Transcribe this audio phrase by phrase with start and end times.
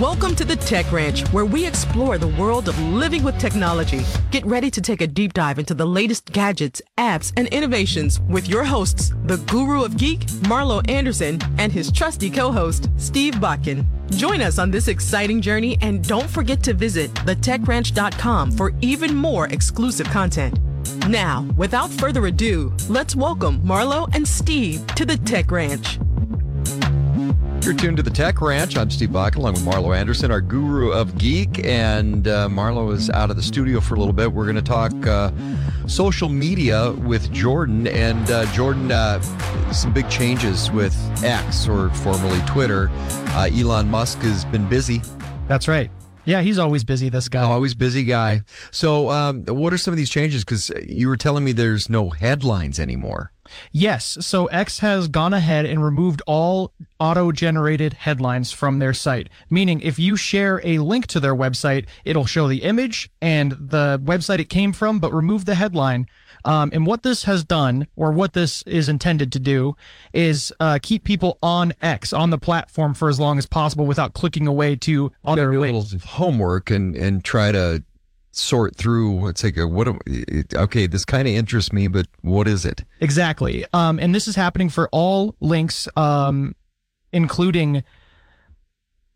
[0.00, 4.02] Welcome to the Tech Ranch, where we explore the world of living with technology.
[4.30, 8.46] Get ready to take a deep dive into the latest gadgets, apps, and innovations with
[8.46, 10.20] your hosts, the guru of geek,
[10.50, 13.86] Marlo Anderson, and his trusty co-host, Steve Bakken.
[14.10, 19.46] Join us on this exciting journey and don't forget to visit thetechranch.com for even more
[19.46, 20.58] exclusive content.
[21.08, 25.98] Now, without further ado, let's welcome Marlo and Steve to the Tech Ranch.
[27.64, 28.76] You're tuned to the Tech Ranch.
[28.76, 31.64] I'm Steve Bakken, along with Marlo Anderson, our guru of geek.
[31.64, 34.32] And uh, Marlo is out of the studio for a little bit.
[34.32, 35.30] We're going to talk uh,
[35.86, 37.86] social media with Jordan.
[37.86, 39.20] And uh, Jordan, uh,
[39.72, 42.88] some big changes with X, or formerly Twitter.
[43.30, 45.02] Uh, Elon Musk has been busy.
[45.46, 45.90] That's right.
[46.26, 47.42] Yeah, he's always busy, this guy.
[47.42, 48.42] Always busy guy.
[48.72, 50.44] So, um, what are some of these changes?
[50.44, 53.32] Because you were telling me there's no headlines anymore.
[53.72, 54.18] Yes.
[54.20, 59.28] So X has gone ahead and removed all auto generated headlines from their site.
[59.50, 64.00] Meaning, if you share a link to their website, it'll show the image and the
[64.04, 66.06] website it came from, but remove the headline.
[66.44, 69.76] Um, and what this has done, or what this is intended to do,
[70.12, 74.14] is uh, keep people on X, on the platform for as long as possible without
[74.14, 75.96] clicking away to other links.
[76.04, 77.82] homework and, and try to
[78.38, 79.88] sort through it's like what
[80.54, 82.84] okay this kind of interests me but what is it?
[83.00, 83.64] Exactly.
[83.72, 86.54] Um and this is happening for all links um
[87.12, 87.82] including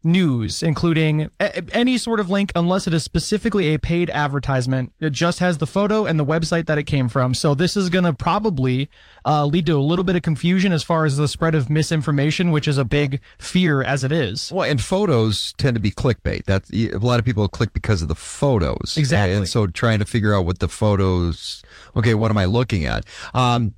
[0.02, 4.92] news, including a- any sort of link, unless it is specifically a paid advertisement.
[5.00, 7.34] It just has the photo and the website that it came from.
[7.34, 8.88] So this is going to probably
[9.26, 12.50] uh, lead to a little bit of confusion as far as the spread of misinformation,
[12.50, 14.50] which is a big fear as it is.
[14.52, 16.44] Well, and photos tend to be clickbait.
[16.44, 18.96] That's a lot of people click because of the photos.
[18.96, 19.36] Exactly.
[19.36, 21.62] And so trying to figure out what the photos.
[21.96, 23.04] Okay, what am I looking at?
[23.34, 23.74] Um,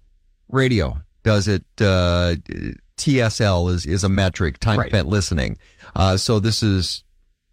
[0.49, 1.65] radio does it.
[1.81, 2.37] Uh,
[2.97, 4.89] TSL is is a metric, time right.
[4.89, 5.59] spent listening.
[5.95, 7.05] Uh, so this is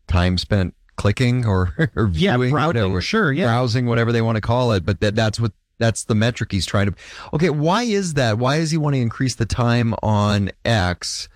[0.08, 4.36] time spent clicking or, or yeah, viewing, browsing, whatever, sure, yeah, browsing, whatever they want
[4.36, 4.86] to call it.
[4.86, 6.96] But that that's what that's the metric he's trying to.
[7.34, 8.38] Okay, why is that?
[8.38, 11.30] Why is he want to increase the time on X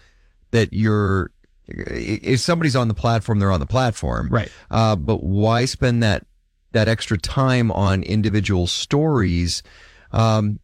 [0.52, 1.31] that you're?
[1.66, 4.52] If somebody's on the platform, they're on the platform, right?
[4.70, 6.25] Uh, but why spend that
[6.74, 9.64] that extra time on individual stories?
[10.12, 10.59] Um,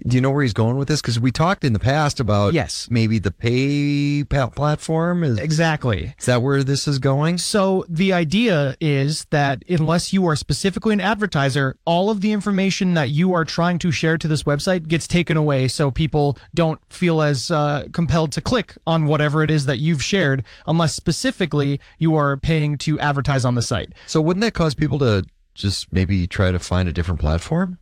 [0.00, 1.00] do you know where he's going with this?
[1.00, 6.14] Because we talked in the past about yes, maybe the pay platform is exactly.
[6.18, 7.38] Is that where this is going?
[7.38, 12.94] So the idea is that unless you are specifically an advertiser, all of the information
[12.94, 16.80] that you are trying to share to this website gets taken away, so people don't
[16.90, 21.80] feel as uh, compelled to click on whatever it is that you've shared, unless specifically
[21.98, 23.92] you are paying to advertise on the site.
[24.06, 25.24] So wouldn't that cause people to
[25.54, 27.78] just maybe try to find a different platform?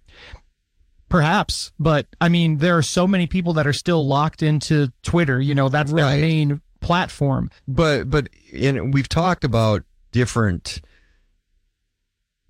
[1.13, 5.39] Perhaps, but I mean, there are so many people that are still locked into Twitter.
[5.39, 6.13] You know, that's right.
[6.13, 7.51] their main platform.
[7.69, 10.81] But but in, we've talked about different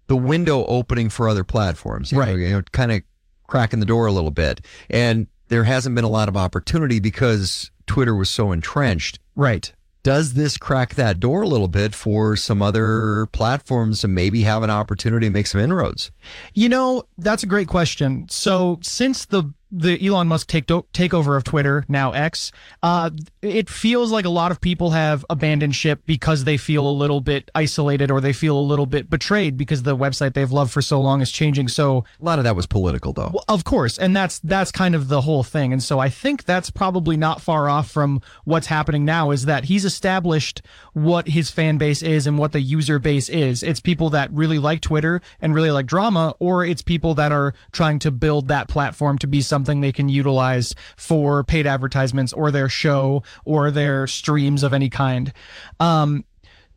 [0.07, 2.13] the window opening for other platforms.
[2.13, 2.29] You right.
[2.29, 3.03] Know, you know, kind of
[3.49, 7.73] cracking the door a little bit, and there hasn't been a lot of opportunity because
[7.89, 9.19] Twitter was so entrenched.
[9.35, 14.43] Right does this crack that door a little bit for some other platforms to maybe
[14.43, 16.11] have an opportunity to make some inroads?
[16.55, 18.27] You know, that's a great question.
[18.29, 22.53] So since the the Elon Musk take takeover of Twitter, now X,
[22.83, 23.09] uh,
[23.41, 27.23] it feels like a lot of people have abandoned ship because they feel a little
[27.23, 30.83] bit isolated or they feel a little bit betrayed because the website they've loved for
[30.83, 31.69] so long is changing.
[31.69, 33.33] So a lot of that was political, though.
[33.49, 35.73] Of course, and that's that's kind of the whole thing.
[35.73, 39.31] And so I think that's probably not far off from what's happening now.
[39.31, 40.61] Is that he's established
[40.93, 43.63] what his fan base is and what the user base is.
[43.63, 47.55] It's people that really like Twitter and really like drama, or it's people that are
[47.73, 52.33] trying to build that platform to be something something they can utilize for paid advertisements
[52.33, 55.33] or their show or their streams of any kind.
[55.79, 56.25] Um,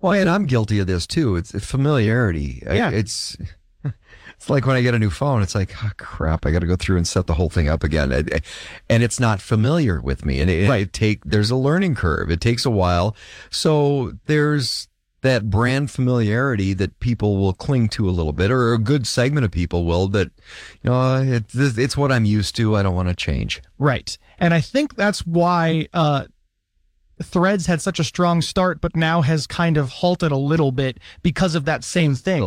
[0.01, 1.35] well, and I'm guilty of this too.
[1.35, 2.61] It's familiarity.
[2.63, 2.91] Yeah.
[2.91, 3.35] It's
[4.37, 6.67] it's like when I get a new phone, it's like, oh, crap, I got to
[6.67, 8.11] go through and set the whole thing up again.
[8.87, 10.39] And it's not familiar with me.
[10.41, 10.81] And it, right.
[10.83, 12.29] it take, there's a learning curve.
[12.29, 13.15] It takes a while.
[13.49, 14.87] So there's
[15.25, 19.43] that brand familiarity that people will cling to a little bit, or a good segment
[19.43, 20.07] of people will.
[20.07, 20.31] That
[20.81, 22.75] you know, it's it's what I'm used to.
[22.75, 23.61] I don't want to change.
[23.77, 26.25] Right, and I think that's why uh,
[27.21, 30.99] Threads had such a strong start, but now has kind of halted a little bit
[31.23, 32.43] because of that same thing.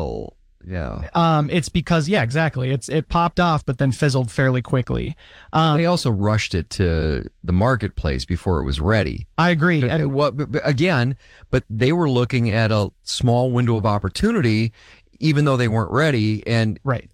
[0.67, 1.09] Yeah.
[1.15, 2.71] Um, it's because yeah, exactly.
[2.71, 5.17] It's it popped off, but then fizzled fairly quickly.
[5.53, 9.27] Um, they also rushed it to the marketplace before it was ready.
[9.39, 9.81] I agree.
[9.81, 10.35] But, and what
[10.65, 11.17] again?
[11.51, 14.73] But they were looking at a small window of opportunity,
[15.21, 16.47] even though they weren't ready.
[16.47, 17.09] And right,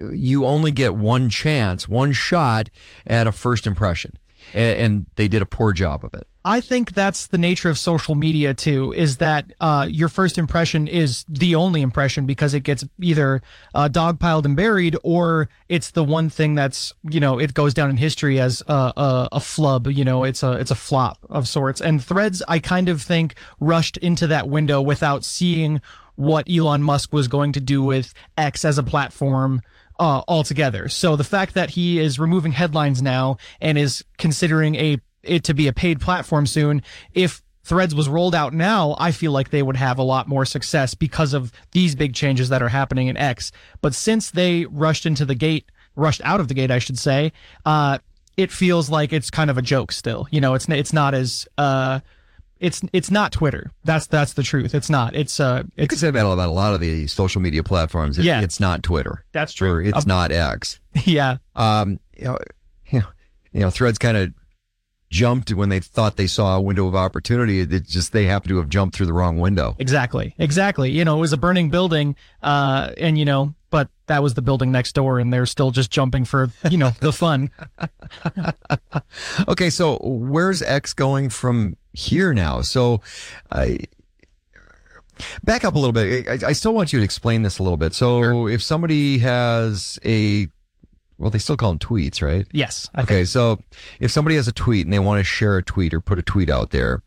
[0.00, 2.68] you only get one chance, one shot
[3.06, 4.18] at a first impression.
[4.54, 6.26] and, and they did a poor job of it.
[6.48, 10.88] I think that's the nature of social media too, is that uh, your first impression
[10.88, 13.42] is the only impression because it gets either
[13.74, 17.90] uh, dogpiled and buried, or it's the one thing that's you know it goes down
[17.90, 19.88] in history as a, a, a flub.
[19.88, 21.82] You know, it's a it's a flop of sorts.
[21.82, 25.82] And Threads, I kind of think rushed into that window without seeing
[26.14, 29.60] what Elon Musk was going to do with X as a platform
[29.98, 30.88] uh, altogether.
[30.88, 35.54] So the fact that he is removing headlines now and is considering a it to
[35.54, 36.82] be a paid platform soon,
[37.12, 40.46] if Threads was rolled out now, I feel like they would have a lot more
[40.46, 43.52] success because of these big changes that are happening in X.
[43.82, 47.30] But since they rushed into the gate, rushed out of the gate, I should say,
[47.66, 47.98] uh,
[48.38, 50.26] it feels like it's kind of a joke still.
[50.30, 52.00] You know, it's it's not as uh,
[52.58, 53.70] it's it's not Twitter.
[53.84, 54.74] That's that's the truth.
[54.74, 55.14] It's not.
[55.14, 55.64] It's uh.
[55.76, 58.18] It's, you could say that about a lot of the social media platforms.
[58.18, 59.24] It, yeah, it's not Twitter.
[59.32, 59.72] That's true.
[59.72, 60.80] Or it's um, not X.
[61.04, 61.36] Yeah.
[61.54, 62.00] Um.
[62.16, 62.38] You know.
[62.90, 63.06] You know.
[63.52, 64.32] You know Threads kind of
[65.10, 67.60] jumped when they thought they saw a window of opportunity.
[67.60, 69.76] It just they happened to have jumped through the wrong window.
[69.78, 70.34] Exactly.
[70.38, 70.90] Exactly.
[70.90, 74.42] You know, it was a burning building, uh, and you know, but that was the
[74.42, 77.50] building next door, and they're still just jumping for you know the fun.
[79.48, 82.60] okay, so where's X going from here now?
[82.62, 83.00] So,
[83.50, 83.78] I.
[85.42, 86.28] Back up a little bit.
[86.28, 87.92] I, I, still want you to explain this a little bit.
[87.92, 88.50] So, sure.
[88.50, 90.46] if somebody has a
[91.18, 92.46] well, they still call them tweets, right?
[92.52, 92.88] Yes.
[92.94, 93.14] I okay.
[93.16, 93.28] Think.
[93.28, 93.60] So
[94.00, 96.22] if somebody has a tweet and they want to share a tweet or put a
[96.22, 97.02] tweet out there,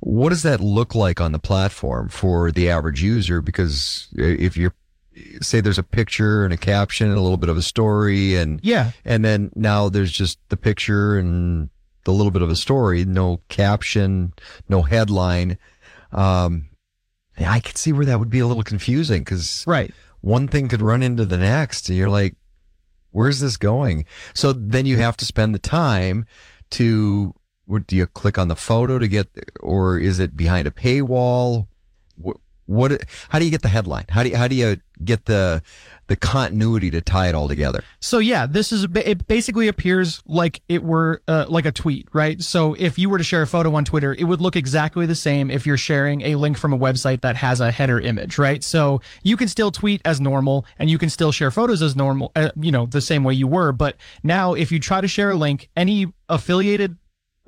[0.00, 3.40] what does that look like on the platform for the average user?
[3.40, 4.74] Because if you're,
[5.40, 8.60] say there's a picture and a caption and a little bit of a story and,
[8.62, 8.90] yeah.
[9.04, 11.70] And then now there's just the picture and
[12.04, 14.34] the little bit of a story, no caption,
[14.68, 15.56] no headline.
[16.12, 16.68] Um,
[17.38, 19.92] I could see where that would be a little confusing because right.
[20.20, 21.88] one thing could run into the next.
[21.88, 22.34] And you're like,
[23.16, 24.04] where's this going?
[24.34, 26.26] So then you have to spend the time
[26.72, 27.34] to,
[27.86, 29.28] do you click on the photo to get,
[29.60, 31.66] or is it behind a paywall?
[32.16, 32.36] What,
[32.66, 34.04] what, how do you get the headline?
[34.10, 35.62] How do you, how do you get the,
[36.08, 37.82] the continuity to tie it all together.
[38.00, 39.26] So yeah, this is it.
[39.26, 42.40] Basically appears like it were uh, like a tweet, right?
[42.42, 45.14] So if you were to share a photo on Twitter, it would look exactly the
[45.14, 48.62] same if you're sharing a link from a website that has a header image, right?
[48.62, 52.32] So you can still tweet as normal, and you can still share photos as normal,
[52.36, 53.72] uh, you know, the same way you were.
[53.72, 56.96] But now, if you try to share a link, any affiliated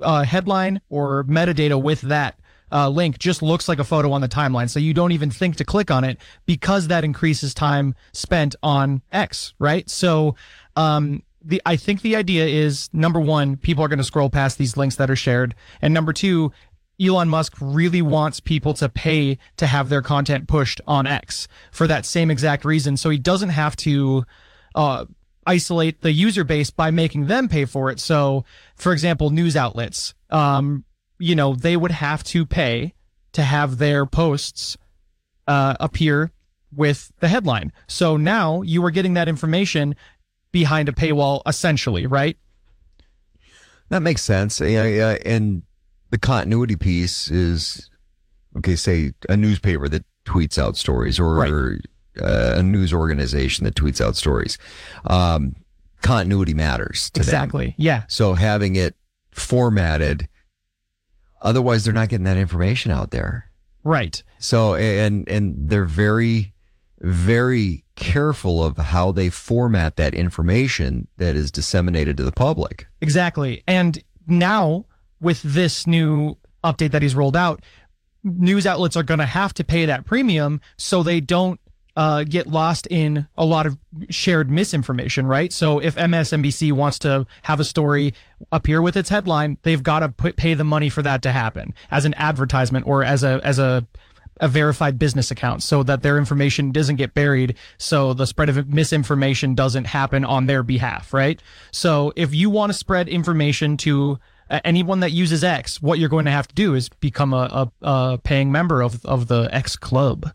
[0.01, 2.38] uh, headline or metadata with that
[2.71, 4.69] uh, link just looks like a photo on the timeline.
[4.69, 9.01] So you don't even think to click on it because that increases time spent on
[9.11, 9.89] X, right?
[9.89, 10.35] So,
[10.75, 14.57] um, the, I think the idea is number one, people are going to scroll past
[14.57, 15.55] these links that are shared.
[15.81, 16.51] And number two,
[17.01, 21.87] Elon Musk really wants people to pay to have their content pushed on X for
[21.87, 22.97] that same exact reason.
[22.97, 24.25] So he doesn't have to,
[24.75, 25.05] uh,
[25.47, 27.99] isolate the user base by making them pay for it.
[27.99, 28.45] So,
[28.75, 30.83] for example, news outlets, um,
[31.19, 32.93] you know, they would have to pay
[33.33, 34.77] to have their posts
[35.47, 36.31] uh, appear
[36.75, 37.71] with the headline.
[37.87, 39.95] So now you are getting that information
[40.51, 42.37] behind a paywall, essentially, right?
[43.89, 44.61] That makes sense.
[44.61, 45.63] And
[46.11, 47.89] the continuity piece is
[48.57, 48.75] okay.
[48.75, 51.51] Say a newspaper that tweets out stories, or right.
[52.21, 54.57] uh, a news organization that tweets out stories.
[55.05, 55.55] Um,
[56.01, 57.11] continuity matters.
[57.15, 57.67] exactly.
[57.67, 57.75] Them.
[57.77, 58.03] Yeah.
[58.07, 58.95] So having it
[59.31, 60.27] formatted
[61.41, 63.49] Otherwise, they're not getting that information out there.
[63.83, 64.21] Right.
[64.39, 66.53] So, and, and they're very,
[66.99, 72.87] very careful of how they format that information that is disseminated to the public.
[73.01, 73.63] Exactly.
[73.67, 74.85] And now
[75.21, 77.63] with this new update that he's rolled out,
[78.23, 81.59] news outlets are going to have to pay that premium so they don't
[81.99, 83.77] uh, get lost in a lot of
[84.09, 85.51] shared misinformation, right?
[85.51, 88.13] So if MSNBC wants to have a story
[88.53, 91.73] appear with its headline, they've got to put, pay the money for that to happen
[91.91, 93.85] as an advertisement or as a as a
[94.39, 98.69] a verified business account so that their information doesn't get buried so the spread of
[98.69, 104.17] misinformation doesn't happen on their behalf right so if you want to spread information to
[104.63, 107.85] anyone that uses x what you're going to have to do is become a, a,
[107.85, 110.31] a paying member of, of the x club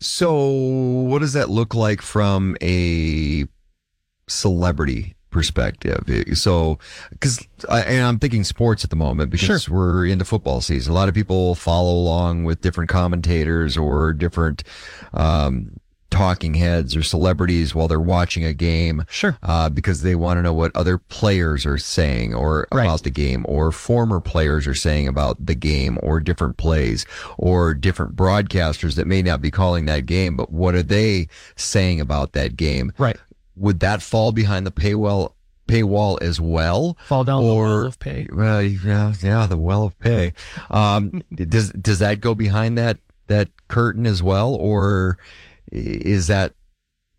[0.00, 3.46] so, what does that look like from a
[4.28, 6.04] celebrity perspective?
[6.34, 6.78] So,
[7.10, 9.74] because and I'm thinking sports at the moment because sure.
[9.76, 10.92] we're into football season.
[10.92, 14.62] A lot of people follow along with different commentators or different
[15.14, 15.78] um,
[16.18, 19.04] talking heads or celebrities while they're watching a game.
[19.08, 19.38] Sure.
[19.40, 22.84] Uh, because they want to know what other players are saying or right.
[22.84, 27.06] about the game or former players are saying about the game or different plays
[27.36, 32.00] or different broadcasters that may not be calling that game, but what are they saying
[32.00, 32.92] about that game?
[32.98, 33.16] Right.
[33.54, 35.34] Would that fall behind the paywall
[35.68, 36.96] paywall as well?
[37.04, 38.26] Fall down the well of pay.
[38.32, 40.32] well, yeah, yeah, the well of pay.
[40.70, 42.98] Um, does does that go behind that
[43.28, 45.18] that curtain as well, or
[45.72, 46.52] is that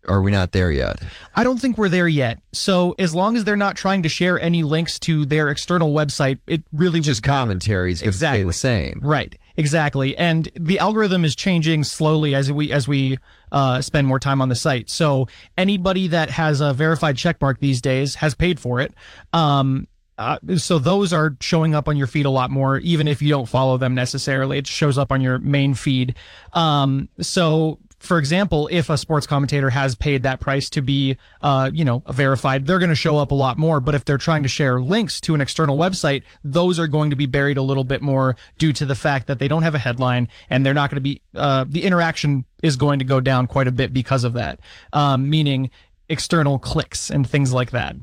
[0.08, 1.02] are we not there yet?
[1.34, 2.40] I don't think we're there yet.
[2.52, 6.38] So as long as they're not trying to share any links to their external website,
[6.46, 8.44] it really Just commentaries going to stay Exactly.
[8.44, 9.00] the same.
[9.02, 9.38] Right.
[9.58, 10.16] Exactly.
[10.16, 13.18] And the algorithm is changing slowly as we as we
[13.52, 14.88] uh, spend more time on the site.
[14.88, 15.28] So
[15.58, 18.94] anybody that has a verified checkmark these days has paid for it.
[19.34, 23.20] Um, uh, so those are showing up on your feed a lot more, even if
[23.20, 24.56] you don't follow them necessarily.
[24.58, 26.14] It shows up on your main feed.
[26.54, 31.70] Um, so for example, if a sports commentator has paid that price to be, uh,
[31.72, 33.78] you know, verified, they're going to show up a lot more.
[33.78, 37.16] But if they're trying to share links to an external website, those are going to
[37.16, 39.78] be buried a little bit more due to the fact that they don't have a
[39.78, 43.46] headline and they're not going to be, uh, the interaction is going to go down
[43.46, 44.60] quite a bit because of that.
[44.94, 45.70] Um, meaning
[46.08, 47.96] external clicks and things like that.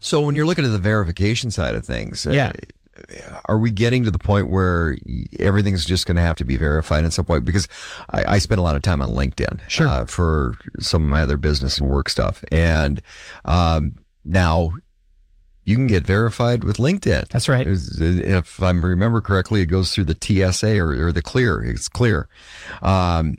[0.00, 2.52] So when you're looking at the verification side of things, uh, Yeah.
[3.46, 4.96] Are we getting to the point where
[5.38, 7.44] everything's just going to have to be verified at some point?
[7.44, 7.68] Because
[8.10, 9.86] I, I spend a lot of time on LinkedIn Sure.
[9.88, 13.00] uh, for some of my other business and work stuff, and
[13.44, 14.72] um, now
[15.64, 17.28] you can get verified with LinkedIn.
[17.28, 17.66] That's right.
[17.68, 20.16] If I remember correctly, it goes through the
[20.52, 21.62] TSA or, or the clear.
[21.62, 22.28] It's clear.
[22.82, 23.36] Um,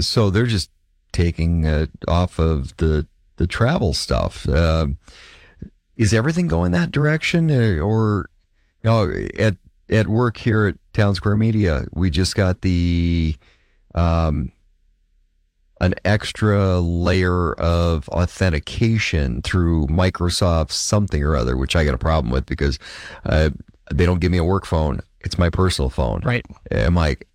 [0.00, 0.70] so they're just
[1.12, 4.48] taking it off of the the travel stuff.
[4.48, 4.98] Um,
[5.96, 8.28] is everything going that direction, Uh, or
[8.86, 9.56] you know, at
[9.88, 13.36] at work here at Town Square Media, we just got the
[13.94, 14.52] um,
[15.80, 22.32] an extra layer of authentication through Microsoft something or other, which I got a problem
[22.32, 22.78] with because
[23.24, 23.50] uh,
[23.92, 25.00] they don't give me a work phone.
[25.20, 26.20] It's my personal phone.
[26.24, 26.46] Right.
[26.70, 27.26] I'm like,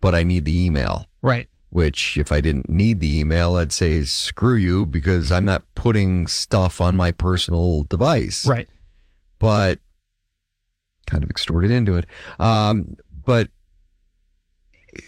[0.00, 1.06] but I need the email.
[1.20, 1.48] Right.
[1.70, 6.26] Which, if I didn't need the email, I'd say screw you because I'm not putting
[6.26, 8.46] stuff on my personal device.
[8.46, 8.68] Right.
[9.38, 9.80] But
[11.12, 12.06] kind of extorted into it.
[12.40, 13.48] Um, but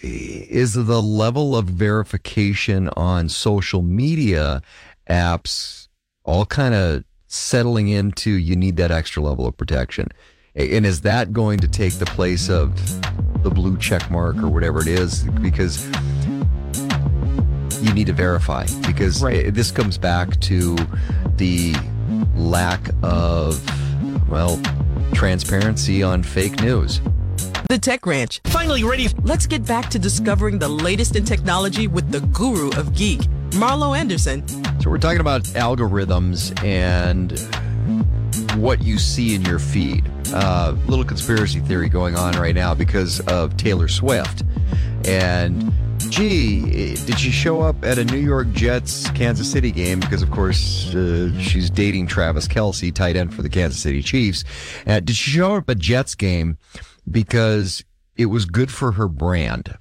[0.03, 4.63] is the level of verification on social media
[5.09, 5.89] apps
[6.25, 10.09] all kind of settling into you need that extra level of protection?
[10.55, 12.75] And is that going to take the place of
[13.43, 15.25] the blue check mark or whatever it is?
[15.43, 15.85] Because
[17.83, 19.53] you need to verify because Right.
[19.53, 20.77] this comes back to
[21.37, 21.75] the
[22.37, 23.61] lack of
[24.31, 24.59] well
[25.13, 27.01] transparency on fake news
[27.69, 28.41] The Tech Ranch.
[28.45, 29.09] Finally ready.
[29.23, 33.21] Let's get back to discovering the latest in technology with the guru of geek,
[33.51, 34.47] Marlo Anderson.
[34.81, 37.39] so we're talking about algorithms and
[38.61, 43.21] what you see in your feed uh, little conspiracy theory going on right now because
[43.21, 44.43] of taylor swift
[45.07, 45.73] and
[46.11, 50.31] gee did she show up at a new york jets kansas city game because of
[50.31, 54.45] course uh, she's dating travis kelce tight end for the kansas city chiefs
[54.87, 56.59] uh, did she show up at jets game
[57.11, 57.85] because
[58.17, 59.77] it was good for her brand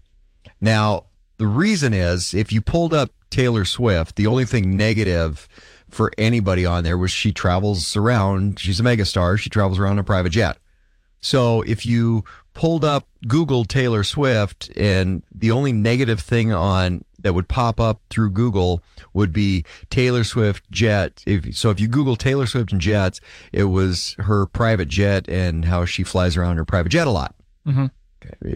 [0.64, 1.08] now,
[1.40, 5.50] the reason is if you pulled up Taylor Swift, the only thing negative
[5.90, 8.62] for anybody on there was she travels around.
[8.62, 9.38] She's a megastar.
[9.38, 10.58] She travels around in a private jet.
[11.20, 17.34] So if you pulled up Google Taylor Swift and the only negative thing on that
[17.34, 18.82] would pop up through Google
[19.14, 21.24] would be Taylor Swift jet.
[21.26, 25.66] If, so if you Google Taylor Swift and jets, it was her private jet and
[25.66, 27.36] how she flies around her private jet a lot.
[27.66, 27.88] Mm-hmm.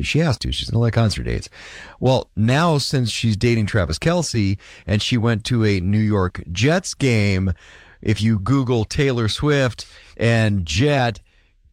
[0.01, 0.51] She has to.
[0.51, 1.49] She's in like concert dates.
[1.99, 6.93] Well, now since she's dating Travis Kelce and she went to a New York Jets
[6.93, 7.53] game,
[8.01, 9.85] if you Google Taylor Swift
[10.15, 11.19] and Jet,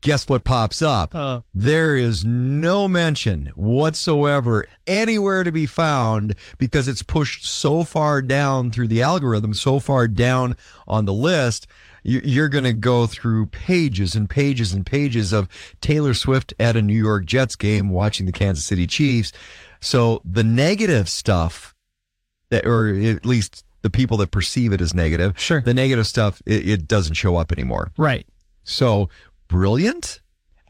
[0.05, 1.15] guess what pops up?
[1.15, 1.41] Uh.
[1.55, 8.71] there is no mention whatsoever anywhere to be found because it's pushed so far down
[8.71, 10.57] through the algorithm, so far down
[10.87, 11.67] on the list.
[12.03, 15.49] you- You're going to go through pages and pages and pages of
[15.81, 19.33] Taylor Swift at a New York Jets game watching the Kansas City Chiefs.
[19.81, 21.75] So the negative stuff
[22.51, 25.61] that, or at least the people that perceive it as negative, Sure.
[25.63, 27.91] the negative stuff, it, it doesn't show up anymore.
[27.97, 28.27] Right.
[28.65, 29.09] So
[29.59, 30.21] brilliant,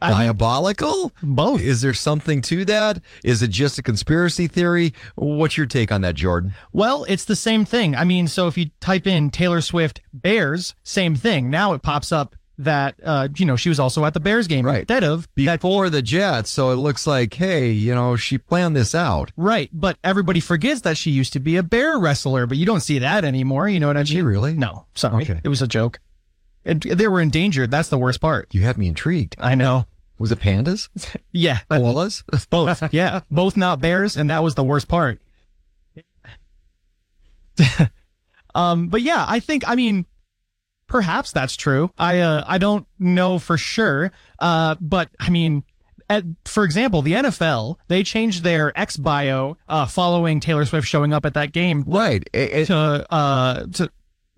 [0.01, 1.11] I- diabolical.
[1.23, 1.61] Both.
[1.61, 3.01] Is there something to that?
[3.23, 4.93] Is it just a conspiracy theory?
[5.15, 6.53] What's your take on that, Jordan?
[6.71, 7.95] Well, it's the same thing.
[7.95, 11.49] I mean, so if you type in Taylor Swift Bears, same thing.
[11.49, 14.65] Now it pops up that uh, you know she was also at the Bears game
[14.65, 14.79] Right.
[14.79, 15.27] instead of.
[15.35, 19.31] Before the Jets, so it looks like, hey, you know, she planned this out.
[19.35, 22.79] Right, but everybody forgets that she used to be a bear wrestler, but you don't
[22.79, 23.67] see that anymore.
[23.67, 24.05] You know what I mean?
[24.05, 24.53] she really?
[24.53, 25.41] No, sorry, Okay.
[25.43, 25.99] it was a joke.
[26.65, 27.69] It, they were endangered.
[27.71, 28.53] That's the worst part.
[28.53, 29.35] You have me intrigued.
[29.39, 29.85] I know.
[30.17, 30.89] Was it pandas?
[31.31, 32.23] Yeah, Koalas?
[32.49, 32.93] both.
[32.93, 35.21] yeah, both not bears, and that was the worst part.
[38.53, 40.05] um, but yeah, I think I mean,
[40.87, 41.91] perhaps that's true.
[41.97, 44.11] I uh, I don't know for sure.
[44.39, 45.63] Uh, but I mean,
[46.09, 51.13] at, for example, the NFL they changed their X bio uh, following Taylor Swift showing
[51.13, 52.27] up at that game Right.
[52.33, 53.91] It- it- to uh to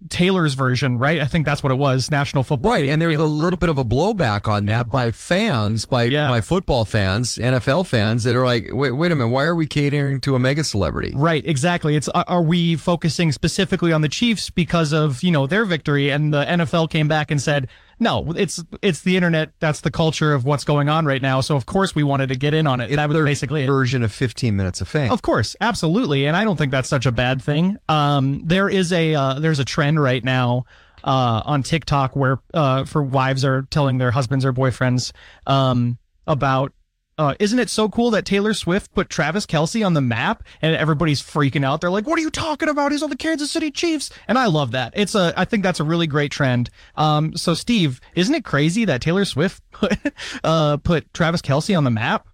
[0.10, 1.20] Taylor's version, right?
[1.20, 2.12] I think that's what it was.
[2.12, 2.72] National football.
[2.72, 6.30] Right, and there's a little bit of a blowback on that by fans, by Yeah.
[6.30, 9.66] by football fans, NFL fans that are like, wait, wait a minute, why are we
[9.66, 11.14] catering to a mega celebrity?
[11.16, 11.96] Right, exactly.
[11.96, 16.10] It's are we focusing specifically on the Chiefs because of you know their victory?
[16.12, 17.68] And the NFL came back and said,
[18.00, 19.52] no, it's it's the internet.
[19.60, 21.42] That's the culture of what's going on right now.
[21.42, 22.96] So of course we wanted to get in on it.
[22.96, 23.68] that was basically it.
[23.68, 25.12] version of 15 minutes of fame.
[25.12, 27.78] Of course, absolutely, and I don't think that's such a bad thing.
[27.90, 30.66] Um, there is a uh, there's a trend right now
[31.04, 35.12] uh, on TikTok where uh, for wives are telling their husbands or boyfriends
[35.46, 36.74] um, about.
[37.18, 40.76] Uh, isn't it so cool that Taylor Swift put Travis Kelce on the map and
[40.76, 41.82] everybody's freaking out?
[41.82, 42.92] They're like, "What are you talking about?
[42.92, 44.94] He's on the Kansas City Chiefs." And I love that.
[44.96, 46.70] It's a, I think that's a really great trend.
[46.96, 49.98] Um, so Steve, isn't it crazy that Taylor Swift put,
[50.44, 52.28] uh, put Travis Kelce on the map?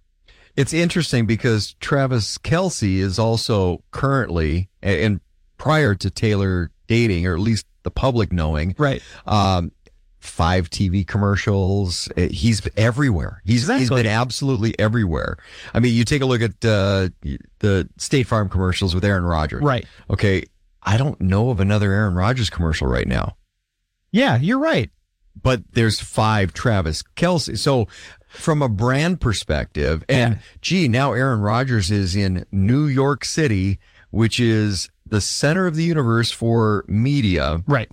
[0.56, 5.20] It's interesting because Travis Kelce is also currently, and
[5.56, 9.02] prior to Taylor dating, or at least the public knowing, Right.
[9.26, 9.72] um,
[10.24, 12.08] five TV commercials.
[12.16, 13.42] Uh, He's everywhere.
[13.44, 14.02] He's he's Exactly.
[14.02, 15.36] been absolutely everywhere.
[15.72, 17.08] I mean, you take a look at uh,
[17.60, 19.62] the State Farm commercials with Aaron Rodgers.
[19.62, 19.86] Right.
[20.10, 20.44] Okay.
[20.82, 23.36] I don't know of another Aaron Rodgers commercial right now,
[24.12, 24.90] Yeah, you're right.
[25.40, 27.58] but there's five Travis Kelce.
[27.58, 27.88] So
[28.28, 30.40] from a brand perspective, and Yeah.
[30.60, 33.78] gee, now Aaron Rodgers is in New York City,
[34.10, 37.62] which is the center of the universe for media.
[37.66, 37.90] Right.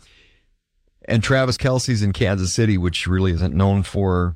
[1.05, 4.35] And Travis Kelce's in Kansas City, which really isn't known for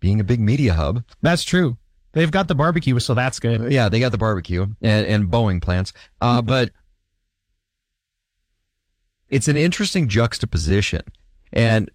[0.00, 1.04] being a big media hub.
[1.20, 1.76] That's true.
[2.12, 3.72] They've got the barbecue, so that's good.
[3.72, 5.92] Yeah, they got the barbecue and, and Boeing plants.
[6.20, 6.70] Uh, but
[9.30, 11.02] it's an interesting juxtaposition
[11.52, 11.90] and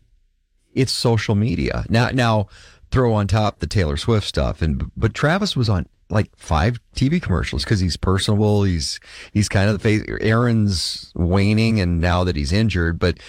[0.74, 1.86] it's social media.
[1.88, 2.48] Now, now
[2.90, 4.62] throw on top the Taylor Swift stuff.
[4.62, 8.64] And, but Travis was on like five TV commercials because he's personable.
[8.64, 9.00] He's,
[9.34, 10.04] he's kind of the face.
[10.22, 13.20] Aaron's waning and now that he's injured, but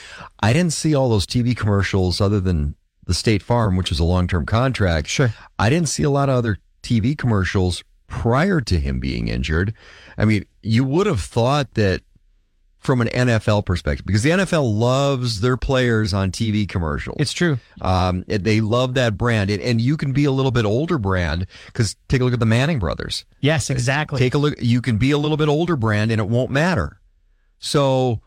[0.40, 4.04] I didn't see all those TV commercials other than the State Farm, which is a
[4.04, 5.08] long-term contract.
[5.08, 5.32] Sure.
[5.58, 9.74] I didn't see a lot of other TV commercials prior to him being injured.
[10.16, 12.02] I mean, you would have thought that
[12.78, 17.16] from an NFL perspective, because the NFL loves their players on TV commercials.
[17.18, 17.58] It's true.
[17.80, 21.46] Um, they love that brand, and, and you can be a little bit older brand
[21.66, 23.24] because take a look at the Manning brothers.
[23.40, 24.18] Yes, exactly.
[24.18, 24.54] Take a look.
[24.60, 27.00] You can be a little bit older brand, and it won't matter.
[27.58, 28.20] So,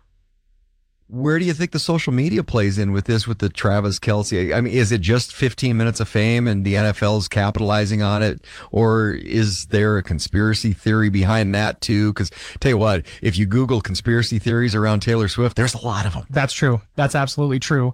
[1.12, 3.28] where do you think the social media plays in with this?
[3.28, 6.76] With the Travis Kelce, I mean, is it just 15 minutes of fame, and the
[6.76, 12.14] NFL's capitalizing on it, or is there a conspiracy theory behind that too?
[12.14, 16.06] Because tell you what, if you Google conspiracy theories around Taylor Swift, there's a lot
[16.06, 16.26] of them.
[16.30, 16.82] That's true.
[16.96, 17.94] That's absolutely true.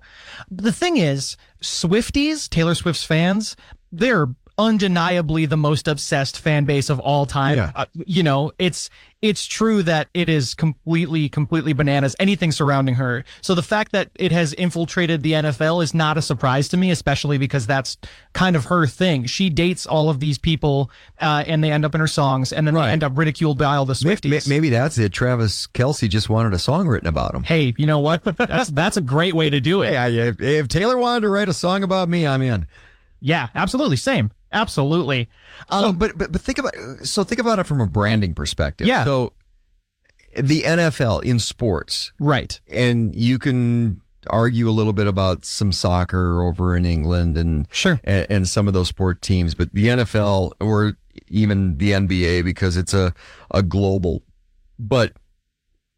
[0.51, 3.55] The thing is, Swifties, Taylor Swift's fans,
[3.91, 4.27] they're
[4.57, 7.57] undeniably the most obsessed fan base of all time.
[7.57, 7.71] Yeah.
[7.75, 8.89] Uh, you know, it's
[9.21, 13.23] it's true that it is completely completely bananas anything surrounding her.
[13.41, 16.91] So the fact that it has infiltrated the NFL is not a surprise to me,
[16.91, 17.97] especially because that's
[18.33, 19.25] kind of her thing.
[19.25, 22.67] She dates all of these people uh, and they end up in her songs and
[22.67, 22.87] then Right.
[22.87, 24.47] they end up ridiculed by all the Swifties.
[24.47, 25.11] May- Maybe that's it.
[25.13, 27.43] Travis Kelce just wanted a song written about him.
[27.43, 28.23] Hey, you know what?
[28.23, 29.93] That's that's a great way to do it.
[29.97, 32.67] Hey, if, if Taylor wanted to write a song about me, I'm in.
[33.19, 33.97] Yeah, absolutely.
[33.97, 34.29] Same.
[34.51, 35.29] Absolutely.
[35.69, 38.87] Um, So, but, but but think about so think about it from a branding perspective.
[38.87, 39.03] Yeah.
[39.03, 39.33] So
[40.35, 42.59] the NFL in sports, right.
[42.67, 47.99] and you can argue a little bit about some soccer over in England and Sure.
[48.03, 50.97] and, and some of those sport teams, but the NFL or
[51.29, 53.13] even the NBA because it's a
[53.51, 54.23] a global.
[54.79, 55.13] But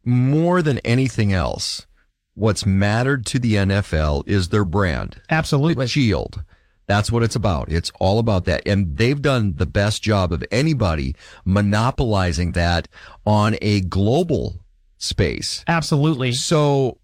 [0.05, 1.85] more than anything else,
[2.33, 5.87] what's mattered to the NFL is their brand Absolutely.
[5.87, 6.43] shield.
[6.89, 7.71] That's what it's about.
[7.71, 8.63] It's all about that.
[8.65, 12.87] And they've done the best job of anybody monopolizing that
[13.27, 14.55] on a global
[14.97, 15.63] space.
[15.67, 16.31] Absolutely.
[16.31, 16.97] So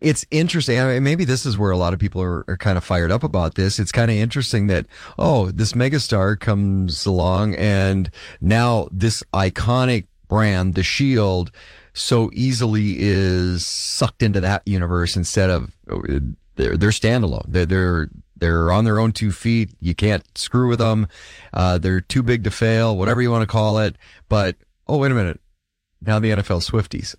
[0.00, 0.80] it's interesting.
[0.80, 3.12] I mean, maybe this is where a lot of people are, are kind of fired
[3.12, 3.78] up about this.
[3.78, 10.74] It's kind of interesting that, oh, this megastar comes along and now this iconic brand,
[10.74, 11.52] the Shield,
[11.94, 16.18] so easily is sucked into that universe instead of uh,
[16.56, 17.44] they're, they're standalone.
[17.48, 19.70] They're, they're, they're on their own two feet.
[19.80, 21.08] You can't screw with them.
[21.52, 23.96] Uh, they're too big to fail, whatever you want to call it.
[24.28, 25.40] But, oh, wait a minute.
[26.02, 27.14] Now the NFL Swifties.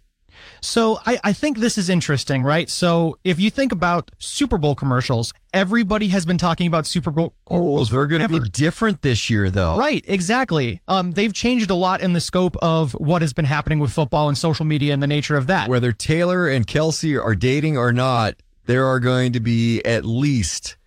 [0.62, 2.70] So I, I think this is interesting, right?
[2.70, 7.34] So if you think about Super Bowl commercials, everybody has been talking about Super Bowl.
[7.50, 9.78] Oh, they're going to be different this year, though.
[9.78, 10.82] Right, exactly.
[10.88, 14.28] Um, they've changed a lot in the scope of what has been happening with football
[14.28, 15.70] and social media and the nature of that.
[15.70, 18.36] Whether Taylor and Kelce are dating or not,
[18.68, 20.78] there are going to be at least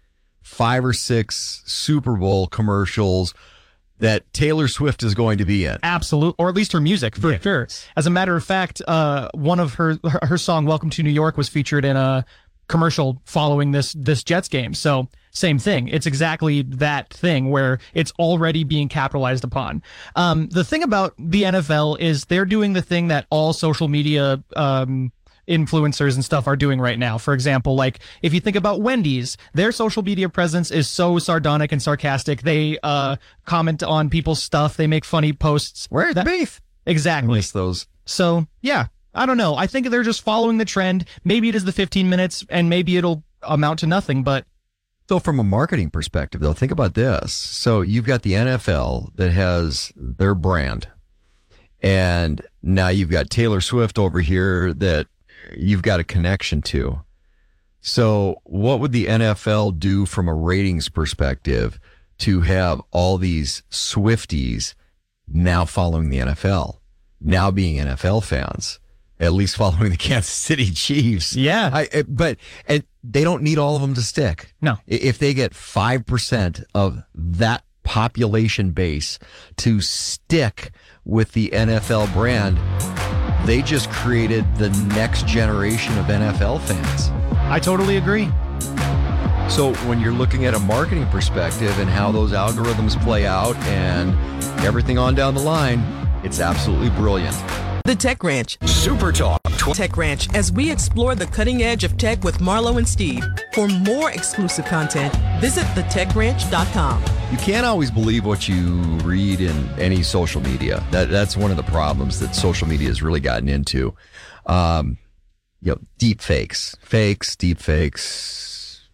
[0.42, 3.34] five or six Super Bowl commercials
[3.98, 5.78] that Taylor Swift is going to be in.
[5.82, 7.38] Absolutely, or at least her music for Yeah.
[7.38, 7.68] sure.
[7.96, 11.36] As a matter of fact, uh, one of her her song "Welcome to New York"
[11.36, 12.24] was featured in a
[12.68, 14.72] commercial following this this Jets game.
[14.74, 15.88] So same thing.
[15.88, 19.82] It's exactly that thing where it's already being capitalized upon.
[20.16, 24.42] Um, the thing about the NFL is they're doing the thing that all social media
[24.56, 25.12] um,
[25.50, 27.18] influencers and stuff are doing right now.
[27.18, 31.72] For example, like if you think about Wendy's, their social media presence is so sardonic
[31.72, 32.42] and sarcastic.
[32.42, 34.76] They uh, comment on people's stuff.
[34.76, 35.86] They make funny posts.
[35.90, 36.60] Where's That- beef?
[36.86, 37.34] Exactly.
[37.34, 37.86] Miss those.
[38.06, 39.54] So yeah, I don't know.
[39.56, 41.04] I think they're just following the trend.
[41.24, 44.22] Maybe it is the 15 minutes, and maybe it'll amount to nothing.
[44.22, 44.46] But
[45.08, 47.32] So, from a marketing perspective, though, think about this.
[47.32, 50.86] So, you've got the NFL that has their brand,
[51.82, 55.06] and now you've got Taylor Swift over here that
[55.56, 57.00] you've got a connection to.
[57.82, 61.80] So, what would the NFL do from a ratings perspective
[62.18, 64.74] to have all these Swifties
[65.26, 66.78] now following the NFL,
[67.22, 68.80] now being NFL fans,
[69.18, 71.34] at least following the Kansas City Chiefs?
[71.34, 71.70] Yeah.
[71.72, 72.36] I, I- but
[72.68, 74.52] and they don't need all of them to stick.
[74.60, 74.76] No.
[74.86, 79.18] If they get 5% of that population base
[79.56, 80.72] to stick
[81.06, 82.58] with the NFL brand,
[83.46, 87.10] they just created the next generation of NFL fans.
[87.50, 88.26] I totally agree.
[89.48, 94.14] So when you're looking at a marketing perspective and how those algorithms play out and
[94.64, 95.82] everything on down the line,
[96.22, 97.36] it's absolutely brilliant.
[97.84, 98.58] The Tech Ranch.
[98.66, 99.40] Super Talk.
[99.74, 103.24] Tech Ranch as we explore the cutting edge of tech with Marlo and Steve.
[103.52, 107.04] For more exclusive content, visit thetechranch.com.
[107.30, 110.84] You can't always believe what you read in any social media.
[110.90, 113.94] That that's one of the problems that social media has really gotten into.
[114.46, 114.98] Um,
[115.62, 118.88] you know, deep fakes, fakes, deep fakes,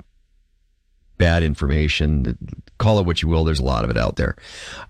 [1.16, 2.36] bad information.
[2.78, 3.44] Call it what you will.
[3.44, 4.36] There's a lot of it out there.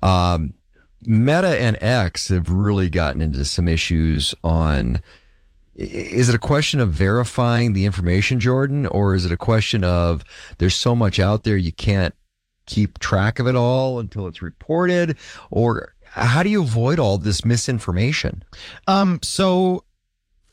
[0.02, 0.54] Um,
[1.02, 5.00] Meta and X have really gotten into some issues on.
[5.74, 10.24] Is it a question of verifying the information, Jordan, or is it a question of
[10.56, 12.14] there's so much out there you can't
[12.66, 15.16] keep track of it all until it's reported
[15.50, 18.42] or how do you avoid all this misinformation
[18.88, 19.84] Um, so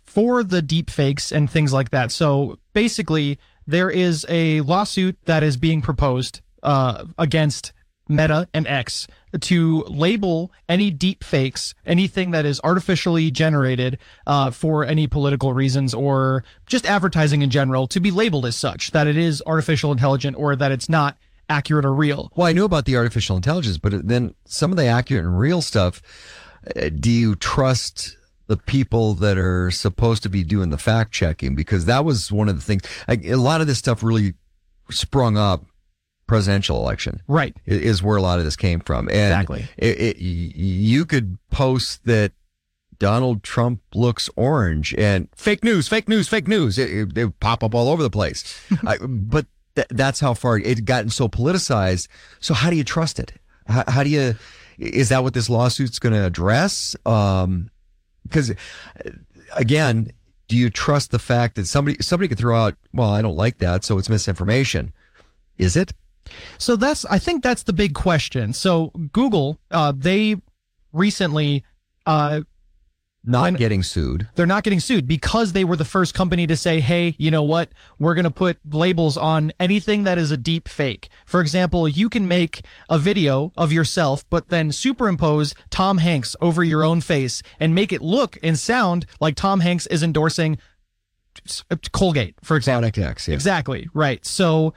[0.03, 5.41] for the deep fakes and things like that, so basically there is a lawsuit that
[5.41, 7.73] is being proposed uh, against
[8.07, 9.07] Meta and X
[9.41, 15.93] to label any deep fakes, anything that is artificially generated uh, for any political reasons
[15.93, 20.37] or just advertising in general, to be labeled as such that it is artificial intelligent
[20.37, 21.17] or that it's not
[21.49, 22.31] accurate or real.
[22.35, 25.61] well i knew about the artificial intelligence but then some of the accurate and real
[25.61, 26.01] stuff
[26.75, 28.17] uh, do you trust
[28.47, 32.47] the people that are supposed to be doing the fact checking because that was one
[32.47, 34.35] of the things I, a lot of this stuff really
[34.89, 35.65] sprung up
[36.33, 37.55] presidential election Right.
[37.65, 39.07] is where a lot of this came from.
[39.09, 39.67] And Exactly.
[39.77, 42.31] It, it, you could post that
[42.97, 46.79] Donald Trump looks orange and fake news, fake news, fake news.
[46.79, 48.59] It, it, pop up all over the place.
[48.87, 52.07] I, but th- that's how far it had gotten so politicized.
[52.39, 53.33] So how do you trust it?
[53.67, 54.35] How, how do you?
[54.79, 56.95] Is that what this lawsuit's going to address?
[57.05, 57.69] Um,
[58.23, 58.55] because uh,
[59.55, 60.11] again,
[60.47, 62.75] do you trust the fact that somebody somebody could throw out?
[62.93, 64.93] Well, I don't like that, so it's misinformation.
[65.57, 65.93] Is it?
[66.57, 68.53] So that's I think that's the big question.
[68.53, 70.37] So Google, uh, they
[70.91, 71.63] recently
[72.05, 72.41] uh,
[73.25, 74.27] Not When- getting sued.
[74.35, 77.43] they're not getting sued because they were the first company to say, hey, you know
[77.43, 77.69] what?
[77.97, 81.07] We're going to put labels on anything that is a deep fake.
[81.25, 86.63] For example, you can make a video of yourself, but then superimpose Tom Hanks over
[86.63, 90.57] your own face and make it look and sound like Tom Hanks is endorsing
[91.91, 92.89] Colgate, for example.
[93.03, 93.27] X.
[93.27, 93.33] Yeah.
[93.33, 93.89] Exactly.
[93.93, 94.23] Right.
[94.25, 94.73] So,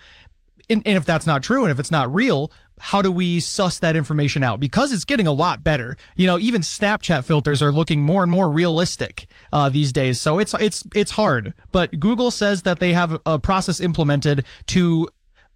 [0.69, 3.79] and, and if that's not true and if it's not real, how do we suss
[3.79, 4.61] that information out?
[4.61, 5.97] Because it's getting a lot better.
[6.17, 10.21] You know, even Snapchat filters are looking more and more realistic uh, these days.
[10.21, 11.55] So it's it's it's hard.
[11.73, 15.09] But Google says that they have a process implemented to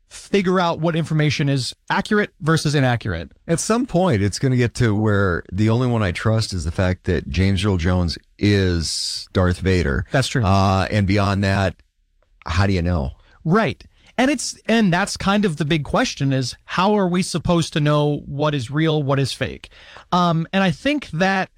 [0.08, 3.30] figure out what information is accurate versus inaccurate.
[3.46, 6.64] At some point, it's going to get to where the only one I trust is
[6.64, 10.06] the fact that James Earl Jones is Darth Vader.
[10.10, 10.44] That's true.
[10.44, 11.76] Uh, and beyond that,
[12.44, 13.12] how do you know?
[13.44, 13.84] Right.
[14.20, 17.80] And it's and that's kind of the big question is how are we supposed to
[17.80, 19.70] know what is real, what is fake?
[20.12, 21.48] Um and I think that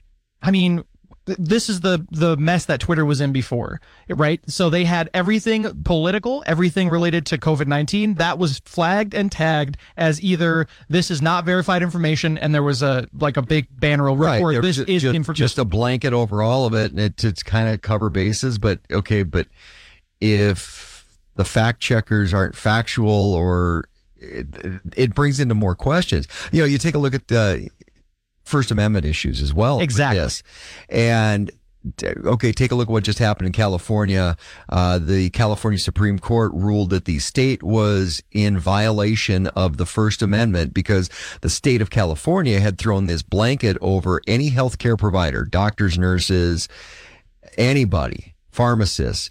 [0.40, 0.85] I mean
[1.25, 4.40] this is the the mess that Twitter was in before, right?
[4.48, 9.77] So they had everything political, everything related to COVID nineteen that was flagged and tagged
[9.96, 14.09] as either this is not verified information, and there was a like a big banner
[14.09, 14.40] over right.
[14.40, 15.44] or this just, is just, information.
[15.44, 18.61] just a blanket over all of it, and it, to kind of cover bases.
[18.61, 19.48] But okay, but
[20.20, 20.91] if
[21.37, 23.85] the fact checkers aren't factual or
[24.16, 24.47] it,
[24.97, 26.29] it brings into more questions.
[26.53, 27.68] You know, you take a look at the
[28.45, 29.81] First Amendment issues as well.
[29.81, 30.21] Exactly.
[30.21, 30.42] this.
[30.88, 31.51] And
[32.25, 34.37] okay, take a look at what just happened in California.
[34.68, 40.23] Uh, the California Supreme Court ruled that the state was in violation of the First
[40.23, 45.99] Amendment because the state of California had thrown this blanket over any healthcare provider, doctors,
[45.99, 46.68] nurses,
[47.57, 49.31] anybody, pharmacists,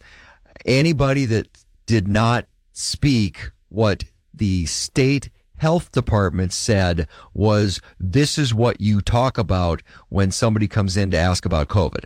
[0.65, 1.47] anybody that
[1.91, 9.37] did not speak what the state health department said was this is what you talk
[9.37, 12.05] about when somebody comes in to ask about COVID.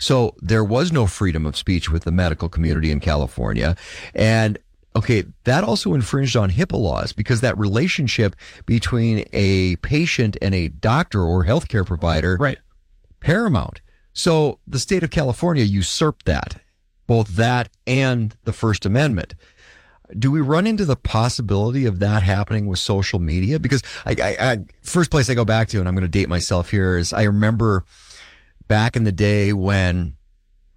[0.00, 3.76] So there was no freedom of speech with the medical community in California.
[4.14, 4.58] And
[4.96, 10.68] okay, that also infringed on HIPAA laws because that relationship between a patient and a
[10.68, 12.56] doctor or healthcare provider right.
[13.20, 13.82] paramount.
[14.14, 16.56] So the state of California usurped that,
[17.06, 19.34] both that and the First Amendment.
[20.16, 23.58] Do we run into the possibility of that happening with social media?
[23.58, 26.28] Because I, I, I first place I go back to, and I'm going to date
[26.28, 27.84] myself here, is I remember
[28.68, 30.14] back in the day when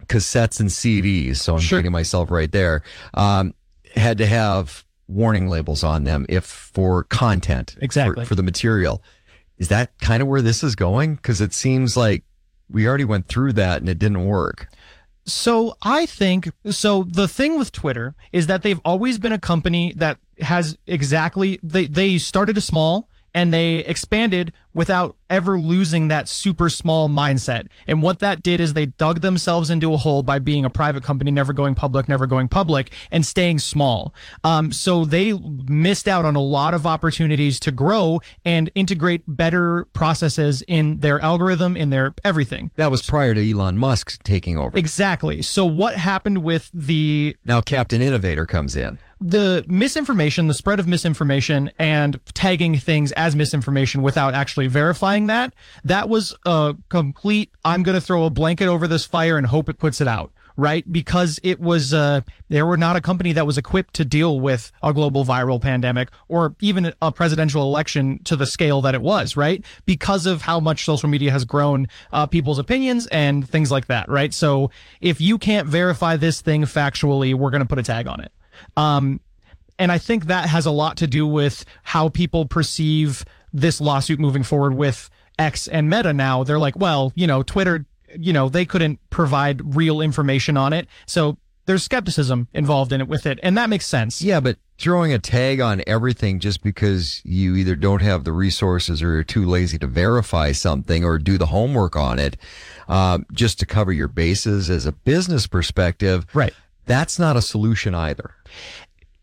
[0.08, 1.80] cassettes and CDs, so I'm Sure.
[1.80, 2.82] dating myself right there,
[3.13, 3.54] um,
[3.96, 8.26] had to have warning labels on them if for content, for- Exactly.
[8.26, 9.04] for the material.
[9.60, 11.15] Is that kind of where this is going?
[11.15, 12.24] Because it seems like
[12.70, 14.70] we already went through that and it didn't work.
[15.32, 17.04] So I think so.
[17.04, 21.86] The thing with Twitter is that they've always been a company that has exactly they
[21.86, 27.68] they started a small and they expanded without ever losing that super small mindset.
[27.88, 31.04] And what that did is they dug themselves into a hole by being a private
[31.04, 34.14] company, never going public, never going public, and staying small.
[34.44, 39.86] Um, so they missed out on a lot of opportunities to grow and integrate better
[39.94, 42.72] processes in their algorithm, in their everything.
[42.76, 44.78] That was prior to Elon Musk taking over.
[44.78, 45.42] Exactly.
[45.42, 48.98] So what happened with the Now Captain Innovator comes in.
[49.22, 55.54] the misinformation, the spread of misinformation and tagging things as misinformation without actually verifying that,
[55.84, 59.69] that was a complete I'm going to throw a blanket over this fire and hope
[59.69, 60.32] it puts it out.
[60.58, 62.19] Right, because it was uh,
[62.50, 66.10] they were not a company that was equipped to deal with a global viral pandemic
[66.28, 69.38] or even a presidential election to the scale that it was.
[69.38, 73.88] Right, because of how much social media has grown uh, people's opinions and things like
[73.88, 74.10] that.
[74.10, 74.69] Right, so
[75.00, 78.34] if you can't verify this thing factually, we're going to put a tag on it.
[78.76, 79.22] Um,
[79.78, 84.20] and I think that has a lot to do with how people perceive this lawsuit
[84.20, 86.44] moving forward with X and Meta now.
[86.44, 87.86] They're like, well, you know, Twitter,
[88.18, 90.88] you know, they couldn't provide real information on it.
[91.06, 93.40] So there's skepticism involved in it with it.
[93.44, 94.22] And that makes sense.
[94.22, 99.04] Yeah, but throwing a tag on everything just because you either don't have the resources
[99.04, 102.38] or you're too lazy to verify something or do the homework on it,
[102.88, 106.26] uh, just to cover your bases as a business perspective.
[106.34, 106.54] Right.
[106.86, 108.34] That's not a solution either.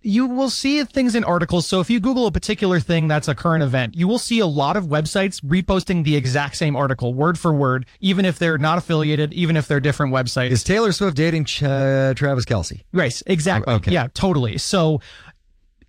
[0.07, 1.66] You will see things in articles.
[1.66, 4.47] So if you Google a particular thing that's a current event, you will see a
[4.47, 8.79] lot of websites reposting the exact same article, word for word, even if they're not
[8.79, 10.51] affiliated, even if they're different websites.
[10.51, 12.85] Is Taylor Swift dating Ch- uh, Travis Kelce?
[12.92, 13.21] Right.
[13.27, 13.75] Exactly.
[13.75, 13.90] Okay.
[13.90, 14.59] Yeah, totally.
[14.59, 15.01] So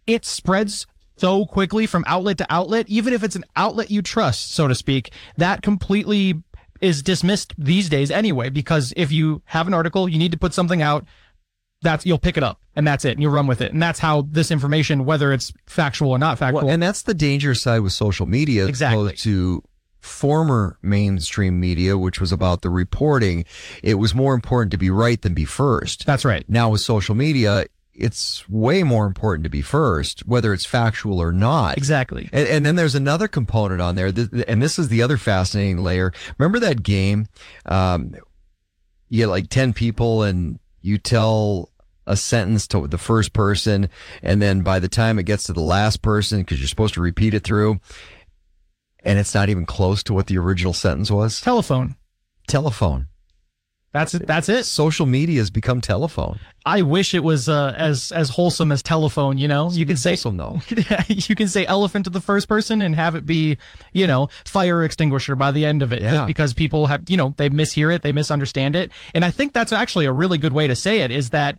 [0.07, 4.51] it spreads so quickly from outlet to outlet, even if it's an outlet you trust,
[4.51, 6.41] so to speak, that completely
[6.81, 10.55] is dismissed these days anyway, because if you have an article, you need to put
[10.55, 11.05] something out,
[11.83, 13.73] that's, you'll pick it up and that's it and you run with it.
[13.73, 16.61] And that's how this information, whether it's factual or not factual.
[16.61, 19.07] Well, and that's the dangerous side with social media Exactly.
[19.07, 19.63] opposed to
[19.99, 23.43] former mainstream media, which was about the reporting.
[23.83, 26.05] It was more important to be right than be first.
[26.05, 26.45] that's right.
[26.47, 31.31] Now with social media, it's way more important to be first, whether it's factual or
[31.31, 31.77] not.
[31.77, 32.29] Exactly.
[32.31, 35.79] And, and then there's another component on there, th- and this is the other fascinating
[35.79, 36.13] layer.
[36.37, 37.27] Remember that game?
[37.65, 38.13] Um,
[39.09, 41.71] you get like 10 people and you tell
[42.07, 43.89] a sentence to the first person.
[44.23, 47.01] And then by the time it gets to the last person, because you're supposed to
[47.01, 47.79] repeat it through,
[49.03, 51.41] and it's not even close to what the original sentence was.
[51.41, 51.95] Telephone.
[52.47, 53.07] Telephone.
[53.93, 54.27] That's it.
[54.27, 54.65] That's it.
[54.65, 56.39] Social media has become telephone.
[56.65, 59.37] I wish it was uh, as as wholesome as telephone.
[59.37, 60.61] You know, you can say So no.
[61.07, 63.57] you can say elephant to the first person and have it be,
[63.93, 66.01] you know, fire extinguisher by the end of it.
[66.01, 66.25] Yeah.
[66.25, 68.91] Because people have, you know, they mishear it, they misunderstand it.
[69.15, 71.57] And I think that's actually a really good way to say it is that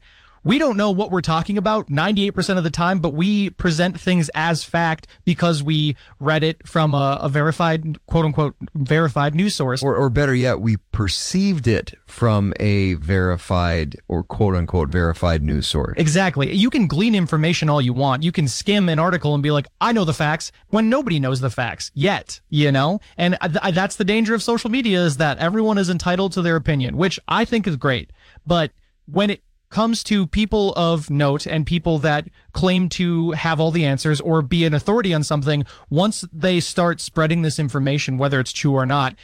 [0.49, 4.31] we don't know what we're talking about 98% of the time, but we present things
[4.35, 9.83] as fact because we read it from a, a verified, quote unquote, verified news source.
[9.83, 15.67] Or, or better yet, we perceived it from a verified or quote unquote verified news
[15.67, 15.99] source.
[15.99, 16.51] Exactly.
[16.55, 18.23] You can glean information all you want.
[18.23, 21.41] You can skim an article and be like, I know the facts when nobody knows
[21.41, 23.01] the facts yet, you know?
[23.19, 26.57] And th- that's the danger of social media is that everyone is entitled to their
[26.57, 28.15] opinion, which I think is great.
[28.47, 28.73] But
[29.05, 33.85] when it comes to people of note and people that claim to have all the
[33.85, 38.53] answers or be an authority on something, once they start spreading this information, whether it's
[38.53, 39.15] true or not,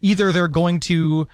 [0.00, 1.26] either they're going to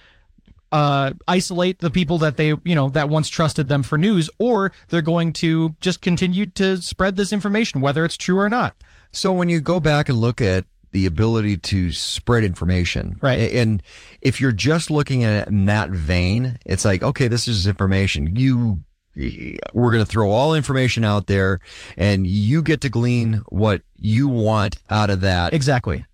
[0.70, 4.72] uh, isolate the people that they, you know, that once trusted them for news, or
[4.88, 8.76] they're going to just continue to spread this information, whether it's true or not.
[9.10, 13.18] So when you go back and look at the ability to spread information.
[13.20, 13.52] Right.
[13.52, 13.82] And
[14.20, 18.36] if you're just looking at it in that vein, it's like, okay, this is information.
[18.36, 18.80] You,
[19.14, 21.60] we're going to throw all information out there
[21.96, 25.52] and you get to glean what you want out of that.
[25.52, 26.04] Exactly.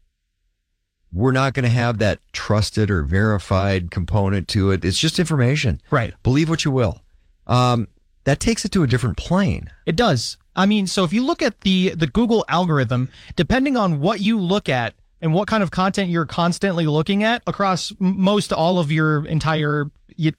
[1.12, 4.84] We're not going to have that trusted or verified component to it.
[4.84, 5.80] It's just information.
[5.90, 6.12] Right.
[6.24, 7.02] Believe what you will.
[7.46, 7.88] Um,
[8.24, 9.70] that takes it to a different plane.
[9.86, 10.38] It does.
[10.56, 14.38] I mean, so if you look at the the Google algorithm, depending on what you
[14.38, 18.92] look at and what kind of content you're constantly looking at across most all of
[18.92, 19.90] your entire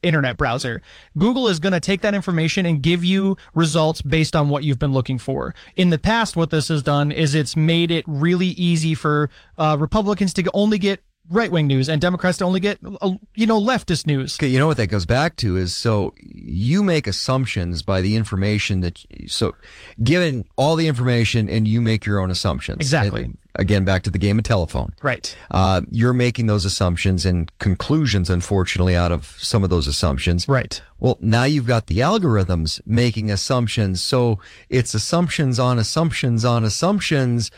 [0.03, 0.81] internet browser,
[1.17, 4.79] Google is going to take that information and give you results based on what you've
[4.79, 5.53] been looking for.
[5.75, 9.75] In the past, what this has done is it's made it really easy for uh,
[9.79, 13.59] Republicans to only get right wing news and Democrats to only get, uh, you know,
[13.59, 14.37] leftist news.
[14.37, 18.15] Okay, you know what that goes back to is so you make assumptions by the
[18.15, 19.55] information that, so
[20.03, 22.77] given all the information and you make your own assumptions.
[22.79, 23.23] Exactly.
[23.23, 24.93] And again, back to the game of telephone.
[25.01, 25.35] Right.
[25.51, 30.47] Uh, you're making those assumptions and conclusions, unfortunately, out of some of those assumptions.
[30.47, 30.81] Right.
[30.99, 34.01] Well, now you've got the algorithms making assumptions.
[34.01, 37.51] So it's assumptions on assumptions on assumptions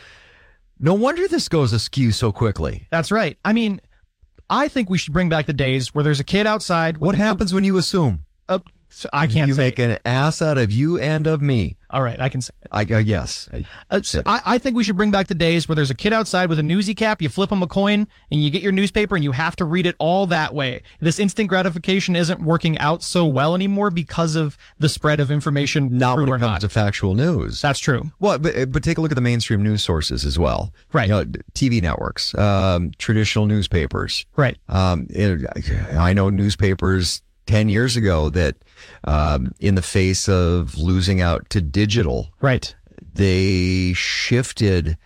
[0.80, 2.86] no wonder this goes askew so quickly.
[2.90, 3.38] That's right.
[3.44, 3.80] I mean,
[4.50, 6.98] I think we should bring back the days where there's a kid outside.
[6.98, 8.24] What happens when you assume?
[9.04, 9.62] Uh, I can't you say.
[9.62, 11.76] make an ass out of you and of me.
[11.90, 12.52] All right, I can say.
[12.62, 12.68] It.
[12.70, 13.48] I uh, yes.
[13.90, 16.12] Uh, so I, I think we should bring back the days where there's a kid
[16.12, 17.22] outside with a newsy cap.
[17.22, 19.86] You flip him a coin, and you get your newspaper, and you have to read
[19.86, 20.82] it all that way.
[21.00, 25.96] This instant gratification isn't working out so well anymore because of the spread of information.
[25.96, 26.60] Not when it or comes not.
[26.62, 27.62] to factual news.
[27.62, 28.10] That's true.
[28.20, 30.72] Well, but but take a look at the mainstream news sources as well.
[30.92, 31.08] Right.
[31.08, 31.24] You know,
[31.54, 34.26] TV networks, um, traditional newspapers.
[34.36, 34.58] Right.
[34.68, 35.46] Um, it,
[35.96, 38.56] I know newspapers 10 years ago that
[39.04, 42.74] um, in the face of losing out to digital, Right.
[43.14, 44.96] they shifted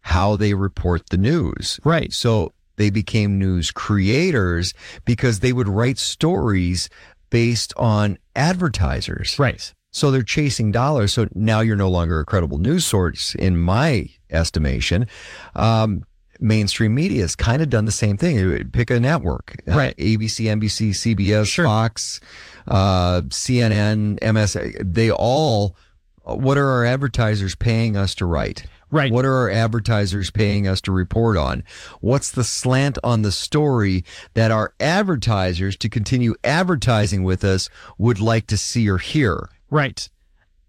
[0.00, 1.78] how they report the news.
[1.84, 2.12] Right.
[2.12, 6.88] So they became news creators because they would write stories
[7.30, 9.38] based on advertisers.
[9.38, 9.72] Right.
[9.90, 11.12] So they're chasing dollars.
[11.12, 15.06] So now you're no longer a credible news source in my estimation.
[15.54, 16.04] Um,
[16.40, 18.70] mainstream media has kind of done the same thing.
[18.72, 19.96] Pick a network, uh, Right.
[19.98, 21.66] ABC, NBC, CBS, Sure.
[21.66, 22.20] Fox,
[22.68, 24.56] uh, CNN, MS.
[24.80, 25.76] They all.
[26.24, 28.64] What are our advertisers paying us to write?
[28.92, 29.10] Right.
[29.10, 31.64] What are our advertisers paying us to report on?
[32.00, 38.20] What's the slant on the story that our advertisers to continue advertising with us would
[38.20, 39.48] like to see or hear?
[39.70, 40.10] Right.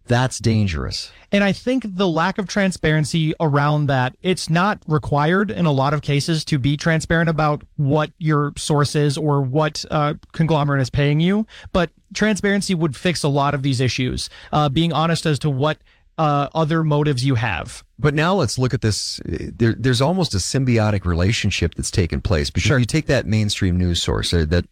[0.05, 1.11] That's dangerous.
[1.31, 5.93] And I think the lack of transparency around that, it's not required in a lot
[5.93, 10.89] of cases to be transparent about what your source is or what uh, conglomerate is
[10.89, 11.47] paying you.
[11.71, 14.29] But transparency would fix a lot of these issues.
[14.51, 15.77] Uh, being honest as to what
[16.17, 17.83] uh, other motives you have.
[17.97, 19.19] But now let's look at this.
[19.25, 22.77] There, there's almost a symbiotic relationship that's taken place because Sure.
[22.77, 24.65] you take that mainstream news source, uh, that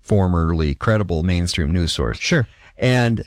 [0.00, 2.48] formerly credible mainstream news source, Sure.
[2.76, 3.24] and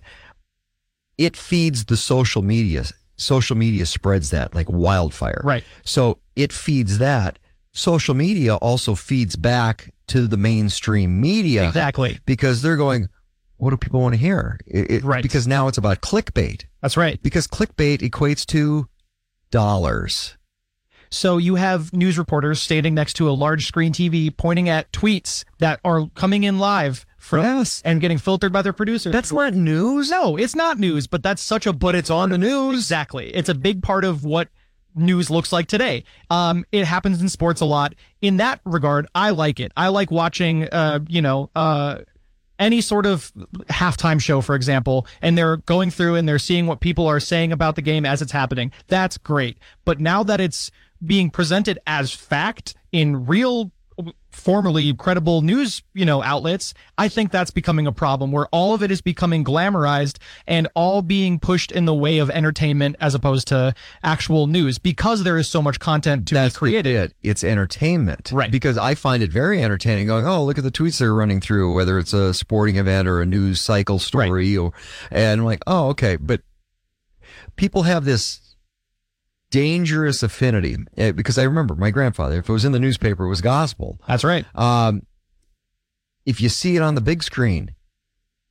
[1.18, 2.86] it feeds the social media.
[3.18, 5.42] Social media spreads that like wildfire.
[5.44, 5.64] Right.
[5.84, 7.40] So it feeds that.
[7.72, 11.68] Social media also feeds back to the mainstream media.
[11.68, 12.20] Exactly.
[12.26, 13.08] Because they're going,
[13.58, 14.60] what do people want to hear?
[14.66, 15.24] It- it- Right.
[15.24, 16.66] Because now it's about clickbait.
[16.82, 17.22] That's right.
[17.24, 18.88] Because clickbait equates to
[19.52, 20.36] dollars.
[21.10, 25.46] So you have news reporters standing next to a large screen TV pointing at tweets
[25.60, 27.82] that are coming in live from Yes.
[27.84, 29.12] and getting filtered by their producers.
[29.12, 30.10] That's not news.
[30.10, 32.78] No, it's not news, but that's such a but it's on the news.
[32.78, 33.34] Exactly.
[33.36, 34.50] It's a big part of what
[34.96, 36.04] news looks like today.
[36.30, 37.96] Um, it happens in sports a lot.
[38.22, 39.72] In that regard, I like it.
[39.76, 42.00] I like watching uh, you know, uh
[42.58, 43.34] any sort of
[43.70, 47.52] halftime show, for example, and they're going through and they're seeing what people are saying
[47.52, 48.72] about the game as it's happening.
[48.88, 49.58] That's great.
[49.84, 50.72] But now that it's
[51.06, 53.72] being presented as fact in real
[54.36, 58.84] formerly credible news, you know, outlets, I think that's becoming a problem where all of
[58.84, 63.48] it is becoming glamorized and all being pushed in the way of entertainment as opposed
[63.48, 63.74] to
[64.04, 66.96] actual news because there is so much content to That's be created.
[66.96, 67.14] it.
[67.24, 68.32] It's entertainment.
[68.32, 68.52] Right.
[68.52, 71.74] Because I find it very entertaining going, oh, look at the tweets they're running through,
[71.74, 74.74] whether it's a sporting event or a news cycle story or
[75.12, 76.18] and I'm like, oh, okay.
[76.18, 76.42] But
[77.56, 78.45] people have this
[79.56, 83.30] dangerous affinity eh, because I remember my grandfather, if it was in the newspaper, it
[83.30, 84.00] was gospel.
[84.08, 84.46] That's right.
[84.54, 85.04] Um,
[86.26, 87.74] if you see it on the big screen,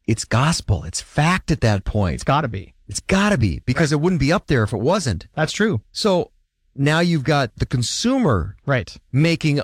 [0.07, 0.85] it's gospel.
[0.85, 2.15] It's fact at that point.
[2.15, 2.75] It's got to be.
[2.89, 5.27] It's got to be because it wouldn't be up there if it wasn't.
[5.35, 5.83] That's true.
[5.93, 6.31] So
[6.75, 8.97] now you've got the consumer Right.
[9.13, 9.61] making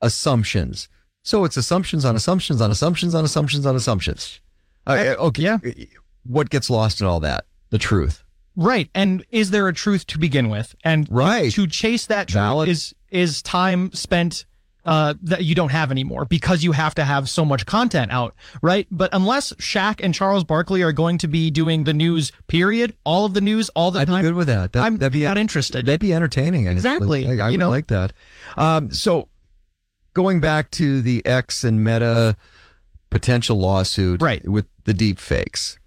[0.00, 0.88] assumptions.
[1.22, 4.40] So it's assumptions on assumptions on assumptions on assumptions on assumptions.
[4.86, 5.42] Uh, okay.
[5.42, 5.58] Yeah.
[6.24, 7.46] What gets lost in all that?
[7.70, 8.22] The truth.
[8.60, 8.90] Right.
[8.94, 10.74] And is there a truth to begin with?
[10.82, 11.52] And Right.
[11.52, 12.68] to chase that truth Valid.
[12.68, 14.44] is is time spent
[14.84, 18.34] uh, that you don't have anymore because you have to have so much content out,
[18.62, 18.86] right?
[18.90, 23.26] But unless Shaq and Charles Barkley are going to be doing the news, period, all
[23.26, 24.72] of the news, all the I'd be good with that.
[24.72, 25.84] that I'm that'd be not interested.
[25.86, 26.66] That'd be entertaining.
[26.66, 27.26] Exactly.
[27.26, 27.68] I, I You would know?
[27.70, 28.12] like that.
[28.56, 29.28] Um, so
[30.14, 32.36] going back to the X and Meta
[33.10, 34.46] potential lawsuit Right.
[34.48, 35.78] with the deep fakes.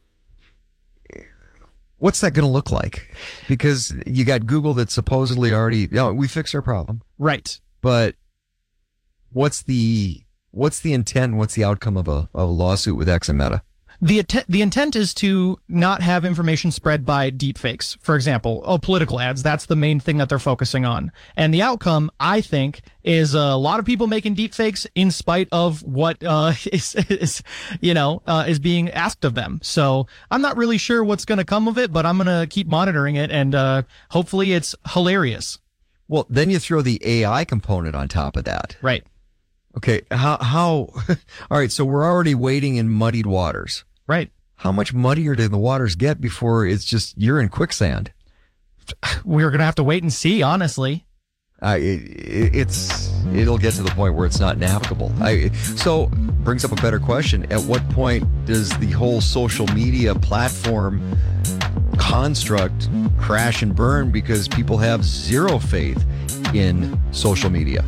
[2.02, 3.16] What's that going to look like?
[3.48, 7.60] Because you got Google that supposedly already, you know, we fixed our problem, right.
[7.82, 8.16] but
[9.32, 11.34] what's the what's the intent?
[11.34, 13.62] and What's the outcome of a, of a lawsuit with X and Meta?
[14.04, 17.98] The atten- the intent is to not have information spread by deepfakes.
[18.02, 19.44] For example, oh, political ads.
[19.44, 21.12] That's the main thing that they're focusing on.
[21.38, 25.84] And the outcome, I think, is a lot of people making deepfakes in spite of
[25.84, 27.44] what uh, is, is
[27.80, 29.60] you know uh, is being asked of them.
[29.62, 32.48] So I'm not really sure what's going to come of it, but I'm going to
[32.48, 35.60] keep monitoring it, and uh, hopefully it's hilarious.
[36.08, 38.78] Well, then you throw the AI component on top of that.
[38.82, 39.06] Right.
[39.78, 40.90] Okay, how how?
[41.52, 43.86] All right, so we're already wading in muddied waters.
[44.12, 44.30] Right.
[44.58, 48.12] How much muddier do the waters get before it's just you're in quicksand?
[49.24, 50.44] We're going to have to wait and see.
[50.44, 51.06] Honestly.
[51.62, 55.14] Uh, it, it, it's it'll get to the point where it's not navigable.
[55.22, 56.08] I, so
[56.44, 61.18] brings up a better question: At what point does the whole social media platform
[61.98, 66.04] construct crash and burn because people have zero faith
[66.54, 67.86] in social media?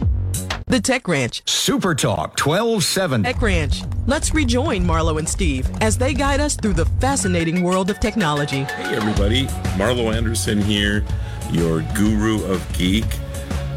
[0.68, 1.48] The Tech Ranch.
[1.48, 3.24] Super Talk 1270.
[3.24, 3.84] Tech Ranch.
[4.08, 8.64] Let's rejoin Marlo and Steve as they guide us through the fascinating world of technology.
[8.64, 9.46] Hey everybody,
[9.78, 11.06] Marlo Anderson here,
[11.52, 13.06] your guru of geek.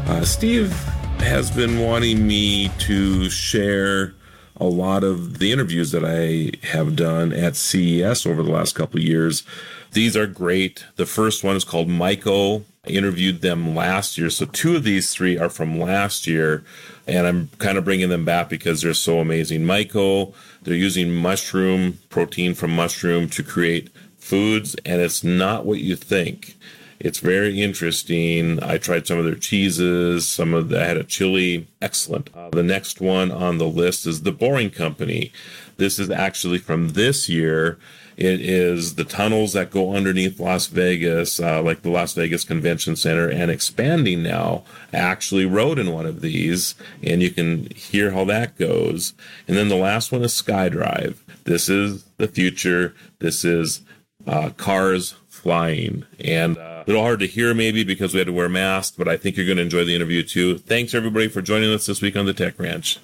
[0.07, 0.71] Uh, Steve
[1.19, 4.13] has been wanting me to share
[4.55, 8.99] a lot of the interviews that I have done at CES over the last couple
[8.99, 9.43] of years.
[9.91, 10.85] These are great.
[10.95, 12.63] The first one is called Myco.
[12.87, 14.29] I interviewed them last year.
[14.29, 16.63] So two of these three are from last year.
[17.05, 19.61] And I'm kind of bringing them back because they're so amazing.
[19.61, 24.75] Myco, they're using mushroom, protein from mushroom to create foods.
[24.85, 26.57] And it's not what you think.
[26.99, 28.61] It's very interesting.
[28.63, 30.27] I tried some of their cheeses.
[30.27, 31.67] Some of the, I had a chili.
[31.81, 32.29] Excellent.
[32.35, 35.31] Uh, the next one on the list is the Boring Company.
[35.77, 37.77] This is actually from this year.
[38.17, 42.95] It is the tunnels that go underneath Las Vegas, uh, like the Las Vegas Convention
[42.95, 44.63] Center, and expanding now.
[44.91, 49.13] I actually rode in one of these, and you can hear how that goes.
[49.47, 51.17] And then the last one is SkyDrive.
[51.43, 52.95] This is the future.
[53.19, 53.81] This is
[54.25, 56.03] uh, cars flying.
[56.19, 59.07] And uh, a little hard to hear maybe because we had to wear masks, but
[59.07, 60.57] I think you're going to enjoy the interview too.
[60.57, 62.99] Thanks everybody for joining us this week on the Tech Ranch.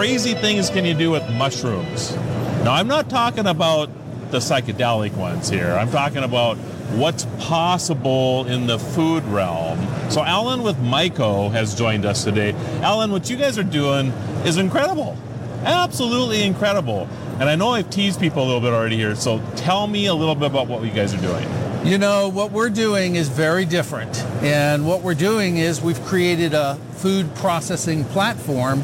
[0.00, 2.16] Crazy things can you do with mushrooms?
[2.64, 3.90] Now, I'm not talking about
[4.30, 5.74] the psychedelic ones here.
[5.74, 6.56] I'm talking about
[6.96, 9.78] what's possible in the food realm.
[10.10, 12.54] So, Alan with Myco has joined us today.
[12.80, 14.06] Alan, what you guys are doing
[14.46, 15.18] is incredible.
[15.64, 17.06] Absolutely incredible.
[17.38, 20.14] And I know I've teased people a little bit already here, so tell me a
[20.14, 21.46] little bit about what you guys are doing.
[21.84, 24.16] You know, what we're doing is very different.
[24.42, 28.82] And what we're doing is we've created a food processing platform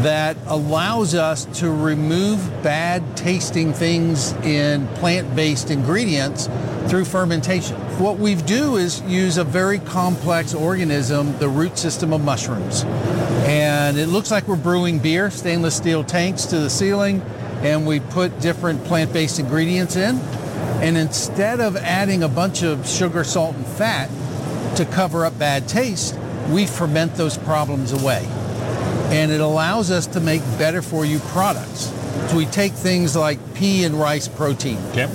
[0.00, 6.48] that allows us to remove bad tasting things in plant based ingredients
[6.88, 7.76] through fermentation.
[7.98, 12.84] What we do is use a very complex organism, the root system of mushrooms.
[13.44, 17.20] And it looks like we're brewing beer, stainless steel tanks to the ceiling,
[17.62, 20.16] and we put different plant based ingredients in.
[20.82, 24.10] And instead of adding a bunch of sugar, salt, and fat
[24.76, 26.16] to cover up bad taste,
[26.50, 28.26] we ferment those problems away.
[29.12, 31.92] And it allows us to make better for you products.
[32.30, 34.78] So we take things like pea and rice protein.
[34.90, 35.08] Okay?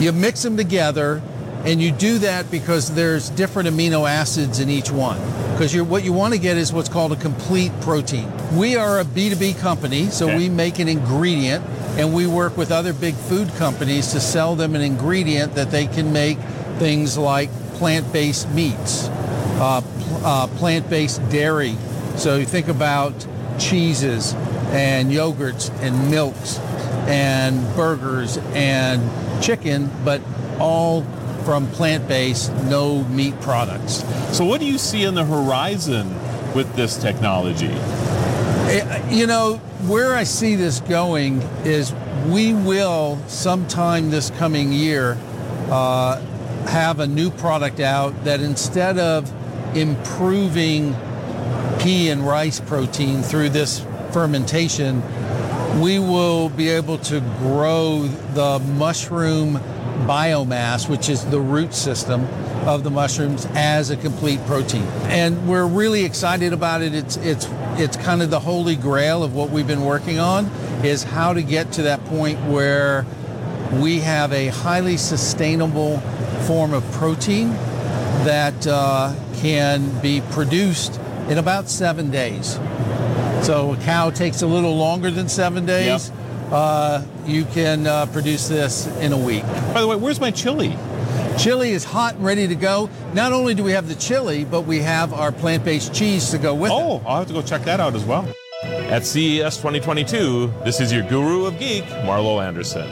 [0.00, 1.22] You mix them together
[1.64, 5.18] And you do that because there's different amino acids in each one.
[5.52, 8.32] Because what you want to get is what's called a complete protein.
[8.56, 10.38] We are a B2B company, so Okay.
[10.38, 11.62] we make an ingredient
[11.98, 15.86] and we work with other big food companies to sell them an ingredient that they
[15.86, 16.38] can make
[16.78, 19.08] things like plant-based meats,
[19.60, 19.82] uh,
[20.24, 21.76] uh, plant-based dairy.
[22.20, 23.14] So you think about
[23.58, 24.34] cheeses
[24.72, 26.58] and yogurts and milks
[27.08, 30.20] and burgers and chicken, but
[30.58, 31.02] all
[31.46, 34.04] from plant-based, no meat products.
[34.36, 36.14] So, what do you see on the horizon
[36.54, 37.70] with this technology?
[37.70, 39.56] Eh, You know,
[39.86, 41.94] where I see this going is
[42.28, 45.16] we will sometime this coming year
[45.70, 46.20] uh,
[46.66, 49.32] have a new product out that instead of
[49.74, 50.94] improving
[51.80, 55.02] pea and rice protein through this fermentation,
[55.80, 58.02] we will be able to grow
[58.34, 59.54] the mushroom
[60.06, 62.26] biomass, which is the root system
[62.66, 64.82] of the mushrooms, as a complete protein.
[65.04, 66.94] And we're really excited about it.
[66.94, 70.46] It's it's it's kind of the holy grail of what we've been working on
[70.84, 73.06] is how to get to that point where
[73.72, 75.98] we have a highly sustainable
[76.46, 77.50] form of protein
[78.24, 80.99] that uh, can be produced
[81.30, 82.58] in about seven days.
[83.42, 86.10] So a cow takes a little longer than seven days.
[86.50, 89.44] Uh, you can uh, produce this in a week.
[89.72, 90.76] By the way, where's my chili?
[91.38, 92.90] Chili is hot and ready to go.
[93.14, 96.54] Not only do we have the chili, but we have our plant-based cheese to go
[96.54, 96.74] with it.
[96.74, 98.28] Oh, I'll have to go check that out as well.
[98.64, 102.88] At CES 2022, this is your guru of geek, Marlo Anderson.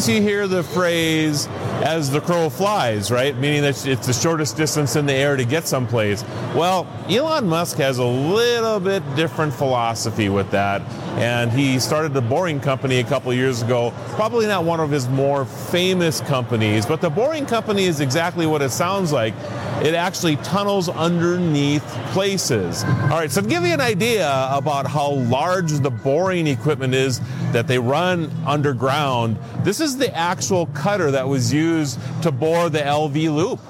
[0.00, 1.46] Sometimes you hear the phrase
[1.84, 3.36] as the crow flies, right?
[3.36, 6.24] Meaning that it's the shortest distance in the air to get someplace.
[6.54, 10.80] Well, Elon Musk has a little bit different philosophy with that.
[11.18, 13.92] And he started the Boring Company a couple years ago.
[14.12, 18.62] Probably not one of his more famous companies, but the Boring Company is exactly what
[18.62, 19.34] it sounds like.
[19.82, 22.84] It actually tunnels underneath places.
[22.84, 27.20] All right, so to give you an idea about how large the boring equipment is
[27.52, 32.80] that they run underground, this is the actual cutter that was used to bore the
[32.80, 33.60] LV loop.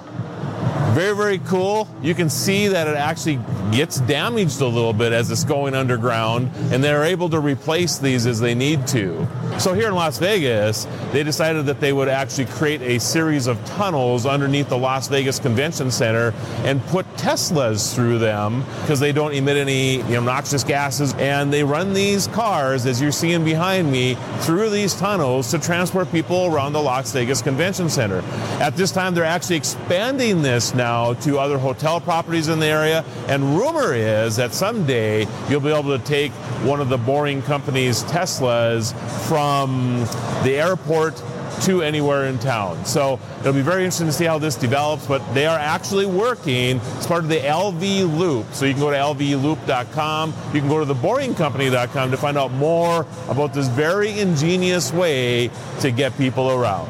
[0.93, 1.87] Very, very cool.
[2.01, 3.39] You can see that it actually
[3.71, 8.25] gets damaged a little bit as it's going underground, and they're able to replace these
[8.25, 9.27] as they need to.
[9.59, 13.63] So here in Las Vegas, they decided that they would actually create a series of
[13.65, 19.33] tunnels underneath the Las Vegas Convention Center and put Teslas through them because they don't
[19.33, 21.13] emit any noxious gases.
[21.15, 26.11] And they run these cars, as you're seeing behind me, through these tunnels to transport
[26.11, 28.21] people around the Las Vegas Convention Center.
[28.59, 33.05] At this time, they're actually expanding this now to other hotel properties in the area.
[33.27, 36.31] And rumor is that someday you'll be able to take
[36.63, 38.91] one of the Boring Company's Teslas
[39.27, 39.99] from
[40.43, 41.21] the airport
[41.61, 42.83] to anywhere in town.
[42.85, 46.77] So it'll be very interesting to see how this develops, but they are actually working
[46.97, 48.51] It's part of the LV Loop.
[48.53, 53.05] So you can go to lvloop.com, you can go to theboringcompany.com to find out more
[53.29, 55.51] about this very ingenious way
[55.81, 56.89] to get people around.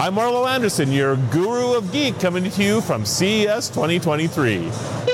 [0.00, 5.07] I'm Marlo Anderson, your guru of geek, coming to you from CES 2023.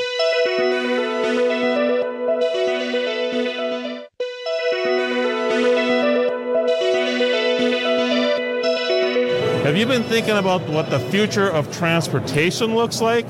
[9.85, 13.27] Have been thinking about what the future of transportation looks like?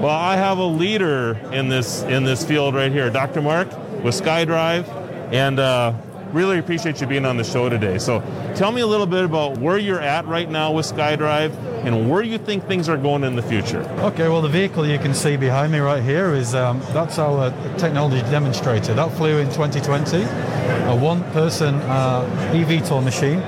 [0.00, 3.40] Well, I have a leader in this in this field right here, Dr.
[3.40, 3.68] Mark
[4.02, 4.88] with SkyDrive,
[5.32, 5.94] and uh,
[6.32, 7.98] really appreciate you being on the show today.
[7.98, 8.24] So,
[8.56, 12.22] tell me a little bit about where you're at right now with SkyDrive and where
[12.22, 13.82] you think things are going in the future.
[14.00, 17.50] Okay, well, the vehicle you can see behind me right here is um, that's our
[17.78, 18.94] technology demonstrator.
[18.94, 23.38] That flew in 2020, a one-person uh, eVTOL machine,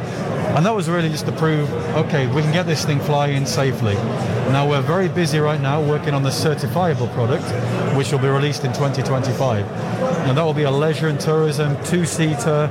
[0.56, 3.94] and that was really just to prove, okay, we can get this thing flying safely.
[4.52, 7.44] Now we're very busy right now working on the certifiable product,
[7.94, 9.66] which will be released in 2025,
[10.26, 12.70] and that will be a leisure and tourism two-seater.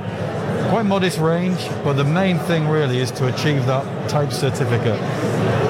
[0.72, 5.00] Quite modest range, but the main thing really is to achieve that type certificate.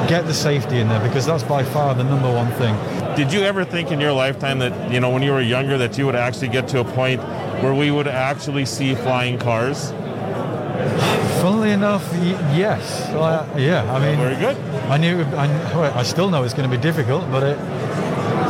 [0.08, 2.76] Get the safety in there because that's by far the number one thing.
[3.18, 5.98] Did you ever think in your lifetime that, you know, when you were younger, that
[5.98, 7.22] you would actually get to a point
[7.62, 9.92] where we would actually see flying cars?
[11.46, 13.08] Funnily enough, y- yes.
[13.12, 14.58] I, yeah, I mean, Very good.
[14.90, 17.60] I knew, I, well, I still know it's going to be difficult, but it,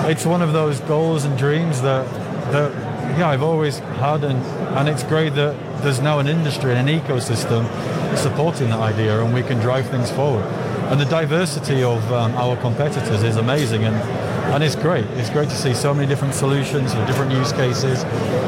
[0.09, 2.09] it's one of those goals and dreams that,
[2.53, 2.71] that
[3.19, 4.41] yeah, I've always had, and,
[4.77, 7.67] and it's great that there's now an industry and an ecosystem
[8.15, 10.45] supporting that idea, and we can drive things forward.
[10.89, 13.95] and the diversity of um, our competitors is amazing, and
[14.53, 15.05] and it's great.
[15.17, 18.03] It's great to see so many different solutions and different use cases,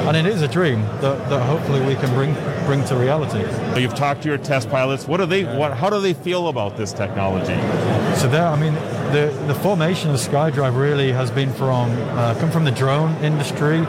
[0.07, 2.33] and it is a dream that, that hopefully we can bring
[2.65, 3.39] bring to reality.
[3.79, 5.07] You've talked to your test pilots.
[5.07, 5.43] What do they?
[5.43, 5.73] What?
[5.73, 7.55] How do they feel about this technology?
[8.17, 8.75] So there, I mean,
[9.13, 13.79] the the formation of SkyDrive really has been from uh, come from the drone industry,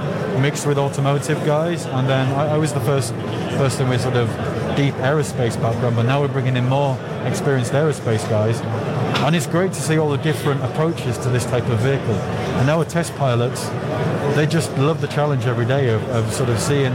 [0.41, 3.15] mixed with automotive guys, and then I, I was the first
[3.59, 4.29] person with sort of
[4.77, 8.61] deep aerospace background, but now we're bringing in more experienced aerospace guys.
[9.27, 12.15] And it's great to see all the different approaches to this type of vehicle.
[12.61, 13.69] And our test pilots,
[14.37, 16.93] they just love the challenge every day of, of sort of seeing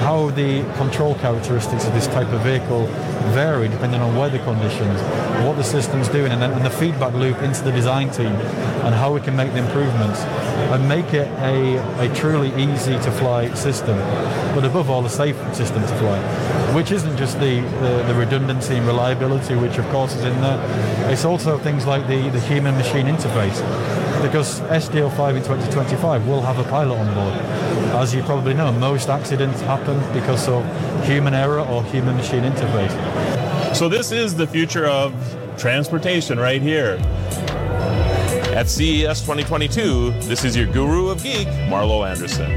[0.00, 2.86] how the control characteristics of this type of vehicle
[3.34, 5.00] vary depending on weather conditions,
[5.46, 8.34] what the system's doing, and and the feedback loop into the design team,
[8.84, 10.20] and how we can make the improvements
[10.70, 13.96] and make it a, a truly easy to fly system,
[14.54, 16.18] but above all, a safe system to fly,
[16.74, 21.10] which isn't just the, the, the redundancy and reliability, which of course is in there.
[21.10, 23.60] It's also things like the, the human machine interface
[24.22, 27.34] because SDL5 in 2025 will have a pilot on board.
[27.96, 30.64] As you probably know, most accidents happen because of
[31.04, 33.39] human error or human machine interface.
[33.80, 35.14] So this is the future of
[35.56, 36.98] transportation right here.
[38.54, 42.50] At CES 2022, this is your guru of geek, Marlo Anderson.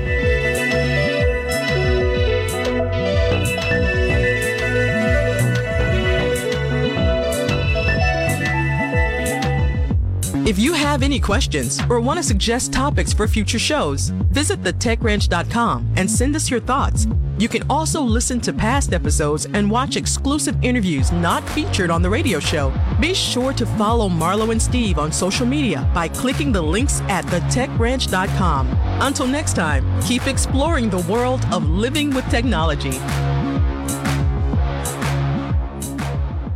[10.46, 15.94] If you have any questions or want to suggest topics for future shows, visit thetechranch.com
[15.96, 17.08] and send us your thoughts.
[17.44, 22.10] You can also listen to past episodes and watch exclusive interviews not featured on the
[22.10, 22.74] radio show.
[23.02, 27.26] Be sure to follow Marlo and Steve on social media by clicking the links at
[27.26, 28.70] thetechranch.com.
[29.02, 32.92] Until next time, keep exploring the world of living with technology.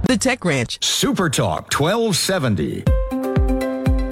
[0.07, 0.81] The Tech Ranch.
[0.81, 2.85] Super Talk 1270.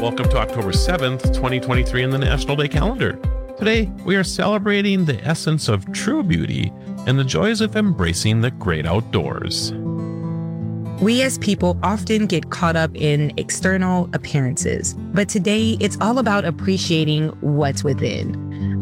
[0.03, 3.17] Welcome to October 7th, 2023 in the National Day calendar.
[3.57, 6.73] Today, we are celebrating the essence of true beauty
[7.07, 9.71] and the joys of embracing the great outdoors.
[11.01, 16.43] We as people often get caught up in external appearances, but today it's all about
[16.43, 18.33] appreciating what's within.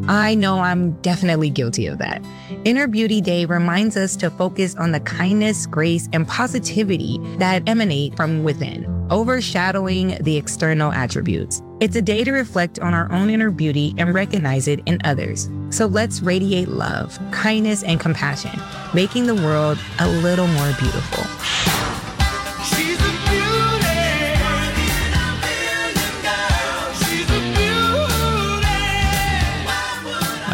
[0.08, 2.22] I know I'm definitely guilty of that.
[2.66, 8.16] Inner Beauty Day reminds us to focus on the kindness, grace, and positivity that emanate
[8.16, 11.62] from within, overshadowing the external attributes.
[11.80, 15.50] It's a day to reflect on our own inner beauty and recognize it in others.
[15.70, 18.60] So let's radiate love, kindness, and compassion,
[18.94, 21.73] making the world a little more beautiful.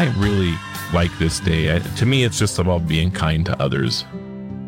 [0.00, 0.54] I really
[0.94, 1.76] like this day.
[1.76, 4.06] I, to me, it's just about being kind to others.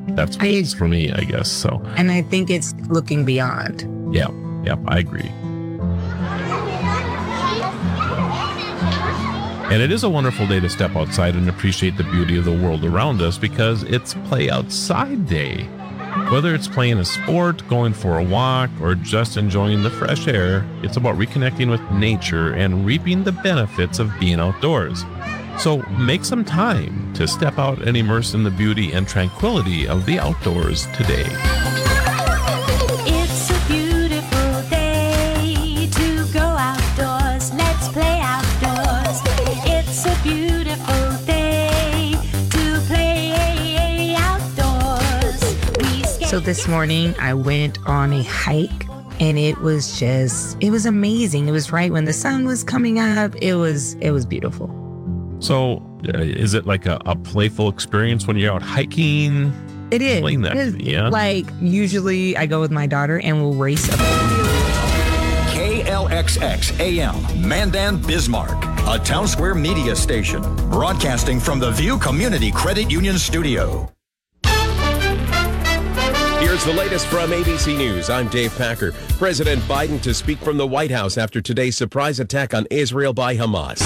[0.08, 1.50] That's I- for me, I guess.
[1.50, 3.88] So, And I think it's looking beyond.
[4.14, 4.28] yeah,
[4.62, 5.30] yeah, I agree.
[9.72, 12.52] And it is a wonderful day to step outside and appreciate the beauty of the
[12.52, 15.64] world around us because it's Play Outside Day.
[16.30, 20.66] Whether it's playing a sport, going for a walk, or just enjoying the fresh air,
[20.82, 25.06] it's about reconnecting with nature and reaping the benefits of being outdoors.
[25.58, 30.06] So make some time to step out and immerse in the beauty and tranquility of
[30.06, 31.24] the outdoors today.
[33.06, 37.52] It's a beautiful day to go outdoors.
[37.54, 39.20] Let's play outdoors.
[39.66, 42.14] It's a beautiful day
[42.50, 46.28] to play outdoors.
[46.28, 48.86] So this morning I went on a hike
[49.20, 51.46] and it was just it was amazing.
[51.46, 53.36] It was right when the sun was coming up.
[53.36, 54.81] It was it was beautiful.
[55.42, 55.82] So,
[56.14, 59.52] uh, is it like a, a playful experience when you're out hiking?
[59.90, 60.18] It is.
[60.18, 60.76] Explain that It is.
[60.76, 61.08] yeah.
[61.08, 63.98] Like usually I go with my daughter and we'll race up
[65.52, 68.52] KLXX AM, Mandan, Bismarck,
[68.88, 73.92] a town square media station, broadcasting from the View Community Credit Union Studio.
[76.40, 78.10] Here's the latest from ABC News.
[78.10, 78.92] I'm Dave Packer.
[79.18, 83.36] President Biden to speak from the White House after today's surprise attack on Israel by
[83.36, 83.80] Hamas.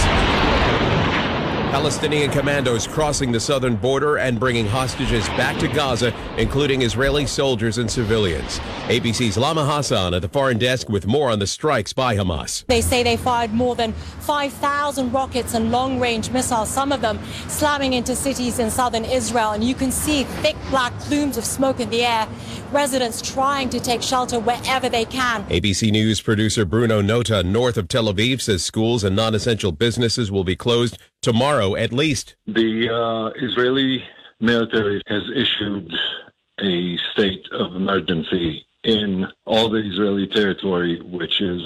[1.70, 7.78] Palestinian commandos crossing the southern border and bringing hostages back to Gaza, including Israeli soldiers
[7.78, 8.60] and civilians.
[8.86, 12.64] ABC's Lama Hassan at the foreign desk with more on the strikes by Hamas.
[12.66, 17.18] They say they fired more than 5,000 rockets and long range missiles, some of them
[17.48, 19.50] slamming into cities in southern Israel.
[19.50, 22.28] And you can see thick black plumes of smoke in the air.
[22.70, 25.44] Residents trying to take shelter wherever they can.
[25.46, 30.30] ABC News producer Bruno Nota, north of Tel Aviv, says schools and non essential businesses
[30.30, 32.36] will be closed tomorrow at least.
[32.46, 34.04] The uh, Israeli
[34.40, 35.92] military has issued
[36.60, 41.62] a state of emergency in all the Israeli territory, which is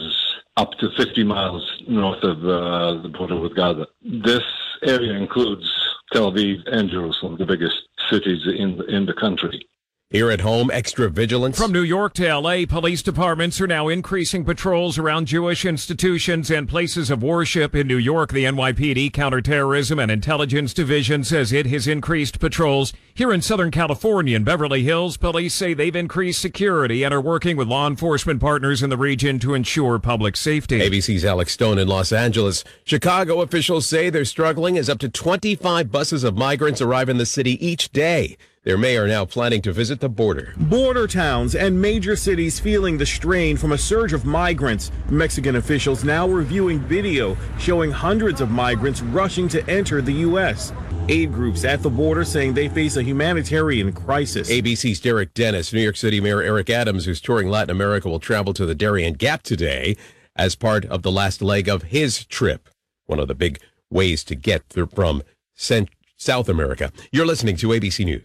[0.56, 3.86] up to 50 miles north of uh, the border with Gaza.
[4.02, 4.42] This
[4.82, 5.66] area includes
[6.12, 7.76] Tel Aviv and Jerusalem, the biggest
[8.10, 9.68] cities in in the country.
[10.12, 11.56] Here at home, extra vigilance.
[11.56, 16.68] From New York to LA, police departments are now increasing patrols around Jewish institutions and
[16.68, 17.76] places of worship.
[17.76, 22.92] In New York, the NYPD Counterterrorism and Intelligence Division says it has increased patrols.
[23.14, 27.56] Here in Southern California and Beverly Hills, police say they've increased security and are working
[27.56, 30.80] with law enforcement partners in the region to ensure public safety.
[30.80, 32.64] ABC's Alex Stone in Los Angeles.
[32.82, 37.24] Chicago officials say they're struggling as up to 25 buses of migrants arrive in the
[37.24, 38.36] city each day.
[38.62, 40.52] Their mayor now planning to visit the border.
[40.58, 44.90] Border towns and major cities feeling the strain from a surge of migrants.
[45.08, 50.74] Mexican officials now reviewing video showing hundreds of migrants rushing to enter the U.S.
[51.08, 54.50] Aid groups at the border saying they face a humanitarian crisis.
[54.50, 58.52] ABC's Derek Dennis, New York City Mayor Eric Adams, who's touring Latin America, will travel
[58.52, 59.96] to the Darien Gap today
[60.36, 62.68] as part of the last leg of his trip.
[63.06, 63.58] One of the big
[63.88, 65.22] ways to get from
[65.54, 65.88] Cent-
[66.20, 66.92] South America.
[67.12, 68.24] You're listening to ABC News.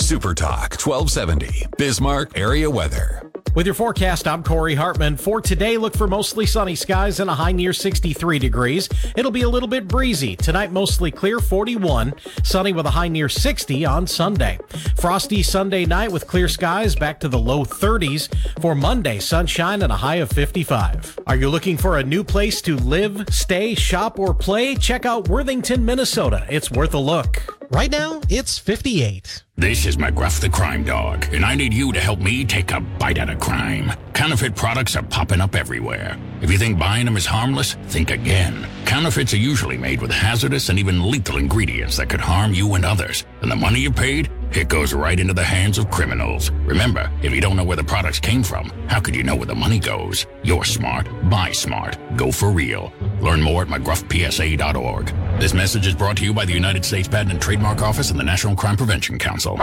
[0.00, 3.33] Super Talk 1270, Bismarck area weather.
[3.54, 5.16] With your forecast, I'm Corey Hartman.
[5.16, 8.88] For today, look for mostly sunny skies and a high near 63 degrees.
[9.16, 10.34] It'll be a little bit breezy.
[10.34, 14.58] Tonight, mostly clear 41, sunny with a high near 60 on Sunday.
[14.96, 18.28] Frosty Sunday night with clear skies back to the low 30s.
[18.60, 21.20] For Monday, sunshine and a high of 55.
[21.28, 24.74] Are you looking for a new place to live, stay, shop, or play?
[24.74, 26.44] Check out Worthington, Minnesota.
[26.50, 27.56] It's worth a look.
[27.70, 29.43] Right now, it's 58.
[29.56, 32.80] This is McGruff the Crime Dog, and I need you to help me take a
[32.80, 33.92] bite out of crime.
[34.12, 36.18] Counterfeit products are popping up everywhere.
[36.42, 38.66] If you think buying them is harmless, think again.
[38.84, 42.84] Counterfeits are usually made with hazardous and even lethal ingredients that could harm you and
[42.84, 43.24] others.
[43.44, 46.50] And the money you paid, it goes right into the hands of criminals.
[46.64, 49.44] Remember, if you don't know where the products came from, how could you know where
[49.44, 50.26] the money goes?
[50.42, 51.06] You're smart.
[51.28, 51.98] Buy smart.
[52.16, 52.90] Go for real.
[53.20, 55.12] Learn more at McGruffPSA.org.
[55.40, 58.18] This message is brought to you by the United States Patent and Trademark Office and
[58.18, 59.58] the National Crime Prevention Council.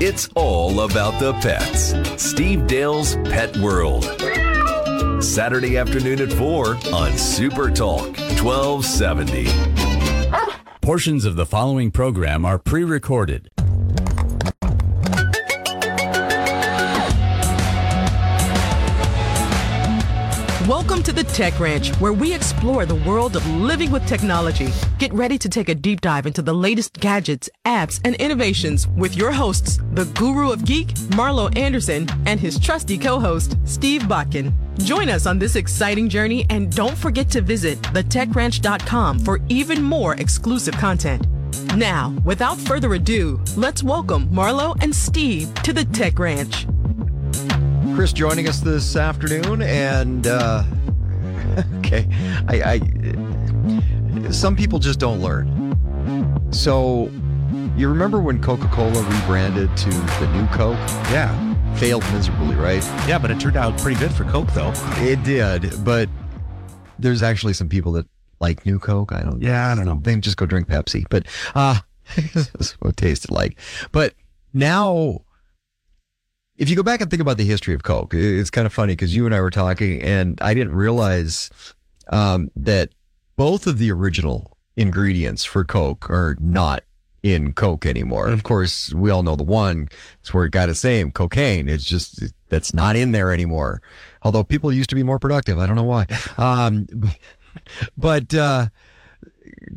[0.00, 1.92] It's all about the pets.
[2.22, 4.04] Steve Dale's Pet World.
[5.20, 9.89] Saturday afternoon at 4 on Super Talk 1270.
[10.90, 13.48] Portions of the following program are pre recorded.
[20.70, 24.68] Welcome to the Tech Ranch, where we explore the world of living with technology.
[25.00, 29.16] Get ready to take a deep dive into the latest gadgets, apps, and innovations with
[29.16, 34.52] your hosts, the guru of geek, Marlo Anderson, and his trusty co-host, Steve Bakken.
[34.78, 40.14] Join us on this exciting journey and don't forget to visit thetechranch.com for even more
[40.20, 41.26] exclusive content.
[41.74, 46.64] Now, without further ado, let's welcome Marlo and Steve to the Tech Ranch.
[48.00, 50.64] Chris joining us this afternoon, and uh,
[51.80, 52.08] okay,
[52.48, 56.48] I, I some people just don't learn.
[56.50, 57.10] So,
[57.76, 60.78] you remember when Coca-Cola rebranded to the new Coke?
[61.12, 62.82] Yeah, failed miserably, right?
[63.06, 64.72] Yeah, but it turned out pretty good for Coke, though.
[64.96, 66.08] It did, but
[66.98, 68.06] there's actually some people that
[68.40, 69.12] like new Coke.
[69.12, 69.42] I don't.
[69.42, 70.00] Yeah, I don't know.
[70.02, 71.80] They just go drink Pepsi, but uh,
[72.32, 73.58] that's what it tasted like.
[73.92, 74.14] But
[74.54, 75.20] now
[76.60, 78.92] if you go back and think about the history of Coke, it's kind of funny
[78.92, 81.48] because you and I were talking, and I didn't realize
[82.08, 82.90] um, that
[83.36, 86.84] both of the original ingredients for Coke are not
[87.22, 88.28] in Coke anymore.
[88.28, 89.88] Of course, we all know the one.
[90.20, 91.66] It's where it got its name, cocaine.
[91.66, 93.80] It's just that's not in there anymore.
[94.22, 96.06] Although people used to be more productive, I don't know why.
[96.36, 96.86] Um,
[97.96, 98.66] but uh,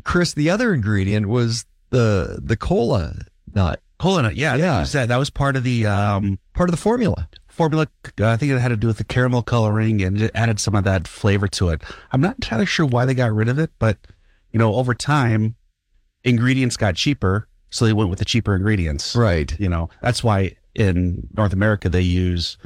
[0.04, 3.14] Chris, the other ingredient was the the cola
[3.54, 3.80] nut.
[3.98, 4.84] Cola nut, yeah, Yeah.
[4.84, 7.28] Said that was part of the um, part of the formula.
[7.48, 7.86] Formula,
[8.20, 10.74] uh, I think it had to do with the caramel coloring and it added some
[10.74, 11.82] of that flavor to it.
[12.10, 13.98] I'm not entirely sure why they got rid of it, but
[14.50, 15.54] you know, over time,
[16.24, 19.14] ingredients got cheaper, so they went with the cheaper ingredients.
[19.14, 19.58] Right.
[19.60, 22.56] You know, that's why in North America they use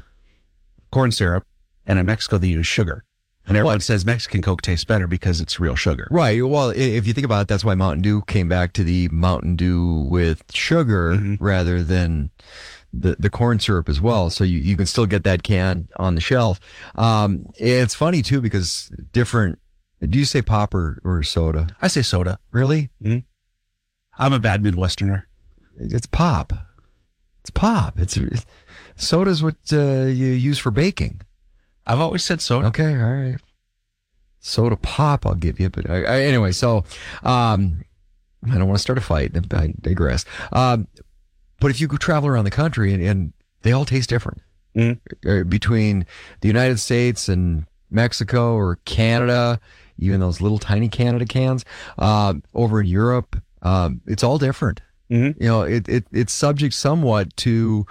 [0.93, 1.45] corn syrup,
[1.86, 3.05] and in Mexico they use sugar.
[3.47, 6.07] And everyone says Mexican Coke tastes better because it's real sugar.
[6.11, 6.47] Right.
[6.47, 9.57] Well, if you think about it, that's why Mountain Dew came back to the Mountain
[9.57, 11.43] Dew with sugar Mm-hmm.
[11.43, 12.30] rather than
[12.93, 14.30] the, the corn syrup as well.
[14.30, 16.61] So you, you can still get that can on the shelf.
[16.95, 19.59] Um, it's funny too because different.
[20.01, 21.68] Do you say pop or, or soda?
[21.82, 22.39] I say soda.
[22.53, 22.91] Really?
[23.03, 23.18] Mm-hmm.
[24.18, 25.24] I'm a bad Midwesterner.
[25.76, 26.53] It's pop.
[27.41, 27.99] It's pop.
[27.99, 28.18] It's
[28.97, 31.20] soda's what uh, you use for baking.
[31.86, 32.68] I've always said soda.
[32.68, 33.36] Okay, all right.
[34.41, 35.70] Soda pop, I'll give you.
[35.70, 36.84] But I, I, anyway, so
[37.22, 37.82] um,
[38.45, 39.32] I don't want to start a fight.
[39.53, 40.24] I digress.
[40.53, 40.86] Um,
[41.61, 43.32] but if you go travel around the country and, and
[43.62, 44.42] they all taste different.
[45.26, 46.06] uh, between
[46.40, 49.61] the United States and Mexico or Canada,
[49.98, 51.64] even those little tiny Canada cans,
[51.98, 54.80] uh, over in Europe, um, it's all different.
[55.40, 57.86] You know, it, it it's subject somewhat to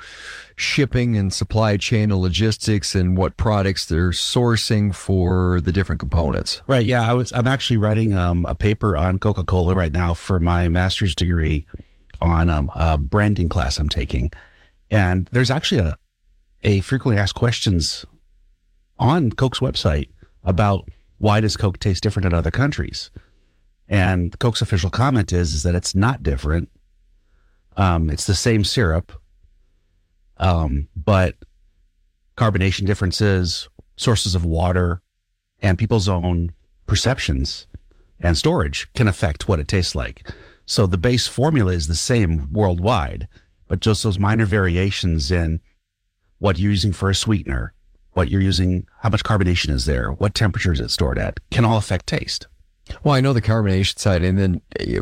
[0.55, 6.61] shipping and supply chain and logistics and what products they're sourcing for the different components.
[6.67, 6.85] Right.
[6.85, 7.09] Yeah.
[7.09, 7.33] I was.
[7.33, 11.65] I'm actually writing um, a paper on Coca Cola right now for my master's degree
[12.21, 14.31] on um, a branding class I'm taking,
[14.89, 15.97] and there's actually a
[16.63, 18.05] a frequently asked questions
[18.97, 20.09] on Coke's website
[20.43, 20.89] about
[21.19, 23.11] why does Coke taste different in other countries,
[23.87, 26.69] and Coke's official comment is is that it's not different.
[27.75, 29.11] Um, it's the same syrup,
[30.37, 31.35] um, but
[32.35, 35.01] carbonation differences, sources of water,
[35.61, 36.53] and people's own
[36.87, 37.67] perceptions
[38.19, 40.29] and storage can affect what it tastes like.
[40.67, 43.27] So the base formula is the same worldwide,
[43.67, 45.61] but just those minor variations in
[46.39, 47.73] what you're using for a sweetener,
[48.11, 51.63] what you're using, how much carbonation is there, what temperature is it stored at, can
[51.65, 52.47] all affect taste.
[53.03, 55.01] Well, I know the carbonation side, and then uh,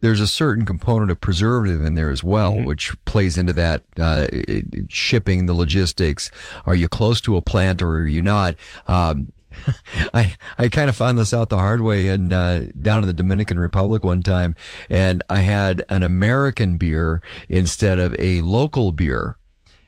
[0.00, 4.26] there's a certain component of preservative in there as well, which plays into that uh,
[4.30, 6.30] it- it- shipping, the logistics.
[6.66, 8.54] Are you close to a plant or are you not?
[8.86, 9.32] Um,
[10.14, 13.12] I I kind of found this out the hard way and uh, down in the
[13.12, 14.54] Dominican Republic one time,
[14.88, 19.38] and I had an American beer instead of a local beer,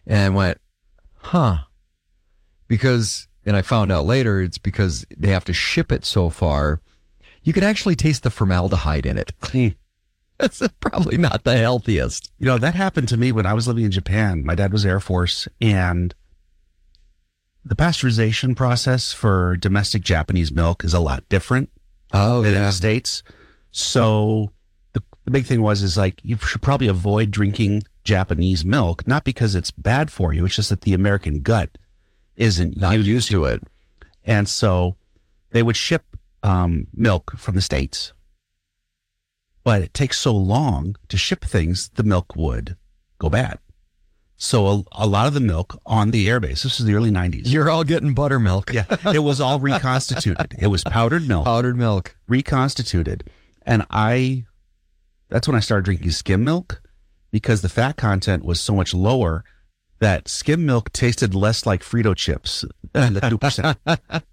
[0.07, 0.61] and went,
[1.17, 1.59] huh?
[2.67, 6.81] Because and I found out later it's because they have to ship it so far.
[7.43, 9.33] You could actually taste the formaldehyde in it.
[10.39, 12.31] That's probably not the healthiest.
[12.39, 14.45] You know, that happened to me when I was living in Japan.
[14.45, 16.15] My dad was Air Force and
[17.69, 21.71] the pasteurization process for domestic Japanese milk is a lot different
[22.15, 23.23] oh, than in the States.
[23.73, 24.53] So
[24.95, 29.23] the, the big thing was is like you should probably avoid drinking Japanese milk, not
[29.23, 31.77] because it's bad for you, it's just that the American gut
[32.37, 33.63] isn't not used to it.
[34.25, 34.97] And so
[35.51, 38.15] they would ship um, milk from the States.
[39.63, 42.77] But it takes so long to ship things, the milk would
[43.19, 43.59] go bad.
[44.41, 47.43] So a, a lot of the milk on the airbase, this is the early 90s.
[47.47, 48.73] You're all getting buttermilk.
[48.73, 48.85] Yeah.
[49.13, 50.55] It was all reconstituted.
[50.59, 51.45] It was powdered milk.
[51.45, 52.17] Powdered milk.
[52.29, 53.29] Reconstituted.
[53.63, 54.45] And I,
[55.29, 56.81] that's when I started drinking skim milk
[57.33, 59.45] because the fat content was so much lower
[59.99, 64.23] that skim milk tasted less like Frito chips than the 2%.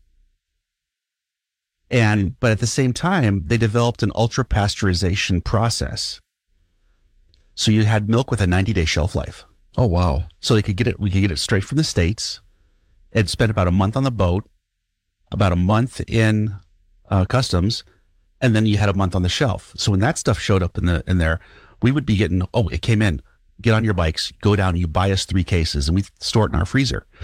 [1.92, 6.20] And, but at the same time, they developed an ultra pasteurization process.
[7.54, 9.46] So you had milk with a 90 day shelf life.
[9.78, 10.24] Oh, wow.
[10.40, 12.40] So they could get it, we could get it straight from the States.
[13.12, 14.44] and spent about a month on the boat,
[15.32, 16.56] about a month in
[17.10, 17.84] uh, customs,
[18.42, 19.74] and then you had a month on the shelf.
[19.78, 21.40] So when that stuff showed up in the, in there,
[21.82, 23.22] we would be getting, oh, it came in.
[23.62, 26.54] Get on your bikes, go down, you buy us three cases, and we store it
[26.54, 27.06] in our freezer.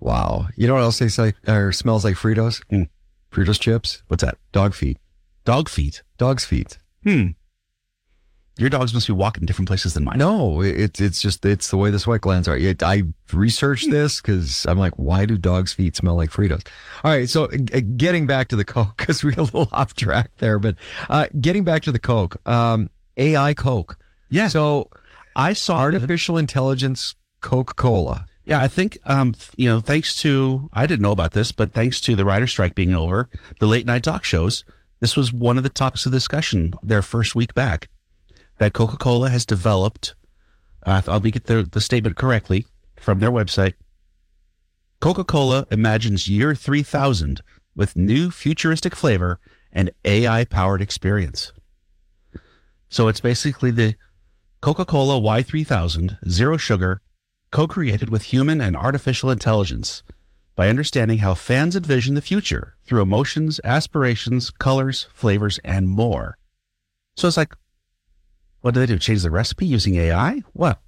[0.00, 0.48] Wow.
[0.56, 2.60] You know what else tastes like or smells like Fritos?
[3.30, 4.02] Fritos chips.
[4.08, 4.36] What's that?
[4.50, 4.98] Dog feet.
[5.44, 6.02] Dog feet.
[6.18, 6.78] Dog's feet.
[7.04, 7.28] Hmm.
[8.58, 10.18] Your dogs must be walking different places than mine.
[10.18, 12.56] No, it's it's just it's the way the sweat glands are.
[12.56, 16.66] It, I researched this because I'm like, why do dogs' feet smell like Fritos?
[17.02, 19.94] All right, so uh, getting back to the Coke because we got a little off
[19.94, 20.76] track there, but
[21.08, 23.96] uh, getting back to the Coke, um, AI Coke.
[24.28, 24.48] Yeah.
[24.48, 24.90] So
[25.34, 28.26] I saw artificial intelligence Coca Cola.
[28.44, 32.00] Yeah, I think um, you know, thanks to I didn't know about this, but thanks
[32.02, 33.28] to the writer strike being over,
[33.60, 34.64] the late night talk shows,
[35.00, 37.88] this was one of the topics of discussion their first week back.
[38.62, 40.14] That Coca Cola has developed.
[40.86, 43.74] Uh, I'll get the the statement correctly from their website.
[45.00, 47.42] Coca Cola imagines year three thousand
[47.74, 49.40] with new futuristic flavor
[49.72, 51.52] and AI powered experience.
[52.88, 53.96] So it's basically the
[54.60, 57.00] Coca Cola Y3000 Zero Sugar
[57.50, 60.04] co created with human and artificial intelligence
[60.54, 66.38] by understanding how fans envision the future through emotions, aspirations, colors, flavors, and more.
[67.16, 67.54] So it's like,
[68.62, 68.98] what do they do?
[68.98, 70.42] Change the recipe using AI?
[70.52, 70.80] What?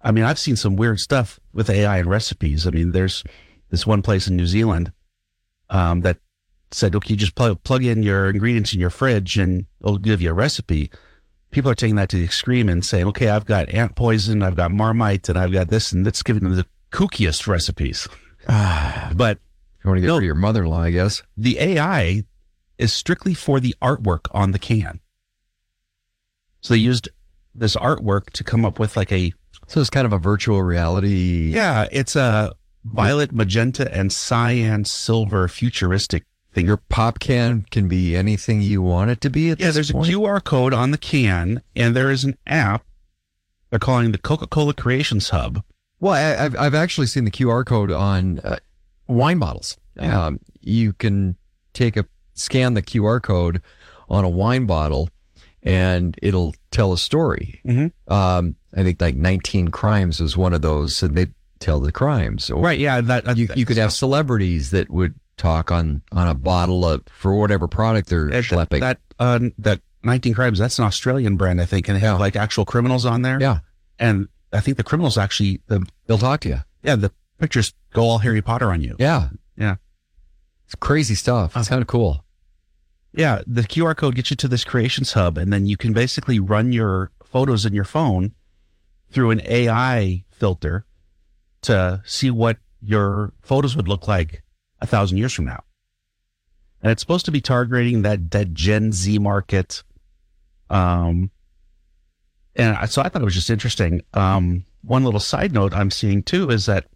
[0.00, 2.66] I mean, I've seen some weird stuff with AI and recipes.
[2.66, 3.22] I mean, there's
[3.70, 4.92] this one place in New Zealand
[5.70, 6.18] um, that
[6.70, 10.20] said, okay, you just plug, plug in your ingredients in your fridge and it'll give
[10.20, 10.90] you a recipe.
[11.50, 14.56] People are taking that to the extreme and saying, okay, I've got ant poison, I've
[14.56, 18.08] got marmite, and I've got this, and that's giving them the kookiest recipes.
[18.46, 19.38] but
[19.84, 21.22] you want to get rid of your mother-in-law, I guess.
[21.36, 22.24] The AI
[22.78, 25.00] is strictly for the artwork on the can.
[26.62, 27.08] So they used
[27.54, 29.32] this artwork to come up with like a
[29.66, 31.52] So it's kind of a virtual reality.
[31.54, 32.52] yeah, it's a
[32.84, 36.66] violet, magenta, and cyan silver futuristic thing.
[36.66, 39.50] Your pop can can be anything you want it to be.
[39.50, 40.08] At Yeah, there's point?
[40.08, 42.84] a QR code on the can, and there is an app
[43.70, 45.62] they're calling the Coca Cola Creations Hub
[46.00, 48.56] Well, I, I've I've actually seen the QR code on uh,
[49.08, 49.76] wine bottles.
[49.98, 51.36] Um, you can
[51.74, 52.04] take a
[52.34, 53.60] scan the QR code
[54.08, 55.08] on a wine bottle,
[55.62, 57.60] and it'll tell a story.
[57.66, 58.12] Mm-hmm.
[58.12, 61.26] Um, I think like 19 Crimes is one of those, and they
[61.58, 62.50] tell the crimes.
[62.50, 66.34] Or Right, yeah, that, you, you could have celebrities that would talk on on a
[66.34, 68.80] bottle of for whatever product they're schlepping.
[68.80, 72.36] That uh, that 19 Crimes, that's an Australian brand, I think, and they have like
[72.36, 73.40] actual criminals on there.
[73.40, 73.60] Yeah.
[73.98, 76.58] And I think the criminals actually, the, they'll talk to you.
[76.82, 78.96] Yeah, the pictures go all Harry Potter on you.
[78.98, 79.28] Yeah.
[79.56, 79.76] Yeah.
[80.66, 81.56] It's crazy stuff.
[81.56, 82.21] It's kind of cool.
[83.14, 86.38] Yeah, the QR code gets you to this creations hub, and then you can basically
[86.38, 88.32] run your photos in your phone
[89.10, 90.86] through an AI filter
[91.62, 94.42] to see what your photos would look like
[94.80, 95.62] a thousand years from now.
[96.82, 99.82] And it's supposed to be targeting that that Gen Z market.
[100.70, 101.30] Um,
[102.56, 104.02] and I- so I thought it was just interesting.
[104.14, 106.86] Um, one little side note I'm seeing too is that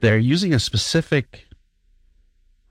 [0.00, 1.44] they're using a specific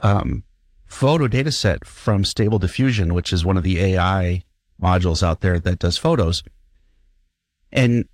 [0.01, 0.43] um,
[0.87, 4.43] photo data set from Stable Diffusion, which is one of the AI
[4.81, 6.43] modules out there that does photos.
[7.71, 8.05] And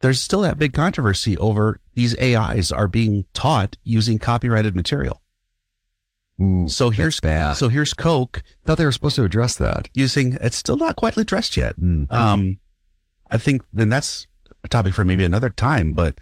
[0.00, 5.20] there's still that big controversy over these AIs are being taught using copyrighted material.
[6.68, 7.20] so here's
[7.54, 8.42] so here's Coke.
[8.64, 9.90] Thought they were supposed to address that.
[9.92, 11.74] Using it's still not quite addressed yet.
[12.10, 12.58] Um,
[13.30, 14.26] I think then that's
[14.64, 16.18] a topic for maybe another time, but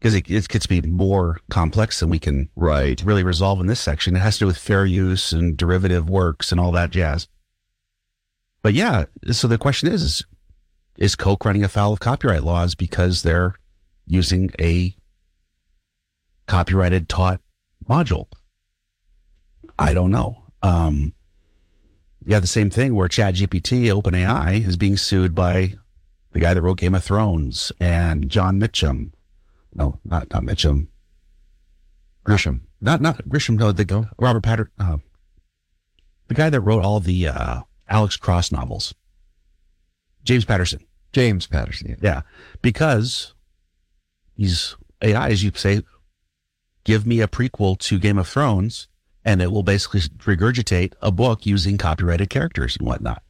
[0.00, 3.66] because it, it gets to be more complex than we can right really resolve in
[3.66, 4.16] this section.
[4.16, 7.28] It has to do with fair use and derivative works and all that jazz.
[8.62, 10.24] But yeah, so the question is, is,
[10.96, 13.54] is Coke running afoul of copyright laws because they're
[14.06, 14.94] using a
[16.46, 17.40] copyrighted taught
[17.88, 18.26] module?
[19.78, 20.44] I don't know.
[20.62, 21.14] Um,
[22.24, 25.74] yeah, the same thing where ChatGPT, OpenAI, is being sued by
[26.32, 29.12] the guy that wrote Game of Thrones and John Mitchum.
[29.74, 30.88] No, not not Mitchum.
[32.26, 32.60] Grisham.
[32.80, 33.58] Not not Grisham.
[33.58, 34.70] No, the Robert Patter.
[34.78, 34.98] Uh,
[36.28, 38.94] the guy that wrote all the uh, Alex Cross novels.
[40.22, 40.80] James Patterson.
[41.12, 41.96] James Patterson.
[42.00, 42.22] Yeah,
[42.62, 43.34] because
[44.36, 45.82] he's AI, as you say,
[46.84, 48.88] give me a prequel to Game of Thrones,
[49.24, 53.22] and it will basically regurgitate a book using copyrighted characters and whatnot.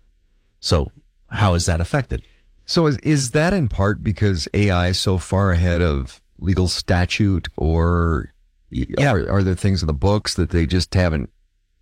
[0.60, 0.90] So,
[1.28, 2.22] how is that affected?
[2.66, 7.48] So is is that in part because AI is so far ahead of legal statute,
[7.56, 8.32] or
[8.70, 9.12] yeah.
[9.12, 11.30] are, are there things in the books that they just haven't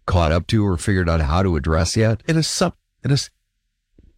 [0.07, 2.23] caught up to or figured out how to address yet?
[2.27, 2.73] It is some.
[3.05, 3.31] It is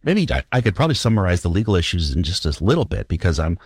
[0.03, 3.39] maybe I, I could probably summarize the legal issues in just a little bit because
[3.39, 3.59] I'm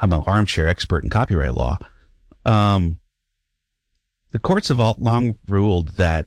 [0.00, 1.78] I'm an armchair expert in copyright law.
[2.44, 3.00] Um,
[4.30, 6.26] the courts have all long ruled that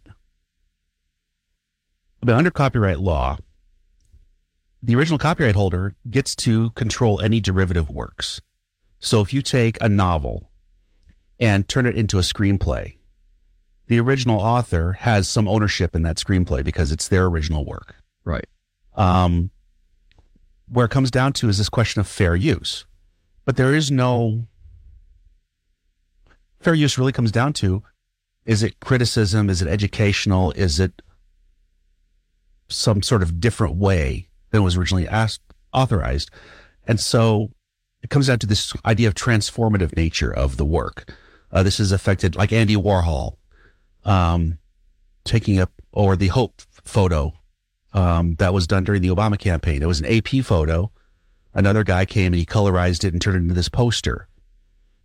[2.21, 3.37] but under copyright law,
[4.81, 8.41] the original copyright holder gets to control any derivative works.
[8.99, 10.49] So if you take a novel
[11.39, 12.97] and turn it into a screenplay,
[13.87, 17.95] the original author has some ownership in that screenplay because it's their original work.
[18.25, 18.47] Right.
[18.95, 19.51] Um,
[20.67, 22.85] where it comes down to is this question of fair use.
[23.45, 24.47] But there is no
[26.59, 27.83] fair use really comes down to
[28.45, 29.49] is it criticism?
[29.49, 30.51] Is it educational?
[30.51, 31.01] Is it
[32.69, 35.41] some sort of different way than was originally asked,
[35.73, 36.31] authorized?
[36.87, 37.51] And so
[38.07, 41.13] it comes down to this idea of transformative nature of the work.
[41.51, 43.35] Uh, this has affected like Andy Warhol,
[44.05, 44.59] um,
[45.25, 47.33] taking up or the Hope photo
[47.91, 49.83] um, that was done during the Obama campaign.
[49.83, 50.89] It was an AP photo.
[51.53, 54.29] Another guy came and he colorized it and turned it into this poster.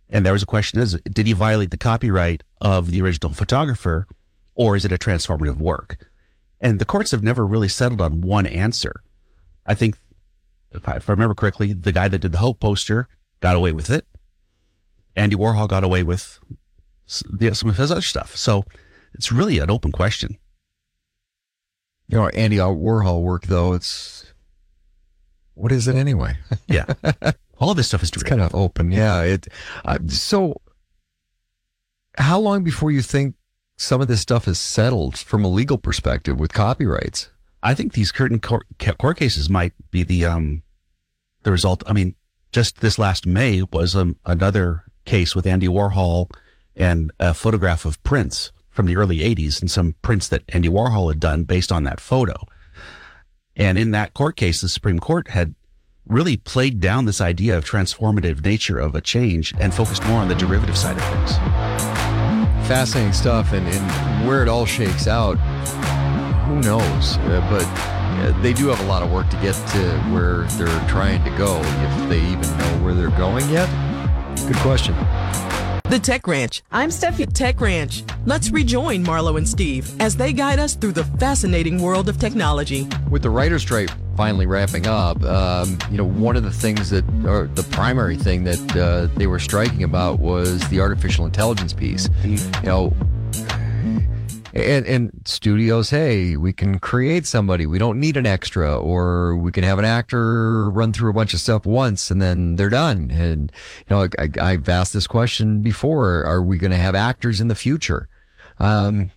[0.09, 4.07] And there was a question is, did he violate the copyright of the original photographer
[4.55, 5.97] or is it a transformative work?
[6.61, 9.03] And the courts have never really settled on one answer.
[9.65, 9.97] I think,
[10.73, 13.07] if I, if I remember correctly, the guy that did the Hope poster
[13.39, 14.05] got away with it.
[15.15, 16.39] Andy Warhol got away with
[17.29, 18.35] the- some of his other stuff.
[18.35, 18.63] So
[19.13, 20.37] it's really an open question.
[22.07, 23.73] You know, Andy Warhol work though.
[23.73, 24.25] It's
[25.55, 26.37] what is it anyway?
[26.67, 26.85] Yeah,
[27.59, 28.91] all this stuff is it's kind of open.
[28.91, 29.21] Yeah.
[29.21, 29.47] It.
[29.85, 30.61] Uh, so,
[32.17, 33.35] how long before you think
[33.77, 37.29] some of this stuff is settled from a legal perspective with copyrights?
[37.63, 38.67] I think these curtain court,
[38.99, 40.63] court cases might be the um
[41.43, 41.81] the result.
[41.87, 42.15] I mean,
[42.51, 46.29] just this last May was um, another case with Andy Warhol
[46.75, 51.09] and a photograph of Prince from the early '80s and some prints that Andy Warhol
[51.09, 52.35] had done based on that photo.
[53.55, 55.55] And in that court case, the Supreme Court had
[56.05, 60.27] really played down this idea of transformative nature of a change and focused more on
[60.27, 61.37] the derivative side of things.
[62.67, 65.37] Fascinating stuff, and, and where it all shakes out,
[66.43, 67.17] who knows?
[67.17, 70.87] Uh, but uh, they do have a lot of work to get to where they're
[70.89, 71.59] trying to go.
[71.61, 73.69] If they even know where they're going yet,
[74.47, 74.95] good question.
[75.89, 76.63] The Tech Ranch.
[76.71, 78.03] I'm Steffi Tech Ranch.
[78.25, 82.87] Let's rejoin Marlo and Steve as they guide us through the fascinating world of technology.
[83.09, 87.03] With the writer's strike finally wrapping up, um, you know, one of the things that,
[87.25, 92.09] or the primary thing that uh, they were striking about was the artificial intelligence piece.
[92.23, 92.93] You know,
[94.53, 97.65] and, and studios, hey, we can create somebody.
[97.65, 101.33] We don't need an extra, or we can have an actor run through a bunch
[101.33, 103.09] of stuff once and then they're done.
[103.11, 107.41] And you know, I, I've asked this question before: Are we going to have actors
[107.41, 108.07] in the future?
[108.59, 109.11] Um,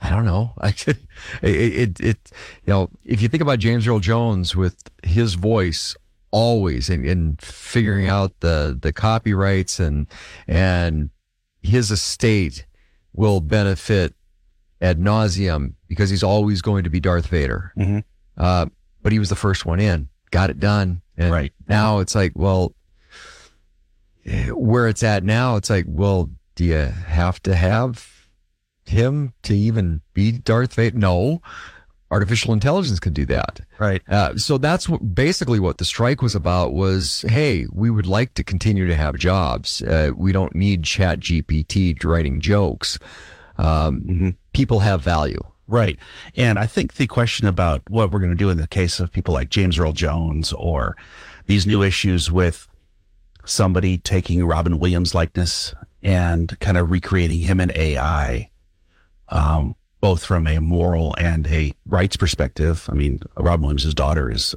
[0.00, 0.52] I don't know.
[0.60, 1.00] I it,
[1.42, 2.32] it it
[2.64, 5.96] you know if you think about James Earl Jones with his voice
[6.30, 10.06] always and, and figuring out the the copyrights and
[10.46, 11.10] and
[11.60, 12.66] his estate
[13.12, 14.14] will benefit
[14.80, 17.72] ad nauseum because he's always going to be Darth Vader.
[18.36, 18.66] Uh,
[19.02, 22.32] but he was the first one in, got it done, and right now it's like,
[22.34, 22.74] well,
[24.52, 28.28] where it's at now, it's like, well, do you have to have
[28.84, 30.98] him to even be Darth Vader?
[30.98, 31.42] No.
[32.12, 33.60] Artificial intelligence can do that.
[33.78, 34.02] Right.
[34.08, 38.34] Uh, so that's what, basically what the strike was about was, hey, we would like
[38.34, 39.80] to continue to have jobs.
[39.80, 42.98] Uh, we don't need chat GPT writing jokes.
[43.60, 45.40] Um, People have value.
[45.68, 45.98] Right.
[46.34, 49.12] And I think the question about what we're going to do in the case of
[49.12, 50.96] people like James Earl Jones or
[51.46, 52.66] these new issues with
[53.44, 58.50] somebody taking Robin Williams likeness and kind of recreating him in AI,
[59.28, 62.88] um, both from a moral and a rights perspective.
[62.90, 64.56] I mean, Robin Williams' daughter is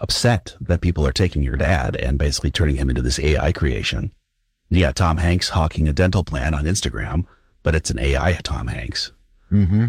[0.00, 4.12] upset that people are taking your dad and basically turning him into this AI creation.
[4.70, 7.26] Yeah, Tom Hanks hawking a dental plan on Instagram,
[7.62, 9.12] but it's an AI at Tom Hanks.
[9.50, 9.86] Mm-hmm.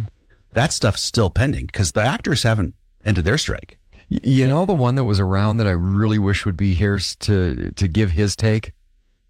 [0.54, 3.78] That stuff's still pending because the actors haven't ended their strike.
[4.10, 7.72] You know the one that was around that I really wish would be here to
[7.72, 8.74] to give his take,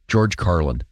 [0.08, 0.84] George Carlin.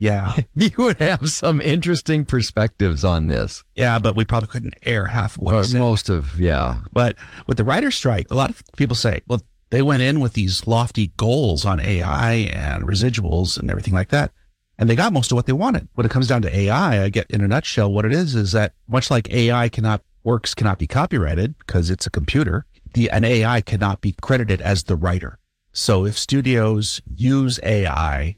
[0.00, 3.62] Yeah, he would have some interesting perspectives on this.
[3.76, 6.78] Yeah, but we probably couldn't air half of what Uh, most of yeah.
[6.92, 10.32] But with the writer's strike, a lot of people say, well, they went in with
[10.32, 14.32] these lofty goals on AI and residuals and everything like that.
[14.78, 15.88] And they got most of what they wanted.
[15.94, 18.52] When it comes down to AI, I get in a nutshell what it is is
[18.52, 23.24] that much like AI cannot works cannot be copyrighted because it's a computer, the an
[23.24, 25.38] AI cannot be credited as the writer.
[25.72, 28.36] So if studios use AI,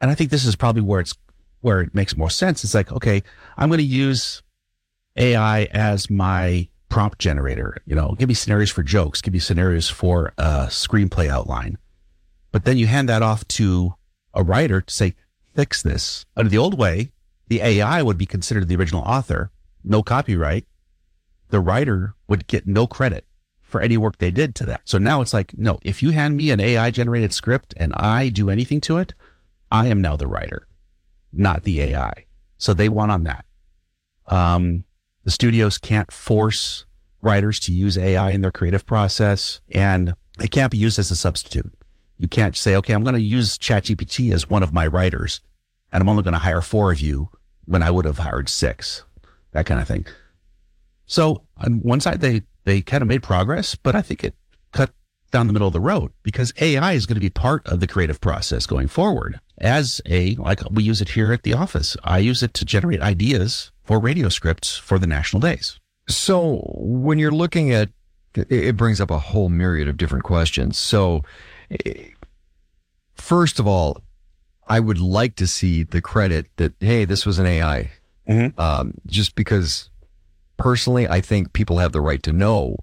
[0.00, 1.14] and I think this is probably where it's
[1.60, 2.64] where it makes more sense.
[2.64, 3.22] It's like, okay,
[3.56, 4.42] I'm going to use
[5.16, 7.76] AI as my prompt generator.
[7.86, 11.78] You know, give me scenarios for jokes, give me scenarios for a screenplay outline.
[12.52, 13.94] But then you hand that off to
[14.34, 15.14] a writer to say,
[15.60, 16.24] fix this.
[16.38, 17.12] Under the old way,
[17.48, 19.50] the AI would be considered the original author,
[19.84, 20.64] no copyright.
[21.50, 23.26] The writer would get no credit
[23.60, 24.80] for any work they did to that.
[24.86, 28.30] So now it's like, no, if you hand me an AI generated script and I
[28.30, 29.12] do anything to it,
[29.70, 30.66] I am now the writer,
[31.30, 32.24] not the AI.
[32.56, 33.44] So they won on that.
[34.28, 34.84] Um,
[35.24, 36.86] the studios can't force
[37.20, 41.16] writers to use AI in their creative process and it can't be used as a
[41.16, 41.70] substitute.
[42.16, 45.42] You can't say, okay, I'm going to use ChatGPT as one of my writers
[45.92, 47.28] and I'm only going to hire four of you
[47.64, 49.04] when I would have hired six,
[49.52, 50.06] that kind of thing.
[51.06, 54.34] So on one side, they, they kind of made progress, but I think it
[54.72, 54.90] cut
[55.30, 57.86] down the middle of the road because AI is going to be part of the
[57.86, 61.96] creative process going forward as a, like we use it here at the office.
[62.04, 65.78] I use it to generate ideas for radio scripts for the national days.
[66.08, 67.90] So when you're looking at
[68.34, 70.78] it, brings up a whole myriad of different questions.
[70.78, 71.24] So
[71.84, 72.08] eh,
[73.14, 74.02] first of all,
[74.70, 77.90] I would like to see the credit that hey, this was an AI.
[78.56, 79.90] Um, just because
[80.56, 82.76] personally, I think people have the right to know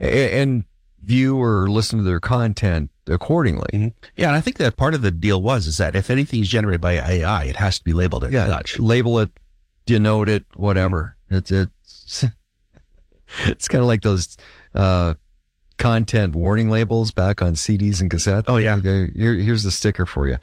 [0.00, 0.64] a- and
[1.02, 3.92] view or listen to their content accordingly.
[4.16, 6.48] Yeah, and I think that part of the deal was is that if anything is
[6.48, 8.78] generated by AI, it has to be labeled as Yeah, such.
[8.78, 9.30] label it,
[9.84, 11.16] denote it, whatever.
[11.28, 12.24] It's it's
[13.46, 14.36] it's kind of like those
[14.74, 15.14] uh,
[15.80, 18.44] content warning labels back on CDs and cassettes.
[18.46, 20.36] Oh yeah, okay, here, here's the sticker for you.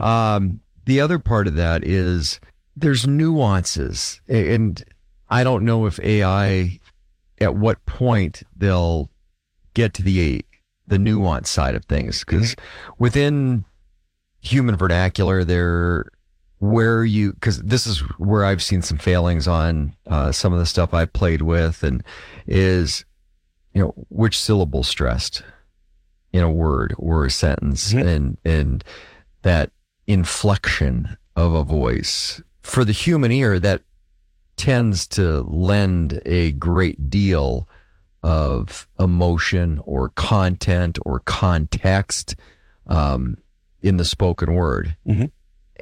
[0.00, 2.40] Um, the other part of that is
[2.76, 4.82] there's nuances, and
[5.28, 6.78] I don't know if AI
[7.40, 9.10] at what point they'll
[9.74, 10.44] get to the
[10.86, 12.54] the nuance side of things because
[12.98, 13.64] within
[14.40, 16.06] human vernacular there
[16.58, 20.66] where you because this is where i've seen some failings on uh, some of the
[20.66, 22.04] stuff i've played with and
[22.46, 23.04] is
[23.74, 25.42] you know which syllable stressed
[26.32, 28.82] in a word or a sentence and and
[29.42, 29.70] that
[30.06, 33.82] inflection of a voice for the human ear that
[34.56, 37.68] tends to lend a great deal
[38.22, 42.36] of emotion or content or context
[42.86, 43.36] um,
[43.82, 44.96] in the spoken word.
[45.06, 45.26] Mm-hmm.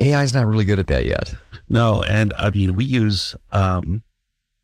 [0.01, 1.35] AI is not really good at that yet.
[1.69, 4.03] No, and I mean we use um,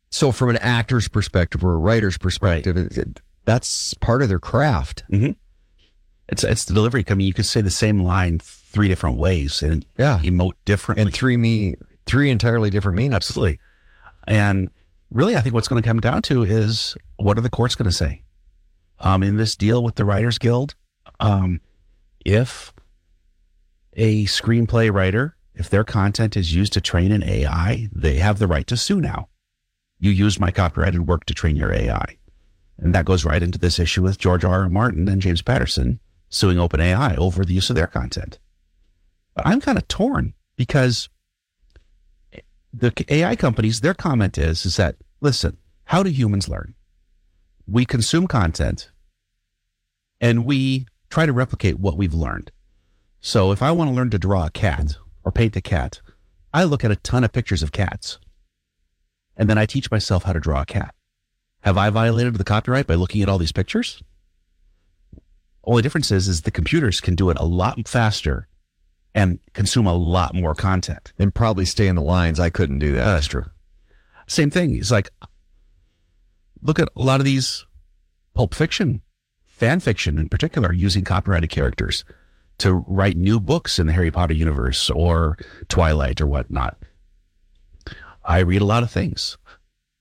[0.09, 4.39] so from an actor's perspective or a writer's perspective, it, it- that's part of their
[4.39, 5.03] craft.
[5.11, 5.31] Mm-hmm.
[6.27, 7.03] It's it's the delivery.
[7.07, 11.01] I mean, you could say the same line three different ways and yeah, emote differently,
[11.01, 11.73] and three me
[12.05, 13.15] three entirely different meanings.
[13.15, 13.59] Absolutely,
[14.27, 14.69] and
[15.09, 17.89] really, I think what's going to come down to is what are the courts going
[17.89, 18.21] to say?
[18.99, 20.75] Um, in this deal with the Writers Guild,
[21.19, 21.61] um,
[22.23, 22.71] if
[23.93, 28.47] a screenplay writer, if their content is used to train an AI, they have the
[28.47, 29.29] right to sue now.
[29.99, 32.17] You used my copyrighted work to train your AI.
[32.77, 34.61] And that goes right into this issue with George R.
[34.63, 34.69] R.
[34.69, 35.99] Martin and James Patterson
[36.29, 38.39] suing OpenAI over the use of their content.
[39.35, 41.09] But I'm kind of torn because
[42.73, 46.75] the AI companies, their comment is, is that, listen, how do humans learn?
[47.67, 48.91] We consume content
[50.21, 52.51] and we try to replicate what we've learned.
[53.19, 55.99] So if I want to learn to draw a cat or paint a cat,
[56.53, 58.19] I look at a ton of pictures of cats
[59.39, 60.93] and then I teach myself how to draw a cat.
[61.61, 64.03] Have I violated the copyright by looking at all these pictures?
[65.63, 68.47] Only difference is, is the computers can do it a lot faster
[69.15, 71.13] and consume a lot more content.
[71.17, 72.39] And probably stay in the lines.
[72.39, 73.07] I couldn't do that.
[73.07, 73.45] Uh, that's true.
[74.27, 74.75] Same thing.
[74.75, 75.09] It's like,
[76.61, 77.65] look at a lot of these
[78.33, 79.01] pulp fiction,
[79.45, 82.03] fan fiction in particular, using copyrighted characters
[82.59, 85.37] to write new books in the Harry Potter universe or
[85.69, 86.77] Twilight or whatnot.
[88.29, 89.39] I read a lot of things.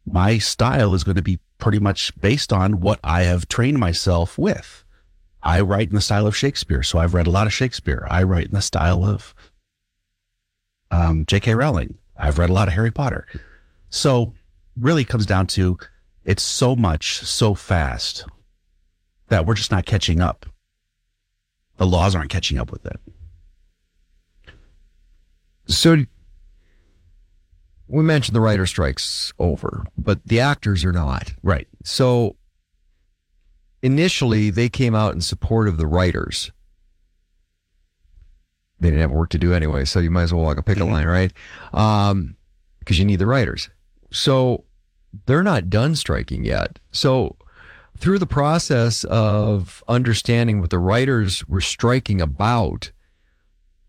[0.04, 4.36] My style is going to be pretty much based on what I have trained myself
[4.36, 4.84] with.
[5.42, 8.06] I write in the style of Shakespeare, so I've read a lot of Shakespeare.
[8.10, 9.34] I write in the style of
[10.90, 11.54] um, J.K.
[11.54, 11.96] Rowling.
[12.18, 13.26] I've read a lot of Harry Potter.
[13.88, 14.34] So
[14.78, 15.78] really comes down to
[16.26, 18.26] it's so much so fast
[19.28, 20.44] that we're just not catching up.
[21.78, 23.00] The laws aren't catching up with it.
[25.66, 26.04] So
[27.88, 31.32] we mentioned the writer strikes over, but the actors are not.
[31.42, 31.66] Right.
[31.84, 32.36] So
[33.82, 36.52] initially they came out in support of the writers.
[38.80, 40.86] They didn't have work to do anyway, so you might as well walk a picket
[40.86, 41.32] line, right?
[41.72, 42.36] Um,
[42.78, 43.70] because you need the writers.
[44.10, 44.64] So
[45.26, 46.78] they're not done striking yet.
[46.92, 47.36] So
[47.96, 52.92] through the process of understanding what the writers were striking about,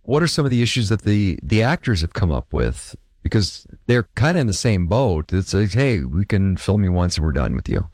[0.02, 2.96] what are some of the issues that the the actors have come up with?
[3.30, 5.32] Because they're kind of in the same boat.
[5.32, 7.88] It's like, hey, we can film you once and we're done with you.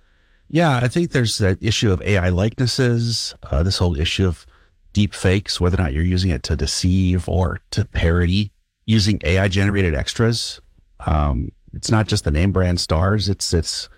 [0.50, 4.46] Yeah, I think there's that issue of AI likenesses, uh, this whole issue of
[4.94, 8.52] deep fakes, whether or not you're using it to deceive or to parody,
[8.86, 10.62] using AI generated extras.
[11.06, 13.28] Um, it's not just the name brand stars.
[13.28, 13.90] It's, it's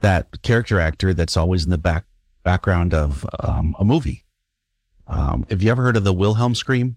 [0.00, 2.04] that character actor that's always in the back
[2.42, 4.24] background of um, a movie.
[5.06, 6.96] Um, have you ever heard of the Wilhelm scream?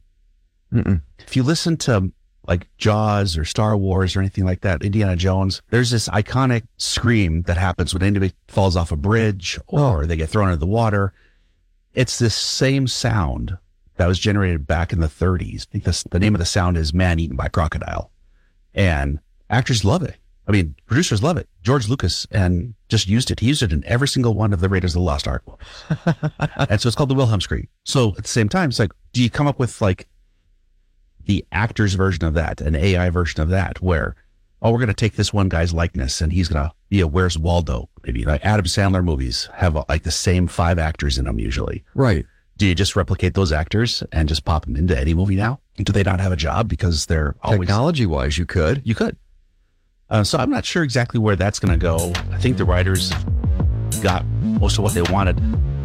[0.74, 1.02] Mm-mm.
[1.20, 2.12] If you listen to
[2.48, 7.44] like Jaws or Star Wars or anything like that, Indiana Jones, there's this iconic scream
[7.44, 10.06] that happens when anybody falls off a bridge or oh.
[10.06, 11.14] they get thrown into the water.
[11.94, 13.58] It's this same sound
[13.98, 15.68] that was generated back in the 30s.
[15.68, 18.12] I think this, the name of the sound is Man Eaten by Crocodile.
[18.74, 19.20] And
[19.50, 20.18] actors love it.
[20.48, 21.50] I mean, producers love it.
[21.64, 23.40] George Lucas and just used it.
[23.40, 25.44] He used it in every single one of the Raiders of the Lost Ark.
[26.70, 27.68] and so it's called the Wilhelm scream.
[27.84, 30.08] So at the same time, it's like, do you come up with like
[31.26, 34.16] the actor's version of that, an AI version of that, where,
[34.62, 37.08] oh, we're going to take this one guy's likeness and he's going to be a
[37.08, 37.90] Where's Waldo?
[38.06, 41.84] Maybe like Adam Sandler movies have like the same five actors in them usually.
[41.94, 42.26] Right.
[42.58, 45.60] Do you just replicate those actors and just pop them into any movie now?
[45.76, 48.82] Do they not have a job because they're always Technology wise, you could.
[48.86, 49.18] You could.
[50.10, 52.14] Uh, so I'm not sure exactly where that's going to go.
[52.32, 53.12] I think the writers
[54.02, 55.40] got most of what they wanted.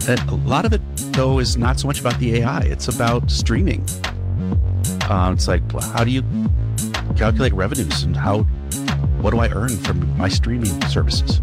[0.08, 2.60] And a lot of it, though, is not so much about the AI.
[2.60, 3.84] It's about streaming.
[5.10, 6.22] Uh, it's like, well, how do you
[7.16, 8.42] calculate revenues and how,
[9.20, 11.40] what do I earn from my streaming services?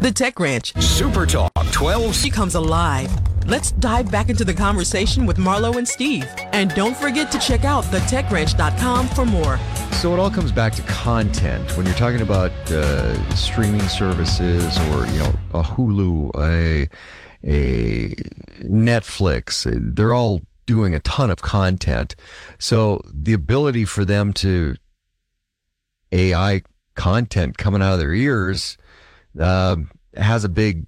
[0.00, 3.10] The Tech Ranch Super Talk 12 She comes alive.
[3.46, 6.26] Let's dive back into the conversation with Marlo and Steve.
[6.52, 9.58] And don't forget to check out thetechranch.com for more.
[9.92, 11.76] So it all comes back to content.
[11.76, 16.88] When you're talking about uh, streaming services or you know a Hulu, a
[17.46, 18.14] a
[18.62, 22.16] Netflix, they're all doing a ton of content.
[22.58, 24.76] So the ability for them to
[26.12, 26.62] AI
[26.94, 28.76] content coming out of their ears
[29.38, 29.76] uh,
[30.16, 30.86] has a big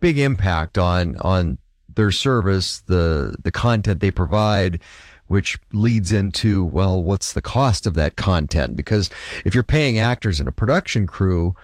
[0.00, 1.58] big impact on on
[1.94, 4.80] their service, the the content they provide,
[5.28, 8.76] which leads into, well, what's the cost of that content?
[8.76, 9.10] Because
[9.44, 11.54] if you're paying actors and a production crew,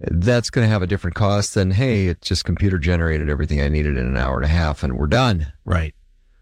[0.00, 3.68] that's going to have a different cost than, hey, it just computer generated everything I
[3.68, 5.52] needed in an hour and a half and we're done.
[5.64, 5.94] Right.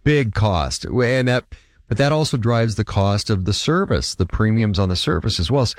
[0.05, 0.85] Big cost.
[0.85, 1.45] And that,
[1.89, 5.51] but that also drives the cost of the service, the premiums on the service as
[5.51, 5.67] well.
[5.67, 5.77] So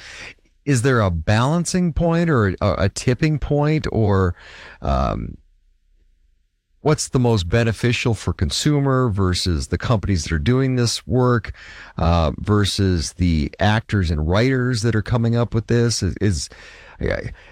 [0.65, 4.35] is there a balancing point or a, a tipping point or,
[4.81, 5.37] um,
[6.81, 11.53] what's the most beneficial for consumer versus the companies that are doing this work
[11.97, 16.49] uh, versus the actors and writers that are coming up with this is, is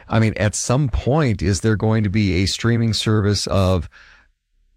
[0.09, 3.89] i mean at some point is there going to be a streaming service of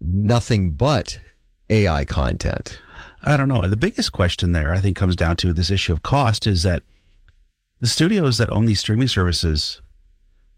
[0.01, 1.19] nothing but
[1.69, 2.79] ai content
[3.25, 3.61] I don't know.
[3.67, 6.83] The biggest question there, I think, comes down to this issue of cost is that
[7.79, 9.81] the studios that own these streaming services,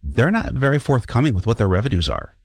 [0.02, 2.36] they're not very forthcoming with what their revenues are.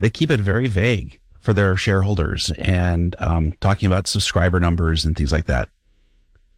[0.00, 5.16] They keep it very vague for their shareholders and um, talking about subscriber numbers and
[5.16, 5.68] things like that.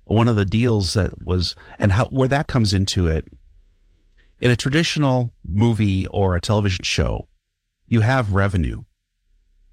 [0.05, 3.29] One of the deals that was, and how where that comes into it,
[4.41, 7.29] in a traditional movie or a television show,
[7.87, 8.83] you have revenue.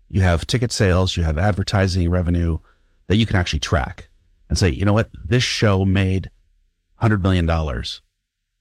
[0.10, 2.60] You have ticket sales, you have advertising revenue
[3.08, 4.10] that you can actually track
[4.50, 6.30] and say, you know what, this show made
[7.02, 7.50] $100 million.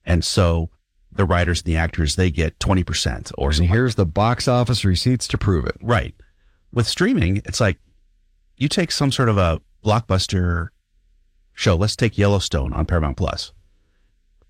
[0.05, 0.69] And so
[1.11, 5.27] the writers and the actors, they get 20% or and here's the box office receipts
[5.27, 5.75] to prove it.
[5.81, 6.15] Right.
[6.71, 7.77] With streaming, it's like
[8.57, 10.69] you take some sort of a blockbuster
[11.53, 11.75] show.
[11.75, 13.51] Let's take Yellowstone on Paramount Plus.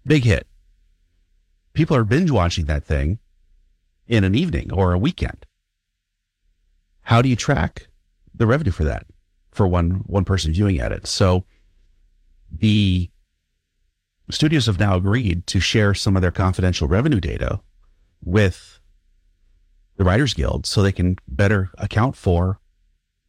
[0.05, 0.47] Big hit.
[1.73, 3.19] People are binge watching that thing
[4.07, 5.45] in an evening or a weekend.
[7.10, 7.88] How do you track
[8.36, 9.07] the revenue for that
[9.49, 11.07] for one one person viewing at it?
[11.07, 11.44] So
[12.52, 13.10] the
[14.30, 17.61] studios have now agreed to share some of their confidential revenue data
[18.23, 18.80] with
[19.98, 22.60] the Writers Guild so they can better account for,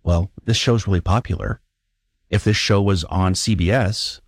[0.02, 1.62] well, this show's really popular.
[2.28, 4.20] If this show was on CBS,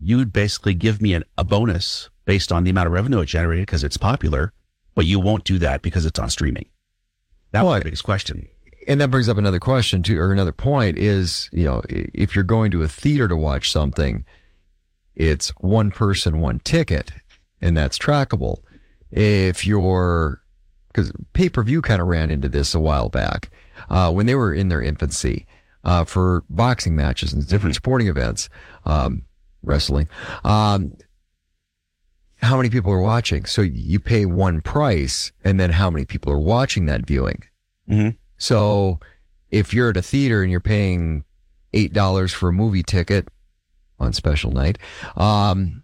[0.00, 3.66] you'd basically give me an, a bonus based on the amount of revenue it generated
[3.66, 4.54] because it's popular,
[4.94, 6.70] but you won't do that because it's on streaming.
[7.52, 8.48] That was the biggest question.
[8.88, 12.44] And that brings up another question too, or another point is, you know, if you're
[12.44, 14.24] going to a theater to watch something,
[15.14, 17.10] it's one person, one ticket,
[17.60, 18.58] and that's trackable.
[19.10, 20.42] If you're,
[20.88, 23.50] because pay per view kind of ran into this a while back
[23.88, 25.46] uh, when they were in their infancy
[25.84, 28.48] uh, for boxing matches and different sporting events,
[28.84, 29.22] um,
[29.62, 30.08] wrestling.
[30.44, 30.96] Um,
[32.42, 33.44] how many people are watching?
[33.46, 37.42] So you pay one price, and then how many people are watching that viewing?
[37.88, 38.10] Mm-hmm.
[38.38, 39.00] So
[39.50, 41.24] if you're at a theater and you're paying
[41.72, 43.28] eight dollars for a movie ticket
[43.98, 44.78] on special night,
[45.16, 45.82] um,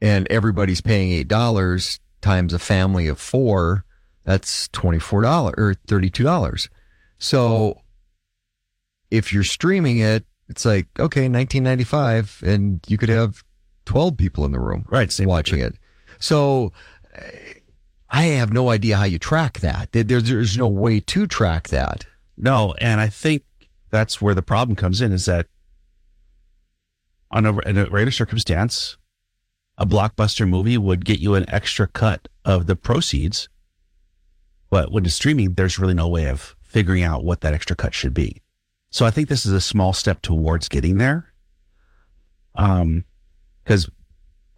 [0.00, 3.84] and everybody's paying eight dollars times a family of four,
[4.24, 6.68] that's twenty four dollars or thirty two dollars.
[7.18, 7.80] So
[9.10, 13.44] if you're streaming it, it's like okay, nineteen ninety five, and you could have
[13.86, 15.74] twelve people in the room, right, watching it.
[16.18, 16.72] So
[18.10, 19.92] I have no idea how you track that.
[19.92, 22.04] There's, there's no way to track that.
[22.36, 23.42] No, and I think
[23.90, 25.46] that's where the problem comes in is that
[27.30, 28.96] on a, in a regular circumstance,
[29.78, 33.48] a blockbuster movie would get you an extra cut of the proceeds.
[34.70, 37.94] But when it's streaming, there's really no way of figuring out what that extra cut
[37.94, 38.42] should be.
[38.90, 41.32] So I think this is a small step towards getting there.
[42.54, 43.04] Um,
[43.66, 43.90] because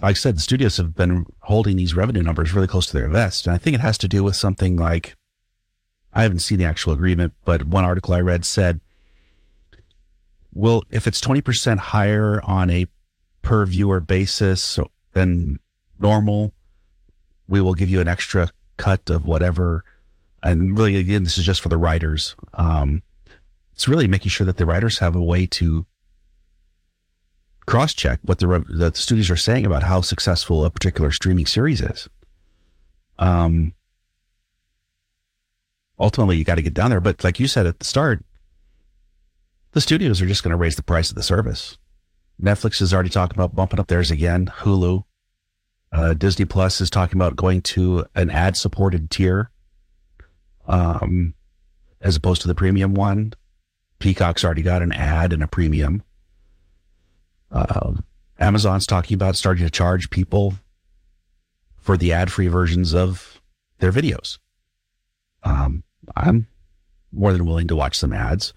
[0.01, 3.09] like I said, the studios have been holding these revenue numbers really close to their
[3.09, 3.47] vest.
[3.47, 5.17] And I think it has to do with something like,
[6.13, 8.81] I haven't seen the actual agreement, but one article I read said,
[10.53, 12.87] well, if it's 20% higher on a
[13.43, 14.79] per viewer basis
[15.15, 15.59] than
[15.99, 16.53] normal,
[17.49, 19.85] we will give you an extra cut of whatever.
[20.43, 22.37] And really, again, this is just for the writers.
[22.55, 23.03] Um,
[23.73, 25.87] it's really making sure that the writers have a way to
[27.69, 31.83] cross check what the, the studios are saying about how successful a particular streaming series
[31.83, 32.09] is.
[33.19, 33.75] Um,
[36.01, 37.01] ultimately, you got to get down there.
[37.01, 38.25] But like you said at the start,
[39.73, 41.77] the studios are just going to raise the price of the service.
[42.43, 44.47] Netflix is already talking about bumping up theirs again.
[44.47, 45.05] Hulu,
[45.93, 49.51] uh, Disney Plus is talking about going to an ad supported tier,
[50.67, 51.35] um,
[52.01, 53.35] as opposed to the premium one.
[53.99, 56.03] Peacock's already got an ad and a premium.
[57.51, 57.95] Uh,
[58.39, 60.55] Amazon's talking about starting to charge people
[61.77, 63.41] for the ad free versions of
[63.79, 64.39] their videos.
[65.43, 65.83] Um,
[66.17, 66.47] I'm
[67.13, 68.53] more than willing to watch some ads.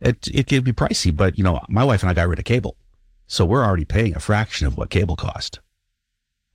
[0.00, 2.44] It, it can be pricey, but you know, my wife and I got rid of
[2.44, 2.76] cable.
[3.26, 5.60] So we're already paying a fraction of what cable cost,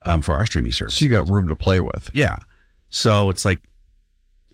[0.03, 0.95] um, for our streaming service.
[0.95, 2.09] So you got room to play with.
[2.13, 2.37] Yeah.
[2.89, 3.59] So it's like,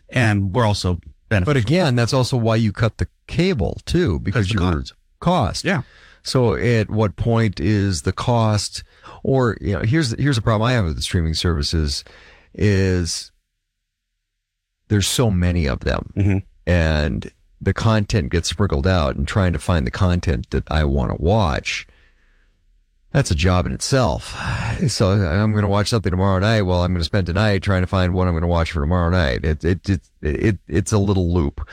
[0.09, 0.99] and we're also
[1.29, 1.61] benefiting.
[1.61, 4.93] But again, that's also why you cut the cable too, because your cost.
[5.19, 5.63] cost.
[5.63, 5.83] Yeah.
[6.29, 8.83] So at what point is the cost
[9.23, 12.03] or you know, here's here's a problem I have with the streaming services
[12.53, 13.31] is
[14.89, 16.37] there's so many of them Mm-hmm.
[16.67, 17.31] and
[17.61, 21.21] the content gets sprinkled out and trying to find the content that I want to
[21.21, 21.87] watch
[23.11, 24.35] that's a job in itself.
[24.87, 26.61] So I'm going to watch something tomorrow night.
[26.61, 28.79] Well, I'm going to spend tonight trying to find what I'm going to watch for
[28.79, 29.43] tomorrow night.
[29.43, 31.67] It, it, it, it, it's a little loop.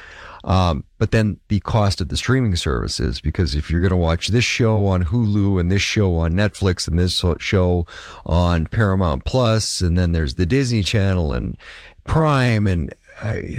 [0.47, 4.29] Um, but then the cost of the streaming services, because if you're going to watch
[4.29, 7.87] this show on Hulu and this show on Netflix and this show
[8.25, 11.57] on Paramount Plus, and then there's the Disney Channel and
[12.05, 13.59] Prime, and I,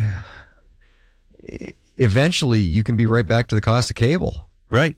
[1.97, 4.47] eventually you can be right back to the cost of cable.
[4.69, 4.95] Right.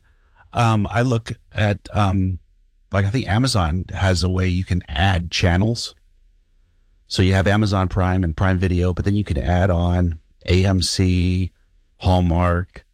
[0.54, 2.38] Um, I look at, um,
[2.92, 5.96] like I think Amazon has a way you can add channels.
[7.08, 11.52] So you have Amazon Prime and Prime Video, but then you can add on AMC,
[12.00, 12.86] Hallmark,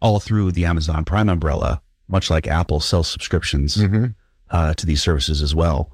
[0.00, 3.80] all through the Amazon Prime umbrella, much like Apple sells subscriptions
[4.50, 5.90] uh, to these services as well.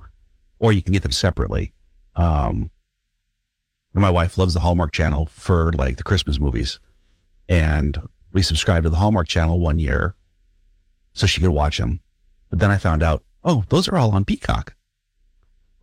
[0.59, 1.73] Or you can get them separately.
[2.16, 2.70] Um,
[3.94, 6.78] my wife loves the Hallmark channel for like the Christmas movies.
[7.48, 10.14] And we subscribed to the Hallmark channel one year
[11.12, 12.01] so she could watch them.
[12.48, 14.74] But then I found out, oh, those are all on Peacock.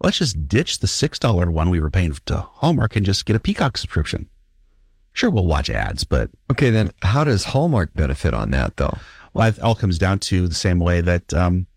[0.02, 3.40] Let's just ditch the $6 one we were paying to Hallmark and just get a
[3.40, 4.30] Peacock subscription.
[5.14, 6.30] Sure, we'll watch ads, but.
[6.52, 8.98] Okay, then how does Hallmark benefit on that though?
[9.34, 11.68] Well, it all comes down to the same way that um,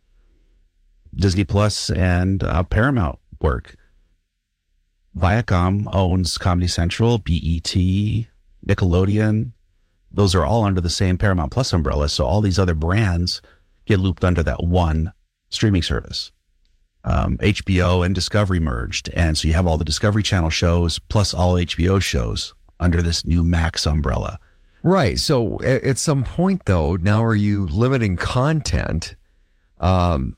[1.15, 3.77] Disney Plus and uh, Paramount work.
[5.17, 7.75] Viacom owns Comedy Central, BET,
[8.67, 9.53] Nickelodeon.
[10.11, 12.09] Those are all under the same Paramount Plus umbrella.
[12.09, 13.43] So all these other brands
[13.87, 15.13] get looped under that one
[15.51, 16.33] streaming service.
[17.05, 19.11] Um, HBO and Discovery merged.
[19.13, 23.25] And so you have all the Discovery Channel shows plus all HBO shows under this
[23.25, 24.39] new Max umbrella.
[24.83, 25.19] Right.
[25.19, 29.15] So at, at some point, though, now are you limiting content?
[29.81, 30.37] Um,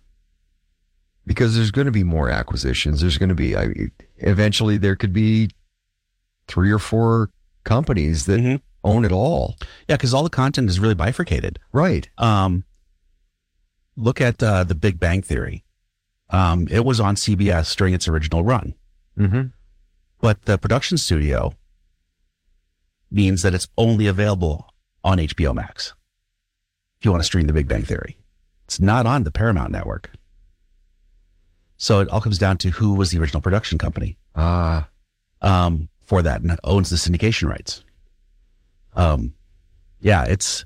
[1.26, 3.00] because there's going to be more acquisitions.
[3.00, 3.68] There's going to be, I,
[4.18, 5.50] eventually, there could be
[6.46, 7.30] three or four
[7.64, 9.56] companies that own it all.
[9.88, 11.58] Yeah, because all the content is really bifurcated.
[11.72, 12.08] Right.
[12.18, 12.64] Um,
[13.96, 15.64] look at uh, the Big Bang Theory.
[16.28, 18.74] Um, it was on CBS during its original run.
[19.18, 19.46] Mm-hmm.
[20.20, 21.54] But the production studio
[23.14, 24.68] means that it's only available
[25.02, 25.94] on HBO Max.
[26.98, 28.16] If you want to stream the Big Bang Theory,
[28.64, 30.10] it's not on the Paramount network.
[31.76, 34.88] So it all comes down to who was the original production company Ah.
[35.42, 37.84] um, for that and owns the syndication rights.
[38.94, 39.34] Um,
[40.00, 40.64] yeah, it's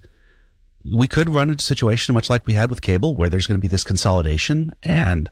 [0.84, 3.58] we could run into a situation much like we had with cable, where there's going
[3.58, 5.30] to be this consolidation, and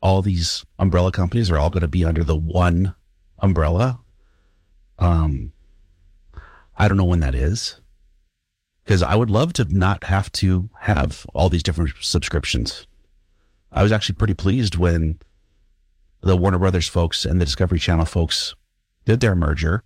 [0.00, 2.94] all these umbrella companies are all going to be under the one
[3.40, 4.00] umbrella.
[4.98, 5.52] Um,
[6.76, 7.80] I don't know when that is,
[8.84, 12.86] because I would love to not have to have all these different subscriptions.
[13.72, 15.18] I was actually pretty pleased when
[16.20, 18.54] the Warner Brothers folks and the Discovery Channel folks
[19.04, 19.84] did their merger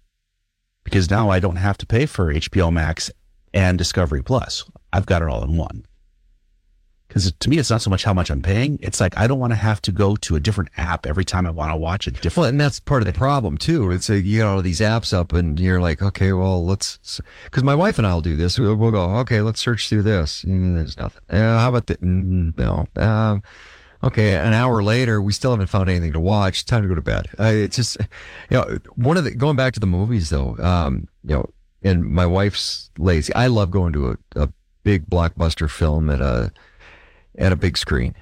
[0.84, 3.10] because now I don't have to pay for HBO Max
[3.52, 4.64] and Discovery Plus.
[4.92, 5.84] I've got it all in one.
[7.10, 8.78] Because to me, it's not so much how much I'm paying.
[8.80, 11.44] It's like I don't want to have to go to a different app every time
[11.44, 12.36] I want to watch a different.
[12.36, 13.90] Well, and that's part of the problem too.
[13.90, 17.20] It's a, you got all these apps up, and you're like, okay, well, let's.
[17.44, 18.60] Because my wife and I'll do this.
[18.60, 20.44] We'll, we'll go, okay, let's search through this.
[20.44, 21.22] Mm, there's nothing.
[21.28, 21.96] Uh, how about the?
[21.96, 22.86] Mm, no.
[22.94, 23.42] Um,
[24.04, 26.64] okay, an hour later, we still haven't found anything to watch.
[26.64, 27.26] Time to go to bed.
[27.40, 27.96] Uh, it's just,
[28.50, 30.56] you know, one of the going back to the movies though.
[30.58, 31.50] Um, you know,
[31.82, 33.34] and my wife's lazy.
[33.34, 34.52] I love going to a, a
[34.84, 36.52] big blockbuster film at a
[37.38, 38.14] at a big screen.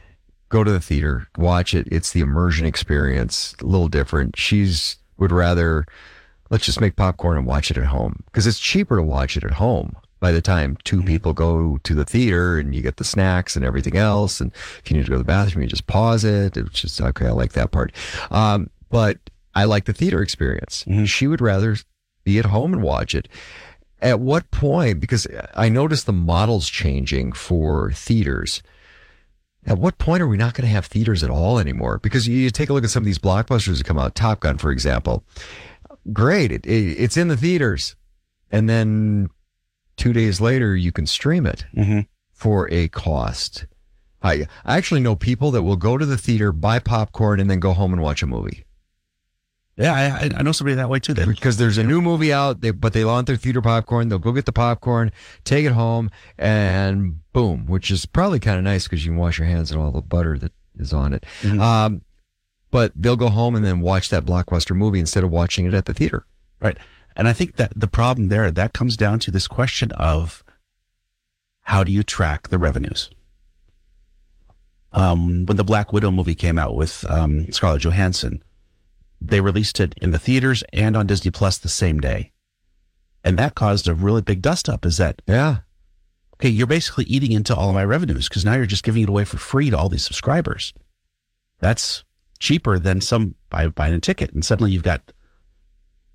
[0.48, 1.86] Go to the theater, watch it.
[1.90, 4.38] It's the immersion experience, a little different.
[4.38, 5.84] She's would rather
[6.50, 9.44] let's just make popcorn and watch it at home because it's cheaper to watch it
[9.44, 9.94] at home.
[10.20, 13.64] By the time two people go to the theater and you get the snacks and
[13.64, 16.56] everything else, and if you need to go to the bathroom, you just pause it.
[16.56, 17.26] It's just okay.
[17.26, 17.92] I like that part,
[18.30, 19.18] um, but
[19.54, 20.84] I like the theater experience.
[21.04, 21.76] She would rather
[22.24, 23.28] be at home and watch it.
[24.00, 25.00] At what point?
[25.00, 28.62] Because I noticed the models changing for theaters.
[29.68, 31.98] At what point are we not going to have theaters at all anymore?
[31.98, 34.56] Because you take a look at some of these blockbusters that come out, Top Gun,
[34.56, 35.24] for example.
[36.10, 37.94] Great, it, it, it's in the theaters,
[38.50, 39.28] and then
[39.98, 42.00] two days later you can stream it mm-hmm.
[42.32, 43.66] for a cost.
[44.22, 47.60] I, I actually know people that will go to the theater, buy popcorn, and then
[47.60, 48.64] go home and watch a movie.
[49.78, 51.14] Yeah, I, I know somebody that way too.
[51.14, 54.08] Then because there's a new movie out, they, but they want their theater popcorn.
[54.08, 55.12] They'll go get the popcorn,
[55.44, 59.38] take it home, and boom, which is probably kind of nice because you can wash
[59.38, 61.24] your hands and all the butter that is on it.
[61.60, 62.02] Um,
[62.72, 65.84] but they'll go home and then watch that blockbuster movie instead of watching it at
[65.84, 66.26] the theater.
[66.60, 66.76] Right.
[67.14, 70.42] And I think that the problem there, that comes down to this question of
[71.62, 73.10] how do you track the revenues?
[74.92, 78.42] Um, when the Black Widow movie came out with um, Scarlett Johansson,
[79.20, 82.32] they released it in the theaters and on Disney Plus the same day.
[83.24, 85.58] And that caused a really big dust up is that, yeah,
[86.34, 89.08] okay, you're basically eating into all of my revenues because now you're just giving it
[89.08, 90.72] away for free to all these subscribers.
[91.58, 92.04] That's
[92.38, 94.32] cheaper than some buy, buying a ticket.
[94.32, 95.12] And suddenly you've got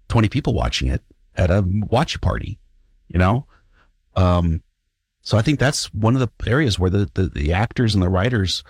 [0.08, 1.02] 20 people watching it
[1.36, 2.60] at a watch party,
[3.10, 3.46] you know?
[4.16, 4.64] Um,
[5.22, 8.10] so I think that's one of the areas where the, the, the actors and the
[8.10, 8.64] writers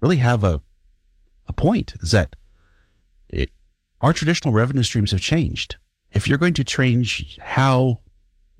[0.00, 0.60] really have a,
[1.46, 2.34] a point is that
[3.32, 3.50] it,
[4.00, 5.76] our traditional revenue streams have changed.
[6.12, 8.00] If you're going to change how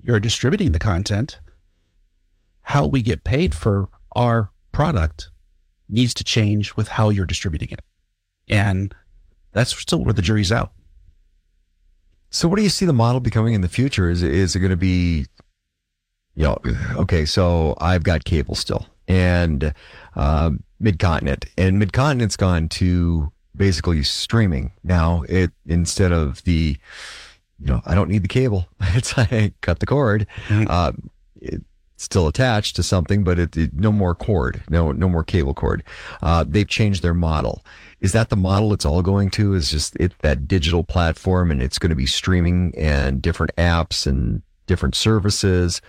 [0.01, 1.39] you're distributing the content,
[2.63, 5.29] how we get paid for our product
[5.89, 7.81] needs to change with how you're distributing it.
[8.47, 8.93] And
[9.51, 10.71] that's still where the jury's out.
[12.29, 14.09] So, what do you see the model becoming in the future?
[14.09, 15.27] Is is it going to be,
[16.35, 16.57] you know,
[16.95, 17.25] okay?
[17.25, 19.71] So I've got cable still, and
[20.15, 25.23] uh, mid continent, and mid continent's gone to basically streaming now.
[25.29, 26.77] It instead of the,
[27.59, 28.67] you know, I don't need the cable.
[28.95, 30.27] It's I cut the cord.
[30.49, 30.91] Uh,
[31.41, 31.63] it's
[31.97, 35.83] still attached to something, but it, it no more cord, no no more cable cord.
[36.21, 37.63] Uh, they've changed their model.
[38.01, 39.53] Is that the model it's all going to?
[39.53, 44.05] Is just it that digital platform, and it's going to be streaming and different apps
[44.05, 45.81] and different services,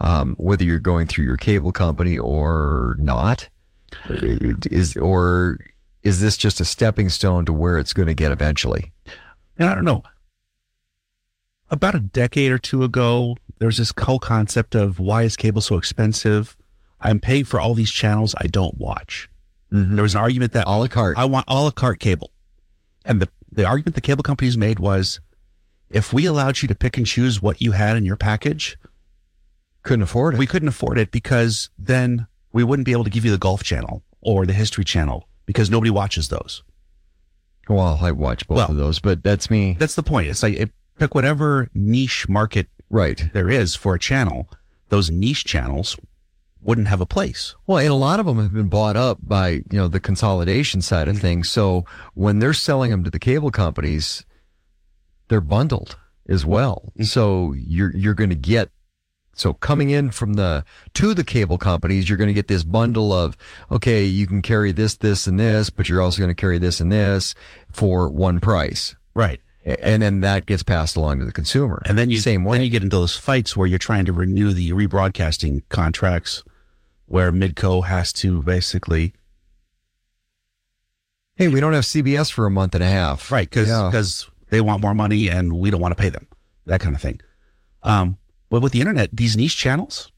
[0.00, 3.48] um, whether you're going through your cable company or not.
[4.70, 5.58] Is or
[6.02, 8.92] is this just a stepping stone to where it's going to get eventually?
[9.58, 10.02] And I don't know.
[11.70, 15.60] About a decade or two ago, there was this whole concept of why is cable
[15.60, 16.56] so expensive?
[17.00, 19.28] I'm paying for all these channels I don't watch.
[19.72, 19.94] Mm-hmm.
[19.94, 21.16] There was an argument that a la carte.
[21.16, 22.30] I want a la carte cable.
[23.04, 25.20] And the, the argument the cable companies made was
[25.90, 28.78] if we allowed you to pick and choose what you had in your package,
[29.82, 30.38] couldn't afford it.
[30.38, 33.62] We couldn't afford it because then we wouldn't be able to give you the golf
[33.62, 36.62] channel or the history channel because nobody watches those.
[37.68, 39.76] Well, I watch both of those, but that's me.
[39.78, 40.28] That's the point.
[40.28, 44.48] It's like it, pick whatever niche market right there is for a channel.
[44.88, 45.96] Those niche channels
[46.60, 47.54] wouldn't have a place.
[47.66, 50.80] Well, and a lot of them have been bought up by, you know, the consolidation
[50.80, 51.50] side of things.
[51.50, 54.24] So when they're selling them to the cable companies,
[55.28, 55.96] they're bundled
[56.28, 56.92] as well.
[56.92, 57.04] Mm-hmm.
[57.04, 58.70] So you're you're going to get
[59.42, 60.64] so coming in from the
[60.94, 63.36] to the cable companies, you're going to get this bundle of
[63.72, 66.78] okay, you can carry this, this, and this, but you're also going to carry this
[66.80, 67.34] and this
[67.72, 68.94] for one price.
[69.14, 69.40] Right.
[69.64, 71.82] And then that gets passed along to the consumer.
[71.86, 72.58] And then you same way.
[72.58, 76.44] Then you get into those fights where you're trying to renew the rebroadcasting contracts,
[77.06, 79.12] where Midco has to basically,
[81.34, 83.50] hey, we don't have CBS for a month and a half, right?
[83.50, 83.88] Because Yeah.
[83.90, 86.28] because they want more money and we don't want to pay them,
[86.66, 87.20] that kind of thing.
[87.82, 88.18] Um,
[88.52, 90.12] but with the internet, these niche channels,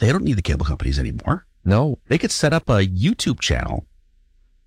[0.00, 1.46] they don't need the cable companies anymore.
[1.64, 3.86] No, they could set up a YouTube channel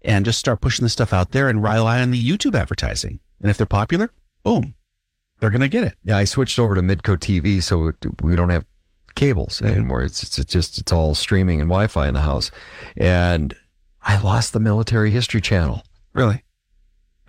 [0.03, 3.19] and just start pushing this stuff out there and rely on the YouTube advertising.
[3.41, 4.13] And if they're popular,
[4.43, 4.75] boom,
[5.41, 5.97] they're going to get it.
[6.05, 8.65] Yeah, I switched over to Midco TV, so we don't have
[9.15, 10.03] cables anymore.
[10.03, 12.51] It's, it's it's just it's all streaming and Wi-Fi in the house,
[12.95, 13.53] and
[14.01, 15.83] I lost the military history channel.
[16.13, 16.45] Really?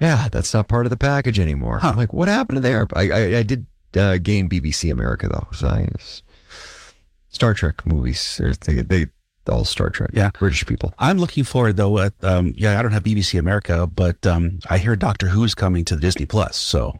[0.01, 1.80] Yeah, that's not part of the package anymore.
[1.82, 2.86] I'm like, what happened to there?
[2.94, 5.46] I I, I did uh, gain BBC America though.
[5.52, 5.88] So I,
[7.28, 9.06] Star Trek movies, they're- they they
[9.52, 10.10] all Star Trek.
[10.14, 10.94] Yeah, British people.
[10.98, 11.98] I'm looking forward though.
[11.98, 15.84] At, um, yeah, I don't have BBC America, but um, I hear Doctor Who's coming
[15.86, 16.56] to the Disney Plus.
[16.56, 16.98] So,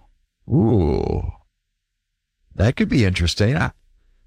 [0.49, 1.23] ooh,
[2.55, 3.51] that could be interesting.
[3.51, 3.71] Yeah,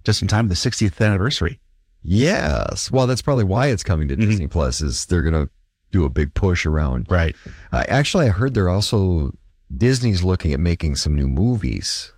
[0.03, 1.59] just in time for the 60th anniversary.
[2.01, 2.89] Yes.
[2.89, 4.81] Well, that's probably why it's coming to Disney Plus.
[4.81, 5.49] Is they're gonna
[5.91, 7.05] do a big push around.
[7.09, 7.35] Right.
[7.71, 9.31] Uh, actually, I heard they're also
[9.75, 12.13] Disney's looking at making some new movies.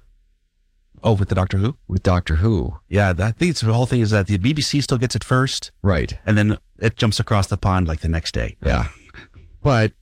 [1.03, 1.77] Oh, with the Doctor Who?
[1.87, 2.77] With Doctor Who.
[2.89, 5.71] Yeah, that, I think the whole thing is that the BBC still gets it first,
[5.81, 8.57] right, and then it jumps across the pond like the next day.
[8.65, 8.87] Yeah,
[9.63, 9.93] but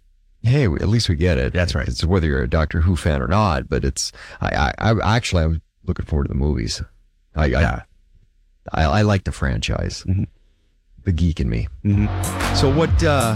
[0.44, 1.54] hey, at least we get it.
[1.54, 1.88] That's right.
[1.88, 3.70] It's whether you're a Doctor Who fan or not.
[3.70, 4.12] But it's
[4.42, 6.82] I I, I actually I'm looking forward to the movies.
[7.36, 7.82] I I,
[8.74, 10.04] I, I like the franchise.
[10.08, 10.24] Mm-hmm.
[11.04, 11.68] The geek in me.
[12.56, 13.04] So what?
[13.04, 13.36] uh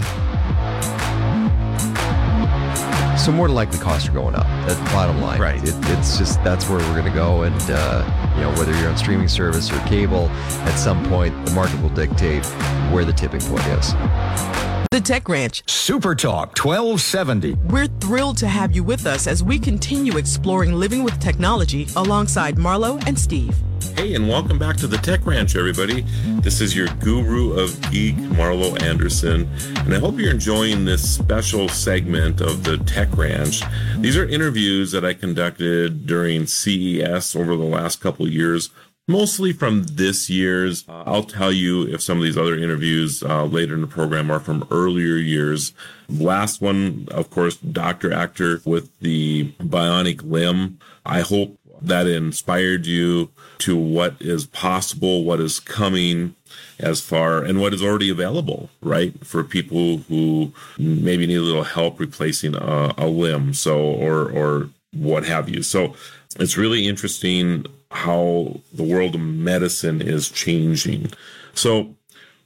[3.22, 4.46] So more than likely costs are going up.
[4.66, 5.40] That's the bottom line.
[5.40, 5.62] Right.
[5.62, 8.90] It, it's just that's where we're going to go, and uh, you know whether you're
[8.90, 12.44] on streaming service or cable, at some point the market will dictate
[12.90, 14.81] where the tipping point is.
[14.92, 15.62] The Tech Ranch.
[15.70, 17.54] Super Talk 1270.
[17.70, 22.56] We're thrilled to have you with us as we continue exploring living with technology alongside
[22.56, 23.56] Marlo and Steve.
[23.96, 26.02] Hey, and welcome back to the Tech Ranch, everybody.
[26.42, 29.48] This is your guru of geek, Marlo Anderson,
[29.78, 33.62] and I hope you're enjoying this special segment of the Tech Ranch.
[33.96, 38.68] These are interviews that I conducted during CES over the last couple of years,
[39.08, 40.88] mostly from this year's.
[40.88, 44.30] Uh, I'll tell you if some of these other interviews uh, later in the program
[44.30, 45.72] are from earlier years.
[46.08, 48.12] Last one, of course, Dr.
[48.12, 50.78] Actor with the bionic limb.
[51.04, 56.34] I hope that inspired you to what is possible, what is coming
[56.78, 59.24] as far, and what is already available, right?
[59.26, 64.70] For people who maybe need a little help replacing a, a limb, so, or, or
[64.92, 65.62] what have you.
[65.62, 65.94] So
[66.38, 71.12] it's really interesting how the world of medicine is changing.
[71.54, 71.94] So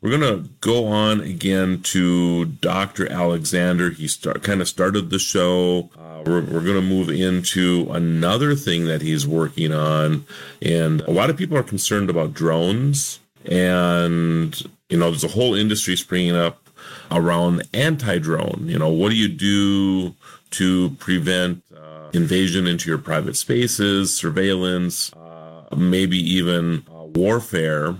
[0.00, 3.10] we're going to go on again to Dr.
[3.10, 3.90] Alexander.
[3.90, 5.90] He start, kind of started the show.
[5.98, 10.24] Uh, we're we're going to move into another thing that he's working on.
[10.60, 13.20] And a lot of people are concerned about drones.
[13.46, 16.68] And, you know, there's a whole industry springing up
[17.10, 18.64] around anti drone.
[18.66, 20.14] You know, what do you do
[20.50, 25.25] to prevent uh, invasion into your private spaces, surveillance, uh,
[25.74, 27.96] maybe even warfare?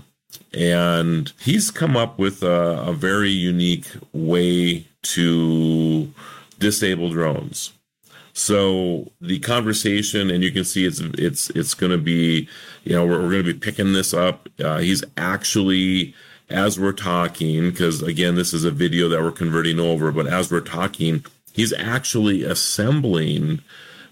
[0.53, 6.11] and he's come up with a, a very unique way to
[6.59, 7.73] disable drones.
[8.33, 12.47] So the conversation, and you can see it's it's it's going to be,
[12.83, 14.47] you know, we're, we're going to be picking this up.
[14.63, 16.13] Uh, he's actually,
[16.49, 20.51] as we're talking, because again, this is a video that we're converting over, but as
[20.51, 23.61] we're talking, he's actually assembling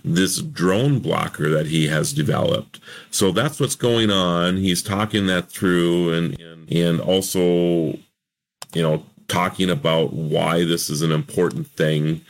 [0.06, 2.80] this drone blocker that he has developed.
[3.10, 4.58] So that's what's going on.
[4.58, 7.98] He's talking that through and and, and also,
[8.74, 12.22] you know, talking about why this is an important thing.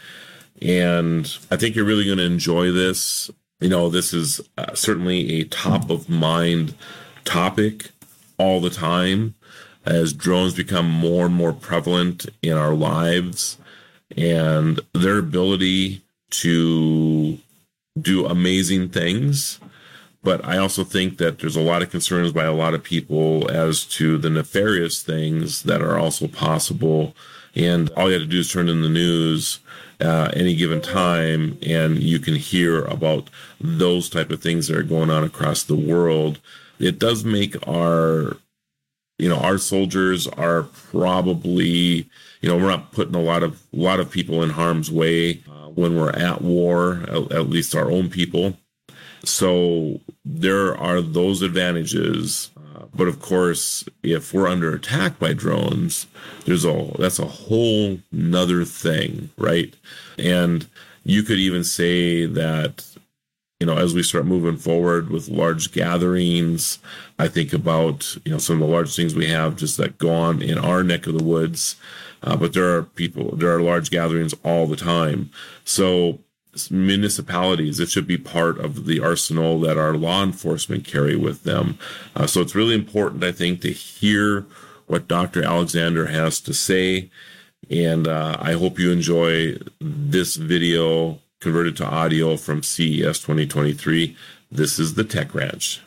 [0.61, 3.29] And I think you're really going to enjoy this.
[3.59, 6.73] You know, this is uh, certainly a top of mind
[7.23, 7.89] topic
[8.37, 9.35] all the time
[9.85, 13.57] as drones become more and more prevalent in our lives
[14.17, 17.37] and their ability to
[17.99, 19.59] do amazing things.
[20.23, 23.49] But I also think that there's a lot of concerns by a lot of people
[23.51, 27.15] as to the nefarious things that are also possible.
[27.53, 29.59] And all you have to do is turn in the news
[30.01, 33.29] uh, any given time, and you can hear about
[33.61, 36.39] those type of things that are going on across the world.
[36.79, 38.37] It does make our,
[39.17, 42.09] you know, our soldiers are probably,
[42.41, 45.41] you know, we're not putting a lot of a lot of people in harm's way
[45.75, 48.57] when we're at war, at, at least our own people.
[49.23, 52.51] So there are those advantages.
[52.57, 56.07] Uh, but of course, if we're under attack by drones,
[56.45, 59.73] there's a that's a whole nother thing, right?
[60.17, 60.67] And
[61.03, 62.85] you could even say that
[63.59, 66.79] you know, as we start moving forward with large gatherings,
[67.17, 70.13] I think about, you know, some of the large things we have just that go
[70.13, 71.77] on in our neck of the woods.
[72.23, 75.29] Uh, but there are people, there are large gatherings all the time.
[75.63, 76.19] So
[76.69, 81.77] municipalities, it should be part of the arsenal that our law enforcement carry with them.
[82.15, 84.45] Uh, so it's really important, I think, to hear
[84.87, 85.43] what Dr.
[85.43, 87.09] Alexander has to say.
[87.69, 94.15] And uh, I hope you enjoy this video converted to audio from CES 2023.
[94.51, 95.81] This is the Tech Ranch.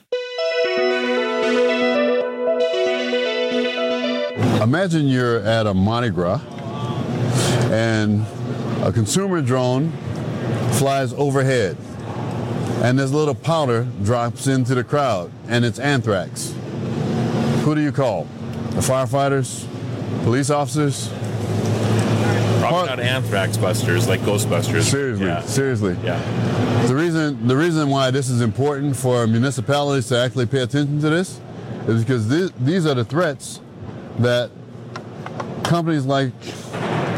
[4.62, 6.40] Imagine you're at a Mardi Gras
[7.70, 8.24] and
[8.82, 9.90] a consumer drone
[10.72, 11.76] flies overhead
[12.82, 16.54] and this little powder drops into the crowd and it's anthrax.
[17.62, 18.24] Who do you call?
[18.70, 19.64] The firefighters?
[20.24, 21.08] Police officers?
[22.60, 24.82] Probably not anthrax busters like Ghostbusters.
[24.82, 25.40] Seriously, Yeah.
[25.42, 25.96] seriously.
[26.02, 26.84] Yeah.
[26.86, 31.10] The reason the reason why this is important for municipalities to actually pay attention to
[31.10, 31.40] this
[31.86, 33.60] is because these are the threats
[34.18, 34.50] that
[35.64, 36.32] companies like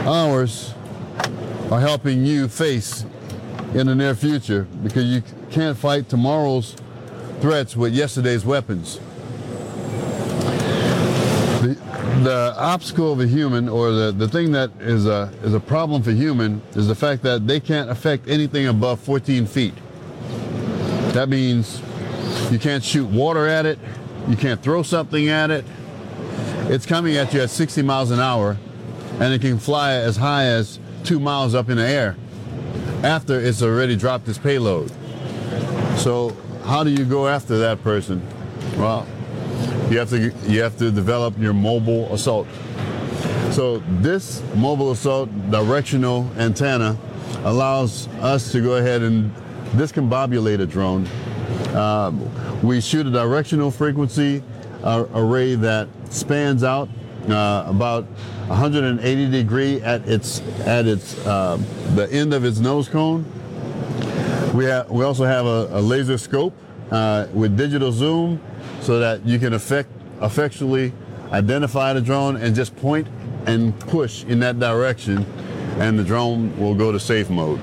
[0.06, 0.74] ours
[1.70, 3.04] are helping you face
[3.74, 6.76] in the near future because you can't fight tomorrow's
[7.40, 8.98] threats with yesterday's weapons.
[11.60, 11.78] The,
[12.22, 16.02] the obstacle of a human or the, the thing that is a, is a problem
[16.02, 19.74] for human is the fact that they can't affect anything above 14 feet.
[21.12, 21.80] That means
[22.50, 23.78] you can't shoot water at it,
[24.28, 25.64] you can't throw something at it.
[26.70, 28.56] It's coming at you at 60 miles an hour
[29.18, 32.14] and it can fly as high as two miles up in the air
[33.02, 34.88] after it's already dropped its payload.
[35.96, 38.24] So how do you go after that person?
[38.76, 39.04] Well,
[39.90, 42.46] you have to you have to develop your mobile assault.
[43.50, 46.96] So this mobile assault directional antenna
[47.42, 49.34] allows us to go ahead and
[49.72, 51.08] discombobulate a drone
[51.74, 52.12] Uh,
[52.62, 54.42] we shoot a directional frequency
[54.84, 56.88] uh, array that spans out
[57.28, 58.04] uh, about
[58.48, 61.56] 180 degree at its at its uh,
[61.94, 63.24] the end of its nose cone.
[64.54, 66.54] We have we also have a, a laser scope
[66.90, 68.40] uh, with digital zoom,
[68.80, 70.92] so that you can effect effectually
[71.32, 73.06] identify the drone and just point
[73.46, 75.24] and push in that direction,
[75.78, 77.60] and the drone will go to safe mode.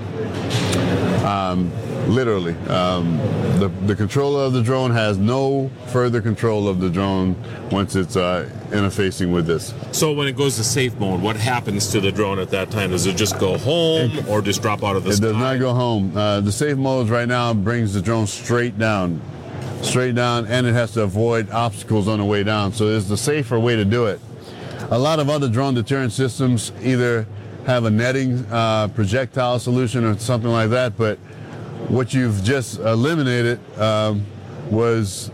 [1.24, 1.72] Um,
[2.08, 3.18] literally, um,
[3.60, 7.36] the the controller of the drone has no further control of the drone
[7.72, 9.74] once it's uh, interfacing with this.
[9.92, 12.92] So when it goes to safe mode, what happens to the drone at that time?
[12.92, 15.28] Does it just go home or just drop out of the It sky?
[15.28, 16.16] It does not go home.
[16.16, 19.22] Uh, the safe mode right now brings the drone straight down,
[19.82, 22.74] straight down, and it has to avoid obstacles on the way down.
[22.74, 24.20] So it's the safer way to do it.
[24.90, 27.28] A lot of other drone deterrent systems either
[27.66, 31.20] have a netting uh, projectile solution or something like that, but
[31.88, 34.26] what you've just eliminated um,
[34.70, 35.32] was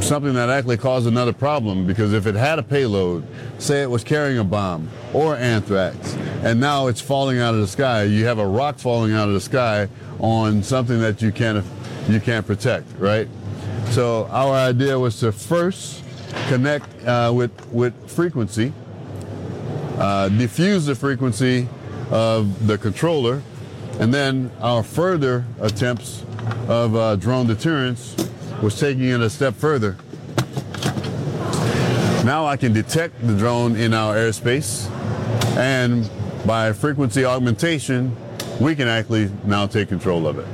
[0.00, 3.26] something that actually caused another problem because if it had a payload,
[3.58, 7.66] say it was carrying a bomb or anthrax, and now it's falling out of the
[7.66, 9.88] sky, you have a rock falling out of the sky
[10.18, 11.64] on something that you can't
[12.08, 13.28] you can't protect, right?
[13.90, 16.02] So our idea was to first
[16.48, 18.72] connect uh, with with frequency,
[19.98, 21.68] uh, diffuse the frequency
[22.10, 23.42] of the controller,
[24.00, 26.24] and then our further attempts
[26.68, 28.16] of uh, drone deterrence
[28.62, 29.96] was taking it a step further.
[32.24, 34.88] Now I can detect the drone in our airspace,
[35.56, 36.08] and
[36.46, 38.16] by frequency augmentation,
[38.60, 40.46] we can actually now take control of it.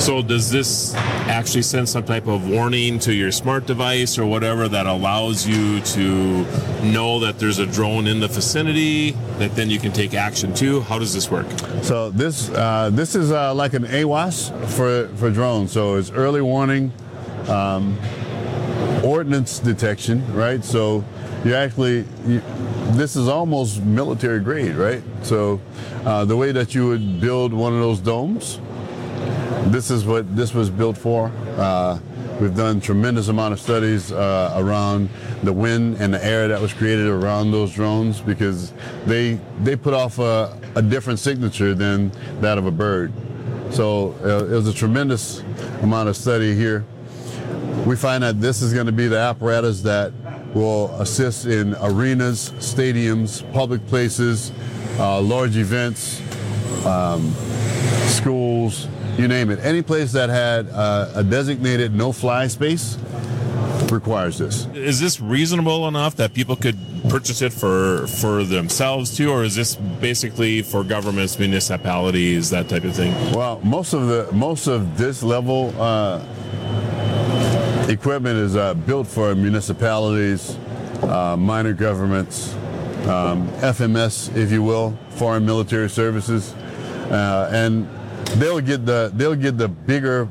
[0.00, 0.94] So does this
[1.30, 5.80] actually send some type of warning to your smart device or whatever that allows you
[5.80, 6.44] to
[6.82, 10.80] know that there's a drone in the vicinity that then you can take action to?
[10.80, 11.46] How does this work?
[11.82, 15.70] So this uh, this is uh, like an AWAS for for drones.
[15.70, 16.92] So it's early warning,
[17.46, 17.96] um,
[19.04, 20.64] ordnance detection, right?
[20.64, 21.04] So
[21.44, 22.42] you actually you,
[22.96, 25.02] this is almost military grade, right?
[25.22, 25.60] So
[26.04, 28.58] uh, the way that you would build one of those domes,
[29.66, 31.30] this is what this was built for.
[31.56, 31.98] Uh,
[32.40, 35.08] we've done tremendous amount of studies uh, around
[35.42, 38.72] the wind and the air that was created around those drones because
[39.06, 42.10] they they put off a, a different signature than
[42.40, 43.12] that of a bird.
[43.70, 45.40] So uh, it was a tremendous
[45.82, 46.84] amount of study here.
[47.86, 50.12] We find that this is going to be the apparatus that
[50.54, 54.52] will assist in arenas, stadiums, public places,
[54.98, 56.20] uh, large events,
[56.84, 57.32] um,
[58.08, 58.88] schools,
[59.18, 59.58] you name it.
[59.60, 62.98] Any place that had uh, a designated no-fly space
[63.90, 64.66] requires this.
[64.74, 66.78] Is this reasonable enough that people could
[67.08, 72.84] purchase it for for themselves too, or is this basically for governments, municipalities, that type
[72.84, 73.12] of thing?
[73.32, 76.24] Well, most of the most of this level uh,
[77.88, 80.56] equipment is uh, built for municipalities,
[81.02, 82.54] uh, minor governments,
[83.06, 86.54] um, FMS, if you will, foreign military services,
[87.10, 87.88] uh, and
[88.38, 90.28] they'll get the they'll get the bigger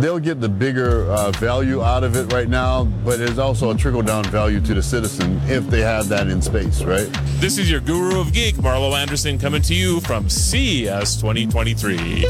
[0.00, 3.76] they'll get the bigger uh, value out of it right now, but there's also a
[3.76, 7.08] trickle down value to the citizen if they have that in space, right?
[7.36, 12.24] This is your guru of geek, Marlo Anderson, coming to you from CES 2023.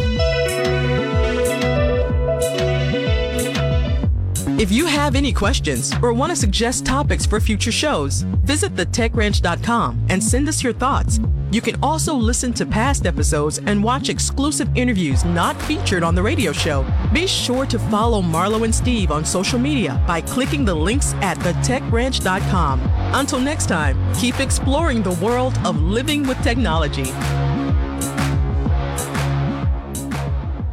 [4.57, 10.07] If you have any questions or want to suggest topics for future shows, visit thetechranch.com
[10.09, 11.19] and send us your thoughts.
[11.55, 16.20] You can also listen to past episodes and watch exclusive interviews not featured on the
[16.20, 16.85] radio show.
[17.12, 21.39] Be sure to follow Marlo and Steve on social media by clicking the links at
[21.39, 22.81] thetechranch.com.
[23.14, 27.05] Until next time, keep exploring the world of living with technology.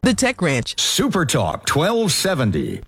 [0.01, 0.79] The Tech Ranch.
[0.79, 2.81] Super Talk 1270.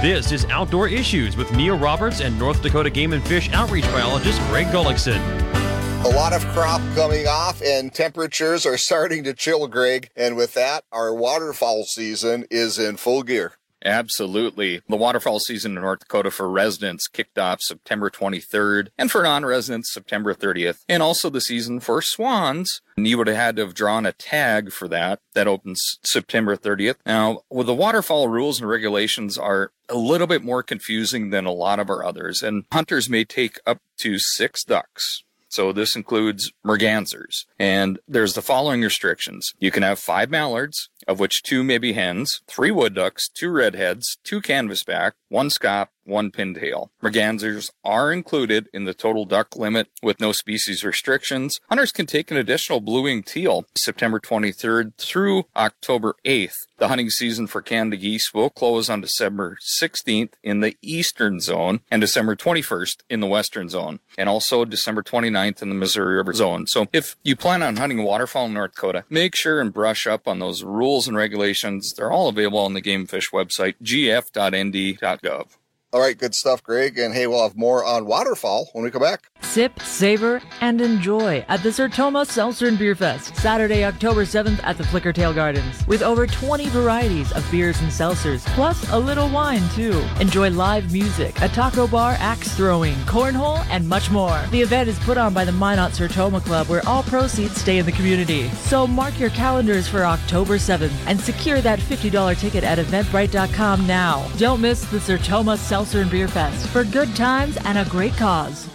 [0.00, 4.40] This is Outdoor Issues with Neil Roberts and North Dakota Game and Fish outreach biologist
[4.42, 5.67] Greg Gullickson.
[6.08, 10.08] A lot of crop coming off and temperatures are starting to chill, Greg.
[10.16, 13.52] And with that, our waterfowl season is in full gear.
[13.84, 14.80] Absolutely.
[14.88, 19.92] The waterfowl season in North Dakota for residents kicked off September 23rd and for non-residents
[19.92, 20.78] September 30th.
[20.88, 22.80] And also the season for swans.
[22.96, 25.20] And you would have had to have drawn a tag for that.
[25.34, 26.96] That opens September 30th.
[27.04, 31.52] Now, well, the waterfowl rules and regulations are a little bit more confusing than a
[31.52, 32.42] lot of our others.
[32.42, 35.22] And hunters may take up to six ducks.
[35.48, 37.44] So this includes mergansers.
[37.58, 39.52] And there's the following restrictions.
[39.58, 43.50] You can have five mallards, of which two may be hens, three wood ducks, two
[43.50, 46.88] redheads, two canvasback, one scaup, one pintail.
[47.02, 51.60] Mergansers are included in the total duck limit with no species restrictions.
[51.68, 56.56] Hunters can take an additional blue-winged teal September 23rd through October 8th.
[56.78, 61.80] The hunting season for Canada geese will close on December 16th in the eastern zone
[61.90, 66.32] and December 21st in the western zone, and also December 29th in the Missouri River
[66.32, 66.66] zone.
[66.66, 70.28] So if you plan on hunting waterfowl in North Dakota, make sure and brush up
[70.28, 71.92] on those rules and regulations.
[71.96, 75.46] They're all available on the Game Fish website, gf.nd.gov.
[75.90, 76.98] All right, good stuff, Greg.
[76.98, 79.30] And hey, we'll have more on waterfowl when we come back.
[79.40, 84.76] Sip, savor, and enjoy at the Sertoma Seltzer and Beer Fest, Saturday, October 7th at
[84.76, 89.66] the Flickertail Gardens, with over 20 varieties of beers and seltzers, plus a little wine,
[89.70, 90.04] too.
[90.20, 94.40] Enjoy live music, a taco bar, axe throwing, cornhole, and much more.
[94.50, 97.86] The event is put on by the Minot Sertoma Club, where all proceeds stay in
[97.86, 98.48] the community.
[98.50, 104.28] So mark your calendars for October 7th and secure that $50 ticket at eventbrite.com now.
[104.36, 108.68] Don't miss the Sertoma Seltzer and Beer Fest for good times and a great cause.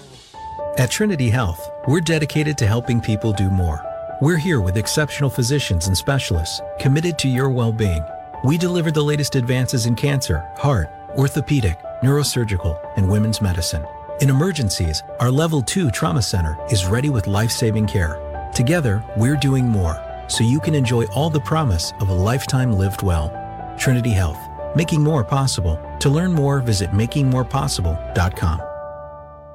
[0.75, 3.85] At Trinity Health, we're dedicated to helping people do more.
[4.21, 8.03] We're here with exceptional physicians and specialists committed to your well being.
[8.43, 13.85] We deliver the latest advances in cancer, heart, orthopedic, neurosurgical, and women's medicine.
[14.19, 18.49] In emergencies, our Level 2 Trauma Center is ready with life saving care.
[18.51, 23.03] Together, we're doing more so you can enjoy all the promise of a lifetime lived
[23.03, 23.29] well.
[23.77, 24.39] Trinity Health,
[24.75, 25.79] making more possible.
[25.99, 28.72] To learn more, visit makingmorepossible.com.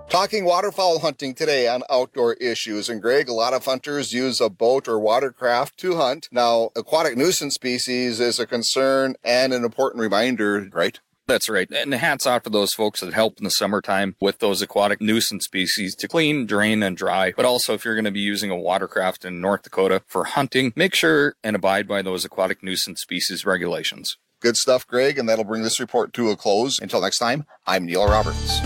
[0.08, 2.88] Talking waterfowl hunting today on outdoor issues.
[2.88, 6.28] And Greg, a lot of hunters use a boat or watercraft to hunt.
[6.32, 10.98] Now, aquatic nuisance species is a concern and an important reminder, right?
[11.26, 11.70] That's right.
[11.70, 15.44] And hats off to those folks that help in the summertime with those aquatic nuisance
[15.44, 17.34] species to clean, drain, and dry.
[17.36, 20.72] But also, if you're going to be using a watercraft in North Dakota for hunting,
[20.74, 24.16] make sure and abide by those aquatic nuisance species regulations.
[24.40, 25.18] Good stuff, Greg.
[25.18, 26.80] And that'll bring this report to a close.
[26.80, 28.62] Until next time, I'm Neil Roberts.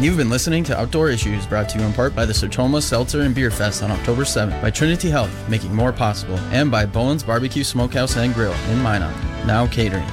[0.00, 3.20] You've been listening to Outdoor Issues brought to you in part by the Sertoma Seltzer
[3.20, 7.22] and Beer Fest on October 7th, by Trinity Health, making more possible, and by Bowen's
[7.22, 9.14] Barbecue Smokehouse and Grill in Minot,
[9.46, 10.04] now catering.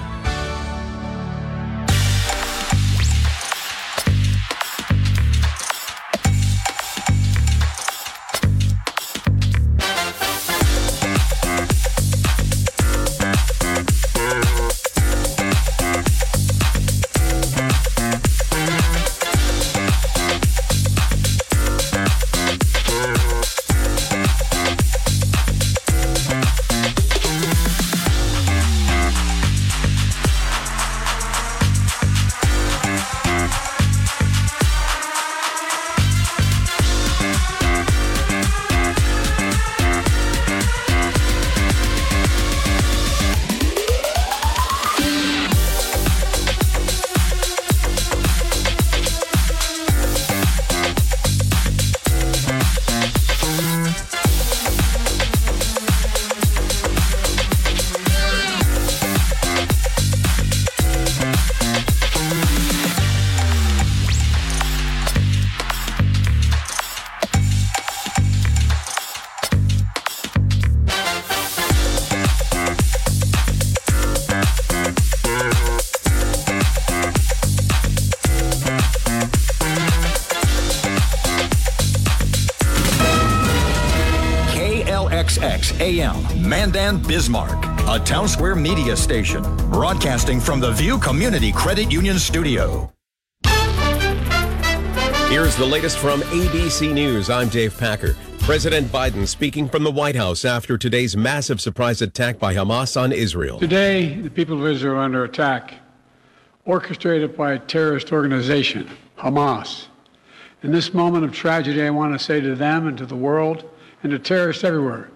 [86.75, 92.17] AM, Mandan, Bismarck, a town square media station, broadcasting from the View Community Credit Union
[92.17, 92.91] Studio.
[95.29, 97.29] Here's the latest from ABC News.
[97.29, 98.15] I'm Dave Packer.
[98.39, 103.11] President Biden speaking from the White House after today's massive surprise attack by Hamas on
[103.11, 103.59] Israel.
[103.59, 105.75] Today, the people of Israel are under attack,
[106.65, 109.87] orchestrated by a terrorist organization, Hamas.
[110.63, 113.69] In this moment of tragedy, I want to say to them and to the world
[114.03, 115.09] and to terrorists everywhere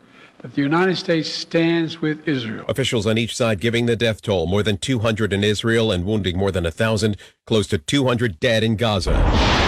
[0.45, 2.65] that the United States stands with Israel.
[2.67, 6.37] Officials on each side giving the death toll more than 200 in Israel and wounding
[6.37, 7.17] more than 1,000,
[7.47, 9.64] close to 200 dead in Gaza.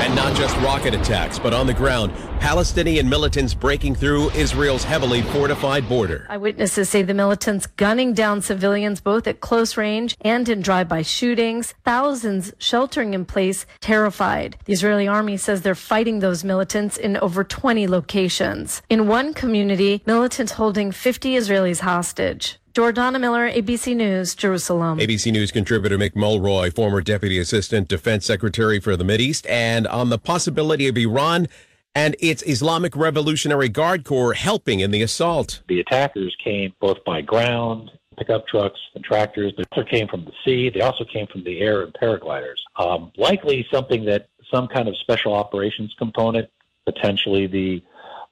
[0.00, 5.20] And not just rocket attacks, but on the ground, Palestinian militants breaking through Israel's heavily
[5.22, 6.26] fortified border.
[6.30, 11.74] Eyewitnesses say the militants gunning down civilians both at close range and in drive-by shootings,
[11.84, 14.56] thousands sheltering in place, terrified.
[14.64, 18.82] The Israeli army says they're fighting those militants in over 20 locations.
[18.88, 22.59] In one community, militants holding 50 Israelis hostage.
[22.72, 24.98] Jordana Miller, ABC News, Jerusalem.
[24.98, 30.08] ABC News contributor Mick Mulroy, former Deputy Assistant Defense Secretary for the Mideast, and on
[30.08, 31.48] the possibility of Iran
[31.96, 35.62] and its Islamic Revolutionary Guard Corps helping in the assault.
[35.66, 39.52] The attackers came both by ground, pickup trucks and tractors.
[39.56, 40.70] They also came from the sea.
[40.70, 42.58] They also came from the air and paragliders.
[42.76, 46.48] Um, likely something that some kind of special operations component,
[46.86, 47.82] potentially the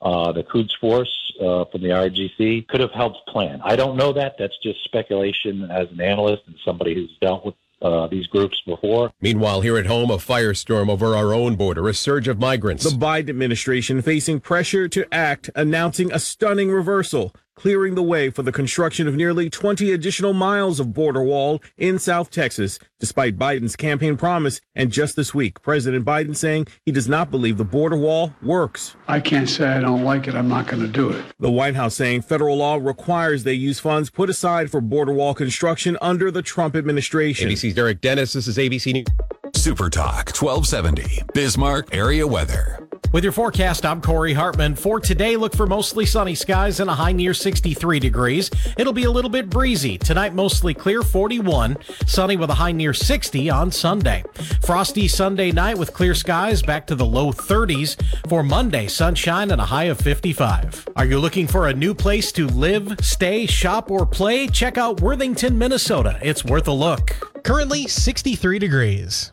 [0.01, 3.61] uh, the Quds Force uh, from the RGC, could have helped plan.
[3.65, 4.37] I don't know that.
[4.39, 9.13] That's just speculation as an analyst and somebody who's dealt with uh, these groups before.
[9.21, 12.85] Meanwhile, here at home, a firestorm over our own border, a surge of migrants.
[12.85, 18.45] The Biden administration facing pressure to act, announcing a stunning reversal, clearing the way for
[18.45, 23.75] the construction of nearly 20 additional miles of border wall in South Texas, despite Biden's
[23.75, 24.61] campaign promise.
[24.77, 28.95] And just this week, President Biden saying he does not believe the border wall works.
[29.09, 30.37] I can't say I don't like it.
[30.37, 31.25] I'm not going to do it.
[31.41, 35.35] The White House saying federal law requires they use funds put aside for border wall
[35.35, 37.49] construction under the Trump administration.
[37.49, 38.35] ABC's Derek Dennis.
[38.35, 39.07] This is ABC News.
[39.55, 42.88] Super Talk 1270, Bismarck area weather.
[43.11, 44.75] With your forecast, I'm Corey Hartman.
[44.75, 48.51] For today, look for mostly sunny skies and a high near 63 degrees.
[48.77, 49.97] It'll be a little bit breezy.
[49.97, 54.25] Tonight, mostly clear 41, sunny with a high near 60 on Sunday.
[54.63, 57.97] Frosty Sunday night with clear skies back to the low 30s.
[58.29, 60.89] For Monday, sunshine and a high of 55.
[60.97, 64.49] Are you looking for a new place to live, stay, shop, or play?
[64.49, 66.19] Check out Worthington, Minnesota.
[66.21, 67.17] It's worth a look.
[67.43, 69.33] Currently 63 degrees.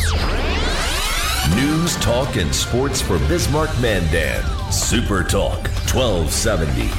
[1.55, 4.43] News, talk, and sports for Bismarck Mandan.
[4.71, 6.89] Super Talk 1270.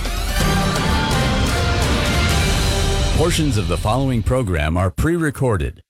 [3.16, 5.82] Portions of the following program are pre recorded.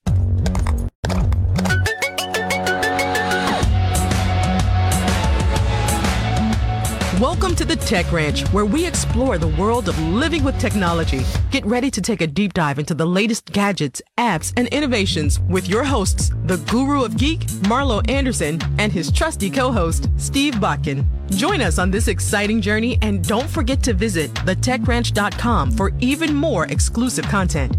[7.23, 11.21] Welcome to the Tech Ranch, where we explore the world of living with technology.
[11.53, 15.69] Get ready to take a deep dive into the latest gadgets, apps, and innovations with
[15.69, 21.07] your hosts, the guru of geek, Marlo Anderson, and his trusty co-host, Steve Bakken.
[21.31, 26.67] Join us on this exciting journey and don't forget to visit thetechranch.com for even more
[26.67, 27.77] exclusive content.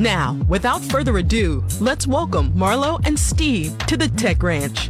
[0.00, 4.88] Now, without further ado, let's welcome Marlo and Steve to the Tech Ranch.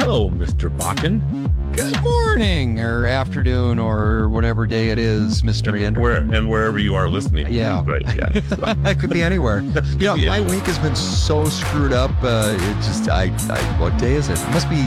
[0.00, 0.76] Hello, Mr.
[0.76, 1.46] Bakken.
[1.76, 5.78] Good morning or afternoon or whatever day it is, Mr.
[5.78, 6.00] Anderson.
[6.02, 7.52] Where and wherever you are listening.
[7.52, 7.82] Yeah.
[7.86, 8.02] Right.
[8.16, 8.30] Yeah.
[8.90, 9.60] it could be anywhere.
[9.60, 10.30] You know, Yeah.
[10.30, 12.10] my week has been so screwed up.
[12.22, 14.38] Uh, it just, I, I, what day is it?
[14.40, 14.82] It must be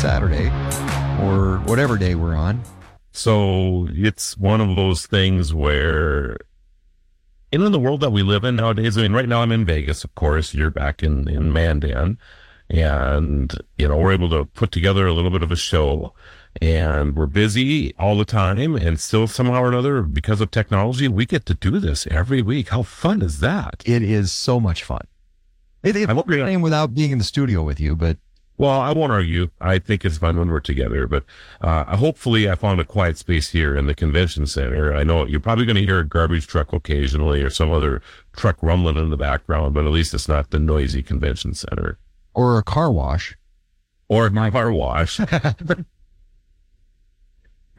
[0.00, 0.48] Saturday
[1.24, 2.62] or whatever day we're on.
[3.12, 6.36] So it's one of those things where,
[7.52, 10.02] in the world that we live in nowadays, I mean, right now I'm in Vegas,
[10.02, 10.52] of course.
[10.52, 12.18] You're back in, in Mandan.
[12.70, 16.12] And, you know, we're able to put together a little bit of a show.
[16.60, 18.74] And we're busy all the time.
[18.74, 22.68] And still, somehow or another, because of technology, we get to do this every week.
[22.70, 23.82] How fun is that?
[23.86, 25.06] It is so much fun.
[25.82, 28.18] It, it's I'm hoping- same without being in the studio with you, but
[28.56, 29.50] Well, I won't argue.
[29.60, 31.24] I think it's fun when we're together, but
[31.60, 34.92] uh, hopefully I found a quiet space here in the convention center.
[34.92, 38.02] I know you're probably going to hear a garbage truck occasionally or some other
[38.36, 41.98] truck rumbling in the background, but at least it's not the noisy convention center
[42.38, 43.36] or a car wash.
[44.08, 45.20] or my car wash.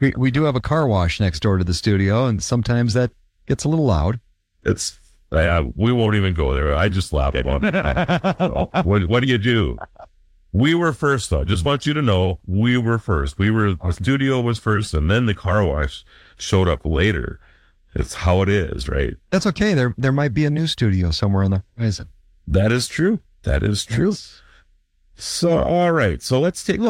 [0.00, 3.10] We, we do have a car wash next door to the studio, and sometimes that
[3.46, 4.18] gets a little loud.
[4.64, 4.98] It's
[5.30, 6.74] uh, we won't even go there.
[6.74, 8.74] I just laugh about it.
[8.86, 9.76] what, what do you do?
[10.52, 11.44] We were first, though.
[11.44, 13.38] Just want you to know, we were first.
[13.38, 16.02] We were the studio was first, and then the car wash
[16.38, 17.38] showed up later.
[17.94, 19.14] It's how it is, right?
[19.28, 19.74] That's okay.
[19.74, 22.08] There there might be a new studio somewhere on the horizon.
[22.48, 23.20] That is true.
[23.42, 24.14] That is true.
[25.20, 26.22] So, all right.
[26.22, 26.82] So let's take a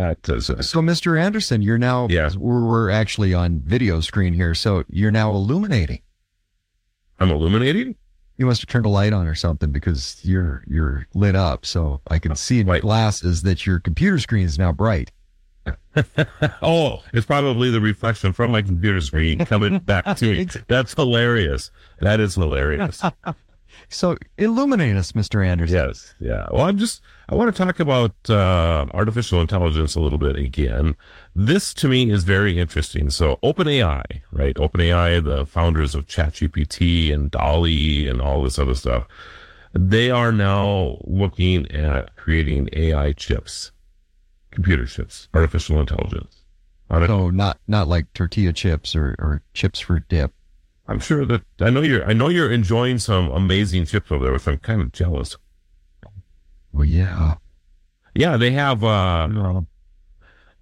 [0.00, 1.20] at uh, so- So, Mr.
[1.20, 2.30] Anderson, you're now Yeah.
[2.36, 6.00] we're, we're actually on video screen here, so you're now illuminating.
[7.18, 7.96] I'm illuminating.
[8.38, 12.02] You must have turned a light on or something because you're you're lit up, so
[12.08, 15.10] I can see in your glasses that your computer screen is now bright.
[16.62, 20.46] oh, it's probably the reflection from my computer screen coming back to me.
[20.68, 21.70] That's hilarious.
[22.00, 23.02] That is hilarious.
[23.88, 25.46] So illuminate us, Mr.
[25.46, 25.76] Anderson.
[25.76, 26.46] Yes, yeah.
[26.50, 30.96] Well, I'm just I want to talk about uh, artificial intelligence a little bit again.
[31.34, 33.10] This to me is very interesting.
[33.10, 34.02] So OpenAI,
[34.32, 34.54] right?
[34.56, 39.06] OpenAI, the founders of ChatGPT and DALL-E and all this other stuff,
[39.72, 43.72] they are now looking at creating AI chips,
[44.50, 46.42] computer chips, artificial intelligence.
[46.88, 50.32] So not not like tortilla chips or, or chips for dip.
[50.88, 54.32] I'm sure that I know you're I know you're enjoying some amazing chips over there,
[54.32, 55.36] which I'm kind of jealous.
[56.72, 57.34] Well, yeah,
[58.14, 58.84] yeah, they have.
[58.84, 59.28] uh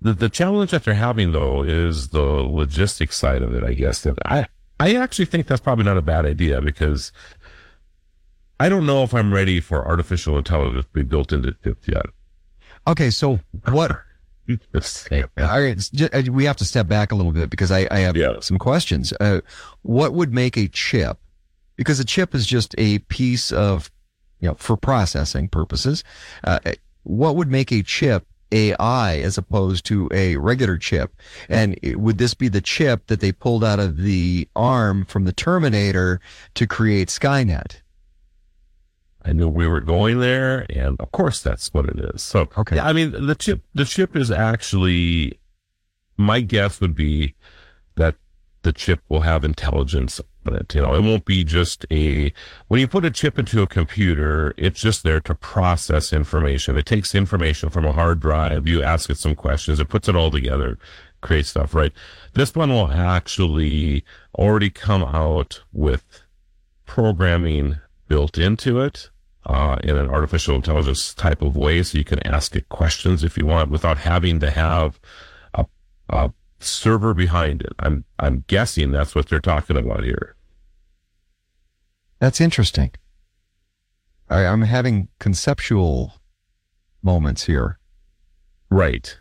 [0.01, 3.65] the the challenge that they're having though is the logistics side of it.
[3.65, 4.47] I guess I
[4.79, 7.11] I actually think that's probably not a bad idea because
[8.61, 12.07] I don't know if I'm ready for artificial intelligence to be built into chips yet.
[12.87, 13.41] Okay, so
[13.71, 13.99] what?
[15.39, 18.17] All right, uh, we have to step back a little bit because I, I have
[18.17, 18.41] yeah.
[18.41, 19.13] some questions.
[19.21, 19.41] Uh,
[19.83, 21.19] what would make a chip?
[21.77, 23.91] Because a chip is just a piece of,
[24.41, 26.05] you know, for processing purposes.
[26.45, 26.59] Uh,
[27.03, 31.13] what would make a chip AI as opposed to a regular chip?
[31.49, 35.33] And would this be the chip that they pulled out of the arm from the
[35.33, 36.21] Terminator
[36.55, 37.81] to create Skynet?
[39.25, 42.23] I knew we were going there, and of course that's what it is.
[42.23, 42.77] So, okay.
[42.77, 45.39] Yeah, I mean, the chip, the chip is actually,
[46.17, 47.35] my guess would be
[47.97, 48.17] that
[48.63, 50.75] the chip will have intelligence on it.
[50.75, 52.33] You know, it won't be just a,
[52.69, 56.77] when you put a chip into a computer, it's just there to process information.
[56.77, 58.69] It takes information from a hard drive.
[58.69, 59.81] You ask it some questions.
[59.81, 60.79] It puts it all together,
[61.23, 61.93] creates stuff, right?
[62.35, 66.05] This one will actually already come out with
[66.85, 69.09] programming built into it
[69.47, 71.83] uh, in an artificial intelligence type of way.
[71.83, 75.01] So you can ask it questions if you want without having to have
[75.55, 75.67] a,
[76.09, 77.73] a server behind it.
[77.79, 80.37] I'm, I'm guessing that's what they're talking about here.
[82.21, 82.93] That's interesting.
[84.31, 86.15] I, I'm having conceptual
[87.03, 87.79] moments here.
[88.71, 89.19] Right.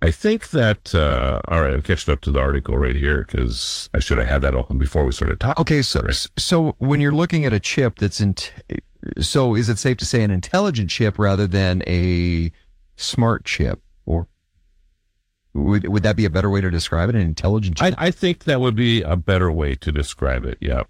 [0.00, 3.88] I think that, uh, all right, I'm catching up to the article right here because
[3.94, 5.60] I should have had that open before we started talking.
[5.62, 6.26] Okay, so, right.
[6.36, 8.52] so when you're looking at a chip that's in, t-
[9.20, 12.50] so is it safe to say an intelligent chip rather than a
[12.96, 14.28] smart chip or
[15.54, 17.14] would, would that be a better way to describe it?
[17.14, 17.94] An intelligent chip?
[17.98, 20.58] I, I think that would be a better way to describe it.
[20.60, 20.82] Yeah.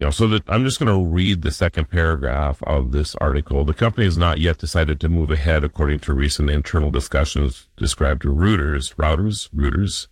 [0.00, 3.64] You know, so that I'm just going to read the second paragraph of this article.
[3.64, 8.22] The company has not yet decided to move ahead according to recent internal discussions described
[8.22, 8.94] to Reuters.
[8.94, 9.50] Routers?
[9.50, 10.06] Reuters?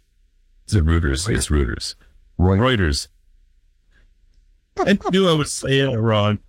[0.67, 1.29] Is it Reuters?
[1.33, 1.95] It's Reuters.
[2.39, 3.09] Reuters.
[4.79, 6.41] I knew I was saying it wrong.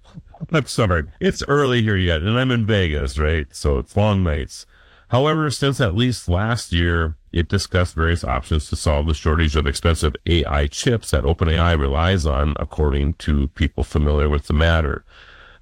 [0.54, 1.06] I'm sorry.
[1.20, 3.48] It's early here yet, and I'm in Vegas, right?
[3.56, 4.66] So it's long nights.
[5.10, 9.66] However, since at least last year, it discussed various options to solve the shortage of
[9.66, 15.06] expensive AI chips that OpenAI relies on, according to people familiar with the matter.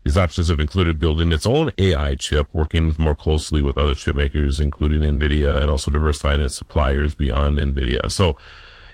[0.04, 4.16] These options have included building its own AI chip, working more closely with other chip
[4.16, 8.12] makers, including NVIDIA, and also diversifying its suppliers beyond NVIDIA.
[8.12, 8.38] So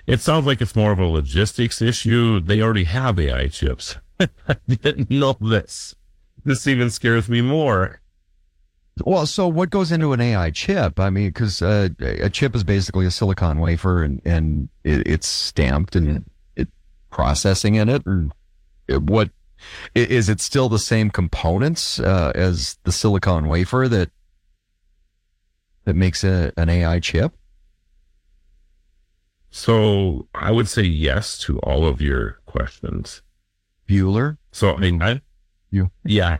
[0.06, 2.40] it sounds like it's more of a logistics issue.
[2.40, 3.96] They already have AI chips.
[4.48, 5.94] I didn't know this.
[6.44, 8.00] This even scares me more.
[9.04, 11.00] Well, so what goes into an AI chip?
[11.00, 15.26] I mean, because uh, a chip is basically a silicon wafer, and and it, it's
[15.26, 16.24] stamped and
[16.56, 16.68] it
[17.10, 18.06] processing in it.
[18.06, 18.28] Or
[18.88, 19.30] what
[19.94, 24.10] is it still the same components uh, as the silicon wafer that
[25.84, 27.32] that makes a, an AI chip?
[29.50, 33.22] So I would say yes to all of your questions.
[33.92, 34.38] Bueller.
[34.52, 35.20] So I mean, I,
[35.70, 36.38] you, yeah.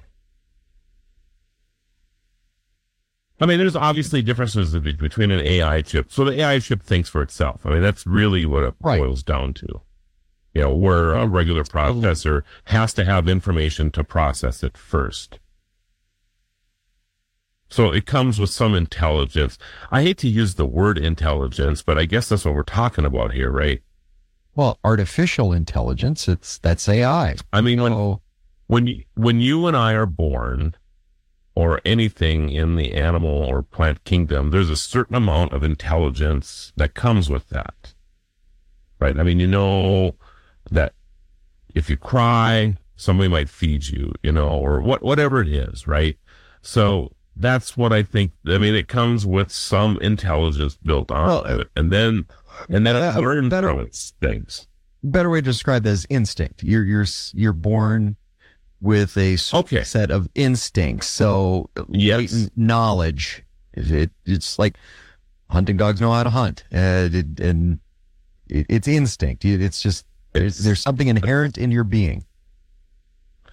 [3.40, 6.12] I mean, there's obviously differences between an AI chip.
[6.12, 7.66] So the AI chip thinks for itself.
[7.66, 9.00] I mean, that's really what it right.
[9.00, 9.80] boils down to.
[10.54, 15.40] You know, where a regular processor has to have information to process it first.
[17.68, 19.56] So it comes with some intelligence.
[19.90, 23.32] I hate to use the word intelligence, but I guess that's what we're talking about
[23.32, 23.82] here, right?
[24.54, 27.36] Well, artificial intelligence, it's that's AI.
[27.52, 28.20] I mean, when oh.
[28.66, 30.74] when you, when you and I are born,
[31.54, 36.94] or anything in the animal or plant kingdom, there's a certain amount of intelligence that
[36.94, 37.94] comes with that,
[38.98, 39.18] right?
[39.18, 40.14] I mean, you know
[40.70, 40.94] that
[41.74, 46.16] if you cry, somebody might feed you, you know, or what whatever it is, right?
[46.62, 48.32] So that's what I think.
[48.46, 52.26] I mean, it comes with some intelligence built on well, it, and then
[52.68, 53.86] and then uh, learn better
[54.20, 54.66] things.
[55.02, 56.62] Better way to describe that is instinct.
[56.62, 58.16] You're you're you're born
[58.80, 59.84] with a okay.
[59.84, 61.08] set of instincts.
[61.08, 62.50] So yes.
[62.56, 63.44] knowledge.
[63.74, 64.76] It, it's like
[65.48, 67.78] hunting dogs know how to hunt, and, it, and
[68.48, 69.44] it, it's instinct.
[69.44, 72.24] It's just there's, there's something inherent in your being.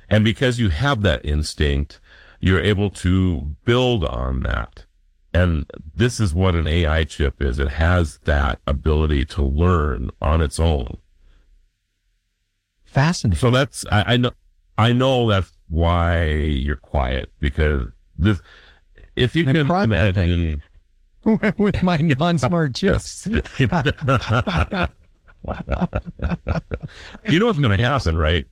[0.10, 2.00] And because you have that instinct,
[2.40, 4.86] you're able to build on that.
[5.34, 7.60] And this is what an AI chip is.
[7.60, 10.98] It has that ability to learn on its own.
[12.86, 13.40] Fascinating.
[13.40, 14.32] So that's, I, I know,
[14.78, 17.88] I know that's why you're quiet because
[18.18, 18.42] this,
[19.16, 20.64] if you can imagine
[21.58, 23.28] with my non-smart chips.
[23.58, 23.84] you know
[27.46, 28.46] what's going to happen, right?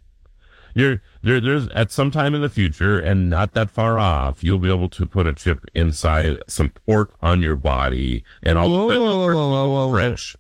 [0.78, 1.42] You're there.
[1.42, 4.90] There's at some time in the future, and not that far off, you'll be able
[4.90, 9.50] to put a chip inside some pork on your body, and all Whoa, whoa, whoa,
[9.50, 10.36] whoa, whoa, fresh.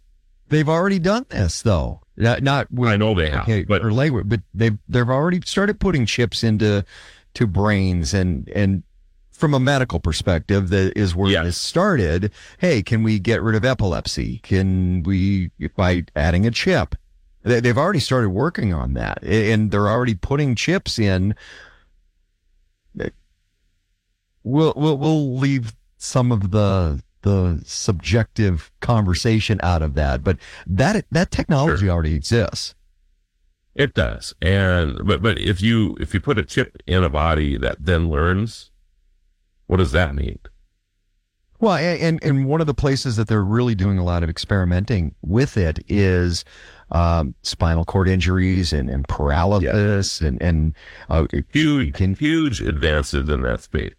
[0.49, 2.01] They've already done this though.
[2.15, 5.41] Not, not with, I know they have, okay, but or language, but they've they've already
[5.41, 6.85] started putting chips into
[7.34, 8.84] to brains and and
[9.31, 12.31] from a medical perspective, that is where this started.
[12.57, 14.39] Hey, can we get rid of epilepsy?
[14.39, 16.95] Can we by adding a chip?
[17.48, 21.34] They, they've already started working on that, and they're already putting chips in.
[24.44, 31.06] We'll we'll we'll leave some of the the subjective conversation out of that, but that
[31.11, 32.76] that technology already exists.
[33.76, 37.57] It does, and but but if you if you put a chip in a body
[37.57, 38.72] that then learns,
[39.68, 40.40] what does that mean?
[41.60, 45.15] Well, and and one of the places that they're really doing a lot of experimenting
[45.22, 46.45] with it is
[46.91, 50.73] um, spinal cord injuries and, and paralysis and and
[51.09, 53.93] uh, huge huge advances in that space.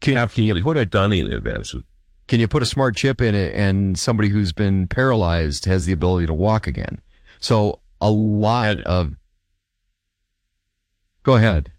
[0.00, 1.82] Can you what done in advances?
[2.28, 5.92] Can you put a smart chip in it and somebody who's been paralyzed has the
[5.92, 7.00] ability to walk again?
[7.40, 9.14] So a lot of.
[11.24, 11.70] Go ahead.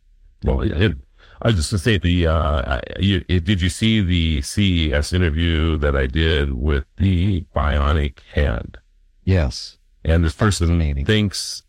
[0.44, 0.96] Well, it,
[1.42, 5.96] I was just to say the uh, you, did you see the CES interview that
[5.96, 8.78] I did with the bionic hand?
[9.26, 9.78] Yes.
[10.04, 11.64] And this person thinks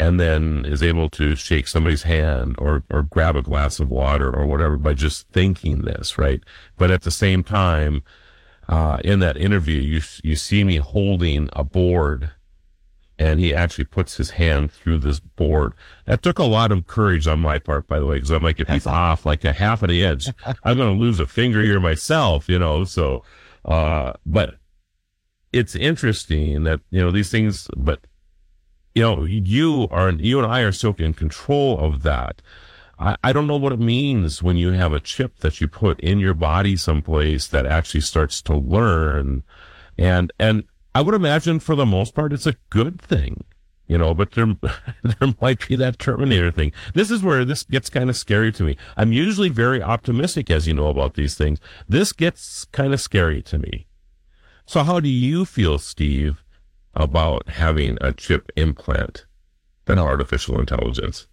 [0.00, 4.34] and then is able to shake somebody's hand or, or grab a glass of water
[4.34, 6.40] or whatever by just thinking this, right?
[6.76, 8.02] But at the same time,
[8.68, 12.32] uh, in that interview, you, you see me holding a board
[13.18, 15.72] and he actually puts his hand through this board.
[16.06, 18.58] That took a lot of courage on my part, by the way, because I'm like,
[18.58, 20.28] if he's off like a half of the edge,
[20.64, 22.82] I'm going to lose a finger here myself, you know?
[22.82, 23.22] So,
[23.64, 24.56] uh, but
[25.54, 28.00] it's interesting that, you know, these things, but
[28.94, 32.42] you know, you are, you and I are so in control of that.
[32.98, 36.00] I, I don't know what it means when you have a chip that you put
[36.00, 39.44] in your body someplace that actually starts to learn.
[39.96, 40.64] And, and
[40.94, 43.44] I would imagine for the most part, it's a good thing,
[43.86, 44.46] you know, but there,
[45.02, 46.72] there might be that Terminator thing.
[46.94, 48.76] This is where this gets kind of scary to me.
[48.96, 51.60] I'm usually very optimistic, as you know, about these things.
[51.88, 53.86] This gets kind of scary to me.
[54.66, 56.42] So how do you feel, Steve,
[56.94, 59.26] about having a chip implant
[59.84, 61.26] than artificial intelligence?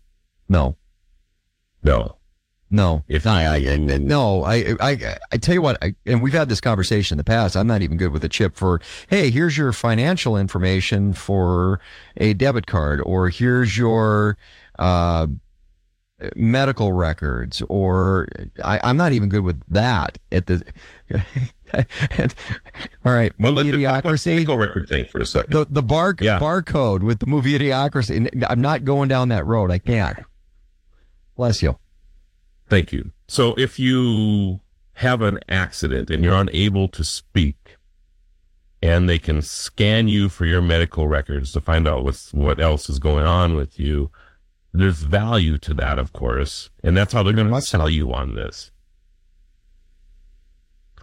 [0.50, 0.76] No.
[1.84, 2.18] No.
[2.70, 3.04] No.
[3.08, 6.50] If I, I, I no, I, I, I tell you what, I, and we've had
[6.50, 7.56] this conversation in the past.
[7.56, 11.80] I'm not even good with a chip for, hey, here's your financial information for
[12.18, 14.38] a debit card, or here's your
[14.80, 15.28] uh,
[16.36, 18.28] medical records, or
[18.64, 20.64] I, I'm not even good with that at the.
[22.18, 22.34] and,
[23.06, 24.34] all right, well, let's idiocracy.
[24.34, 25.52] Medical record thing for a second.
[25.54, 26.40] The the bar Yeah.
[26.40, 28.30] barcode with the movie Idiocracy.
[28.50, 29.72] I'm not going down that road.
[29.72, 30.20] I can't.
[31.36, 31.78] Bless you.
[32.70, 33.12] Thank you.
[33.28, 34.60] So if you
[34.94, 37.78] have an accident and you're unable to speak
[38.84, 42.90] and they can scan you for your medical records to find out what's, what else
[42.90, 44.10] is going on with you,
[44.74, 46.70] there's value to that, of course.
[46.84, 48.72] And that's how they're going to sell you on this.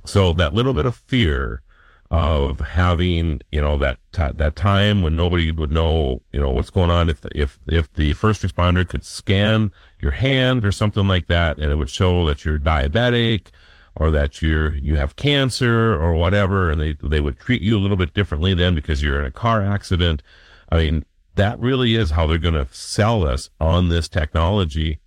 [0.05, 1.63] So that little bit of fear
[2.11, 6.71] of having, you know, that ti that time when nobody would know, you know, what's
[6.71, 7.11] going on.
[7.11, 11.71] If if if the first responder could scan your hand or something like that, and
[11.71, 13.49] it would show that you're diabetic
[13.95, 17.81] or that you're you have cancer or whatever, and they they would treat you a
[17.81, 20.23] little bit differently then because you're in a car accident.
[20.71, 21.05] I mean,
[21.35, 24.99] that really is how they're going to sell us on this technology.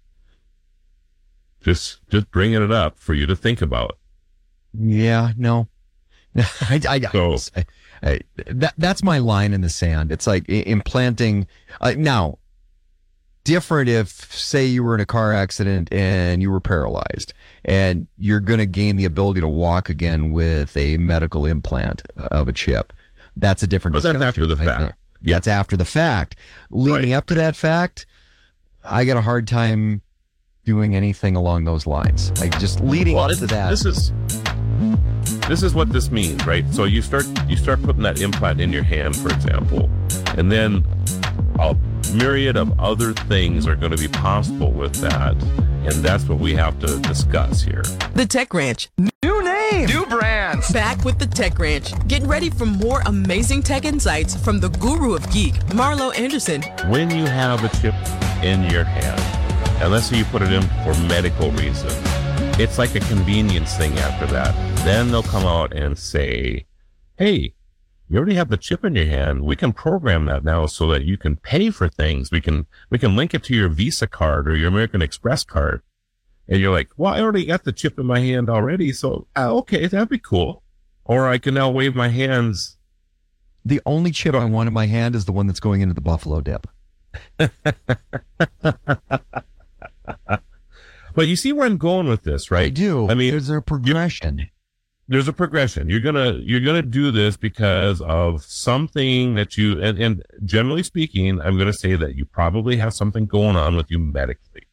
[1.61, 3.97] Just just bringing it up for you to think about.
[4.77, 5.67] Yeah, no.
[6.35, 7.65] I, I, I,
[8.03, 10.11] I- that that's my line in the sand.
[10.11, 11.45] It's like implanting.
[11.81, 12.39] Uh, now,
[13.43, 17.33] different if say you were in a car accident and you were paralyzed,
[17.65, 22.47] and you're going to gain the ability to walk again with a medical implant of
[22.47, 22.93] a chip.
[23.35, 23.93] That's a different.
[23.93, 24.79] But that's after the fact.
[24.81, 24.93] think.
[25.23, 26.35] That's after the fact.
[26.71, 28.07] Leading up to that fact,
[28.83, 30.01] I got a hard time
[30.65, 32.31] doing anything along those lines.
[32.41, 33.69] Like just leading Well, up to that.
[33.69, 34.11] This is
[35.47, 36.65] this is what this means, right?
[36.73, 39.89] So you start you start putting that implant in your hand, for example,
[40.37, 40.85] and then
[41.59, 41.75] a
[42.13, 45.35] myriad of other things are going to be possible with that,
[45.85, 47.83] and that's what we have to discuss here.
[48.13, 48.89] The Tech Ranch.
[48.97, 49.87] New name.
[49.87, 50.71] New brands.
[50.71, 51.91] Back with the Tech Ranch.
[52.07, 56.61] Get ready for more amazing tech insights from the guru of geek, Marlo Anderson.
[56.89, 57.95] When you have a chip
[58.43, 59.21] in your hand,
[59.81, 62.20] and let's say you put it in for medical reasons,
[62.61, 64.53] it's like a convenience thing after that.
[64.85, 66.65] Then they'll come out and say,
[67.17, 67.53] hey,
[68.07, 69.43] You already have the chip in your hand.
[69.45, 72.29] We can program that now so that you can pay for things.
[72.29, 75.81] We can, we can link it to your Visa card or your American Express card.
[76.49, 78.91] And you're like, well, I already got the chip in my hand already.
[78.91, 80.61] So, uh, okay, that'd be cool.
[81.05, 82.77] Or I can now wave my hands.
[83.63, 86.01] The only chip I want in my hand is the one that's going into the
[86.01, 86.67] buffalo dip.
[91.13, 92.67] But you see where I'm going with this, right?
[92.67, 93.09] I do.
[93.09, 94.49] I mean, there's a progression.
[95.07, 95.89] There's a progression.
[95.89, 101.41] You're gonna you're gonna do this because of something that you and, and generally speaking,
[101.41, 104.67] I'm gonna say that you probably have something going on with you medically,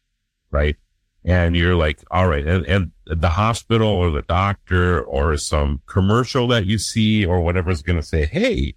[0.53, 0.77] right?
[1.25, 6.47] And you're like, all right, and, and the hospital or the doctor or some commercial
[6.49, 8.77] that you see or whatever is gonna say, hey,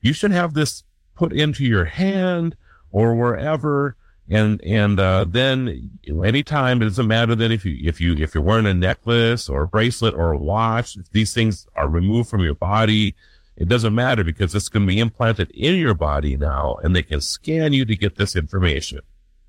[0.00, 0.82] you should have this
[1.14, 2.56] put into your hand
[2.90, 3.96] or wherever
[4.30, 8.42] and and uh, then anytime it doesn't matter that if you if you if you're
[8.42, 12.42] wearing a necklace or a bracelet or a watch, if these things are removed from
[12.42, 13.14] your body,
[13.56, 17.02] it doesn't matter because it's going to be implanted in your body now, and they
[17.02, 19.00] can scan you to get this information,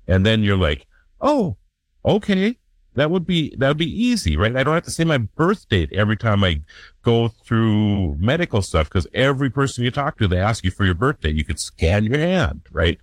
[0.06, 0.86] and then you're like,
[1.20, 1.56] oh,
[2.04, 2.56] okay,
[2.94, 4.56] that would be that would be easy, right?
[4.56, 6.62] I don't have to say my birth date every time I
[7.02, 10.94] go through medical stuff because every person you talk to, they ask you for your
[10.94, 11.30] birthday.
[11.30, 12.98] You could scan your hand, right?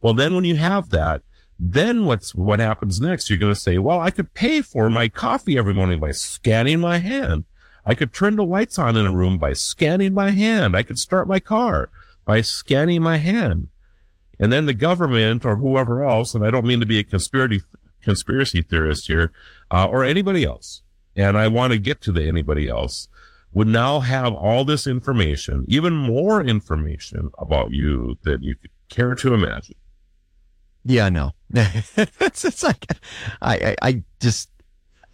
[0.00, 1.22] Well, then when you have that,
[1.58, 3.28] then what's what happens next?
[3.28, 6.80] You're going to say, well, I could pay for my coffee every morning by scanning
[6.80, 7.44] my hand.
[7.84, 10.76] I could turn the lights on in a room by scanning my hand.
[10.76, 11.90] I could start my car
[12.24, 13.68] by scanning my hand.
[14.38, 17.64] And then the government or whoever else, and I don't mean to be a conspiracy
[18.00, 19.32] conspiracy theorist here,
[19.70, 20.82] uh, or anybody else,
[21.16, 23.08] and I want to get to the anybody else,
[23.52, 29.16] would now have all this information, even more information about you than you could care
[29.16, 29.74] to imagine.
[30.88, 31.32] Yeah, no.
[31.54, 32.86] it's, it's like
[33.42, 34.48] I, I, I just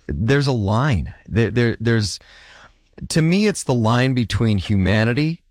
[0.06, 1.12] there's a line.
[1.26, 2.20] There, there there's
[3.09, 5.42] to me it's the line between humanity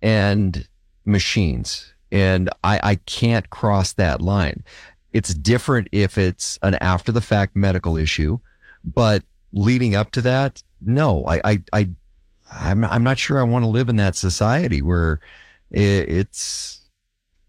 [0.00, 0.68] and
[1.04, 1.92] machines.
[2.12, 4.62] And I, I can't cross that line.
[5.12, 8.38] It's different if it's an after the fact medical issue,
[8.84, 11.88] but leading up to that, no, I, I, I,
[12.52, 15.20] I'm, I'm not sure I want to live in that society where
[15.70, 16.80] it's,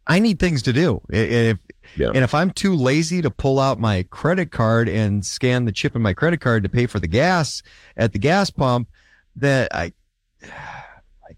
[0.08, 1.02] I need things to do.
[1.10, 1.60] If,
[1.96, 2.08] yeah.
[2.08, 5.96] And if I'm too lazy to pull out my credit card and scan the chip
[5.96, 7.62] in my credit card to pay for the gas
[7.98, 8.90] at the gas pump,
[9.36, 9.94] that I,
[10.44, 11.36] I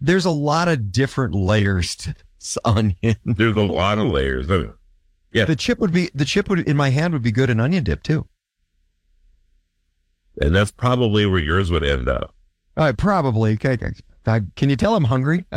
[0.00, 3.16] there's a lot of different layers to this onion.
[3.24, 4.48] There's a lot of layers.
[5.32, 5.44] Yeah.
[5.44, 7.84] The chip would be the chip would in my hand would be good in onion
[7.84, 8.26] dip too.
[10.40, 12.34] And that's probably where yours would end up.
[12.76, 13.52] Uh, probably.
[13.54, 13.78] Okay.
[14.56, 15.44] Can you tell I'm hungry?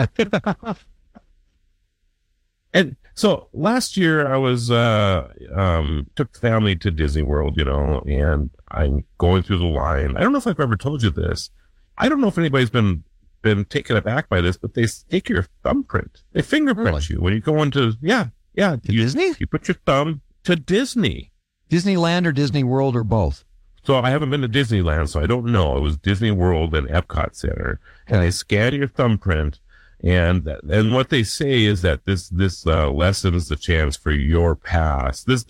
[2.74, 8.03] and so last year I was uh um took family to Disney World, you know,
[8.06, 10.15] and I'm going through the line.
[10.15, 11.49] I don't know if I've ever told you this.
[11.98, 13.03] I don't know if anybody's been
[13.41, 16.23] been taken aback by this, but they take your thumbprint.
[16.34, 17.06] They fingerprint really?
[17.10, 18.76] you when you go into yeah, yeah.
[18.76, 19.34] To you, Disney?
[19.39, 21.31] You put your thumb to Disney.
[21.69, 23.44] Disneyland or Disney World or both?
[23.84, 25.77] So I haven't been to Disneyland, so I don't know.
[25.77, 27.80] It was Disney World and Epcot Center.
[28.07, 29.60] And they scan your thumbprint
[30.03, 34.56] and and what they say is that this this uh, lessens the chance for your
[34.56, 35.44] pass this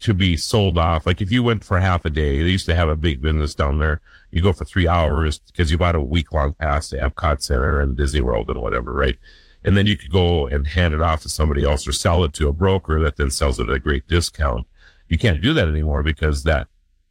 [0.00, 1.06] to be sold off.
[1.06, 3.54] Like if you went for half a day, they used to have a big business
[3.54, 4.00] down there.
[4.32, 7.80] You go for three hours because you bought a week long pass to Epcot Center
[7.80, 9.16] and Disney World and whatever, right?
[9.62, 12.32] And then you could go and hand it off to somebody else or sell it
[12.34, 14.66] to a broker that then sells it at a great discount.
[15.08, 16.66] You can't do that anymore because that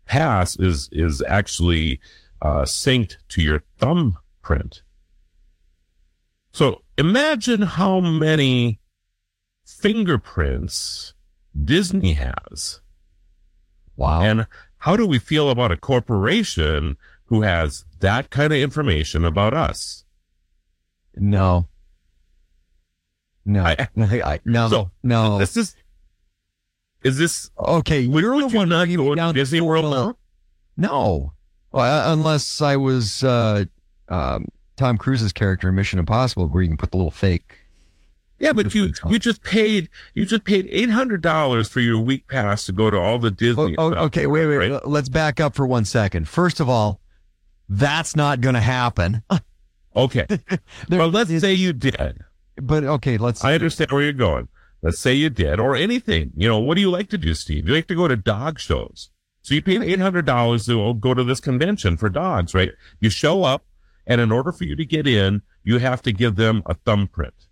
[0.05, 2.01] pass is is actually
[2.41, 4.81] uh, synced to your thumbprint.
[6.51, 8.79] So imagine how many
[9.65, 11.13] fingerprints
[11.61, 12.81] Disney has.
[13.95, 14.21] Wow.
[14.21, 14.47] And
[14.77, 20.05] how do we feel about a corporation who has that kind of information about us?
[21.15, 21.67] No.
[23.45, 23.63] No.
[23.63, 24.69] I, I, no.
[24.69, 25.37] So, no.
[25.39, 25.75] This is
[27.03, 28.01] is this okay?
[28.01, 30.17] You're the one not going down Disney World now?
[30.77, 31.33] No,
[31.71, 33.65] well, unless I was uh,
[34.09, 34.47] um,
[34.81, 37.59] Tom Cruise's character in Mission Impossible, where you can put the little fake.
[38.39, 42.27] Yeah, but you you just paid you just paid eight hundred dollars for your week
[42.27, 43.75] pass to go to all the Disney.
[43.77, 44.87] Oh, oh, okay, wait, wait, right?
[44.87, 46.27] let's back up for one second.
[46.27, 46.99] First of all,
[47.69, 49.23] that's not going to happen.
[49.93, 50.25] Okay,
[50.87, 52.23] there, well, let's say you did.
[52.55, 53.43] But okay, let's.
[53.43, 54.47] I understand where you're going.
[54.81, 56.31] Let's say you did, or anything.
[56.33, 57.67] You know, what do you like to do, Steve?
[57.67, 59.09] You like to go to dog shows.
[59.41, 62.71] So you paid eight hundred dollars to go to this convention for dogs, right?
[63.01, 63.65] You show up.
[64.07, 67.47] And in order for you to get in, you have to give them a thumbprint.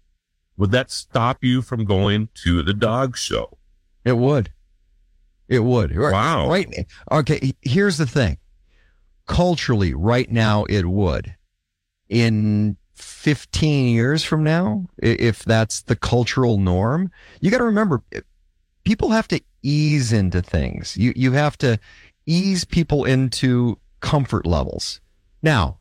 [0.57, 3.57] Would that stop you from going to the dog show?
[4.03, 4.51] It would.
[5.47, 5.97] It would.
[5.97, 6.49] Wow.
[6.49, 6.85] Right.
[7.11, 7.53] Okay.
[7.61, 8.37] Here's the thing.
[9.25, 11.35] Culturally, right now, it would.
[12.07, 18.03] In 15 years from now, if that's the cultural norm, you got to remember
[18.83, 20.97] people have to ease into things.
[20.97, 21.79] You, you have to
[22.25, 25.01] ease people into comfort levels.
[25.41, 25.78] Now,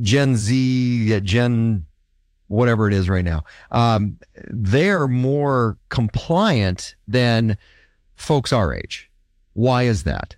[0.00, 1.86] Gen Z, Gen
[2.48, 7.56] whatever it is right now, um, they're more compliant than
[8.16, 9.10] folks our age.
[9.54, 10.36] Why is that?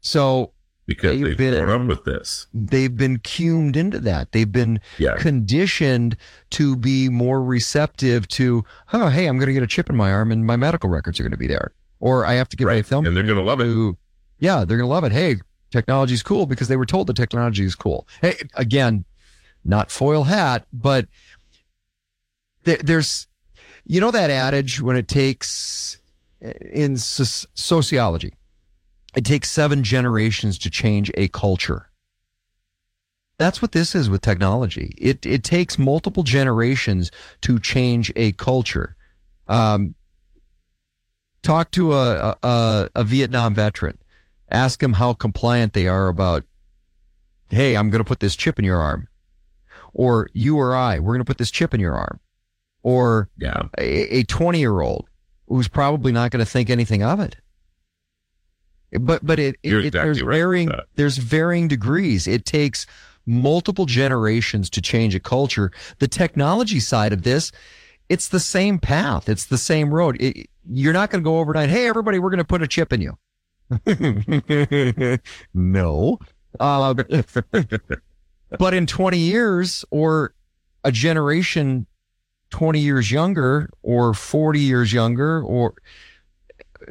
[0.00, 0.52] So
[0.86, 2.46] because they've been- grown with this.
[2.54, 4.32] they've been cumed into that.
[4.32, 4.80] They've been
[5.18, 6.16] conditioned
[6.50, 8.64] to be more receptive to,
[8.94, 11.20] oh, hey, I'm going to get a chip in my arm and my medical records
[11.20, 11.72] are going to be there.
[12.00, 13.04] Or I have to get my thumb.
[13.06, 13.96] And they're going to love it.
[14.38, 15.12] Yeah, they're going to love it.
[15.12, 15.36] Hey,
[15.70, 18.06] technology's cool because they were told the technology is cool.
[18.20, 19.04] Hey, again,
[19.64, 21.06] not foil hat, but
[22.64, 23.26] there, there's,
[23.84, 25.98] you know, that adage when it takes
[26.40, 28.34] in soc- sociology,
[29.14, 31.90] it takes seven generations to change a culture.
[33.38, 34.94] That's what this is with technology.
[34.98, 37.12] It it takes multiple generations
[37.42, 38.96] to change a culture.
[39.46, 39.94] Um,
[41.42, 43.98] talk to a, a a Vietnam veteran.
[44.50, 46.44] Ask them how compliant they are about.
[47.50, 49.08] Hey, I'm going to put this chip in your arm,
[49.92, 52.20] or you or I, we're going to put this chip in your arm,
[52.82, 55.08] or yeah, a 20 year old
[55.48, 57.36] who's probably not going to think anything of it.
[59.00, 62.26] But but it, it, You're it- there's right varying there's varying degrees.
[62.26, 62.86] It takes
[63.26, 65.70] multiple generations to change a culture.
[65.98, 67.52] The technology side of this,
[68.08, 69.28] it's the same path.
[69.28, 70.16] It's the same road.
[70.20, 71.68] It, you're not going to go overnight.
[71.68, 73.18] Hey, everybody, we're going to put a chip in you.
[75.54, 76.18] no.
[76.58, 76.94] Uh,
[78.58, 80.34] but in 20 years or
[80.84, 81.86] a generation
[82.50, 85.74] 20 years younger or 40 years younger or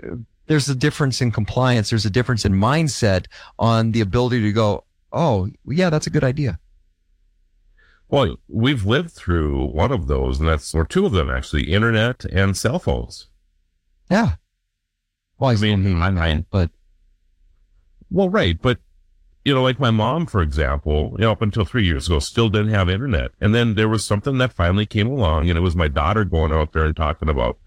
[0.03, 0.15] uh,
[0.47, 1.89] there's a difference in compliance.
[1.89, 3.25] There's a difference in mindset
[3.59, 6.59] on the ability to go, oh, yeah, that's a good idea.
[8.09, 12.23] Well, we've lived through one of those, and that's, or two of them actually, internet
[12.25, 13.27] and cell phones.
[14.09, 14.35] Yeah.
[15.39, 16.71] Well, I, mean, I, but
[18.09, 18.79] well, right, but
[19.45, 22.49] you know, like my mom, for example, you know, up until three years ago, still
[22.49, 25.75] didn't have internet, and then there was something that finally came along, and it was
[25.75, 27.57] my daughter going out there and talking about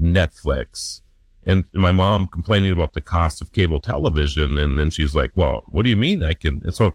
[0.00, 1.00] Netflix,
[1.44, 5.64] and my mom complaining about the cost of cable television, and then she's like, "Well,
[5.66, 6.94] what do you mean I can?" And so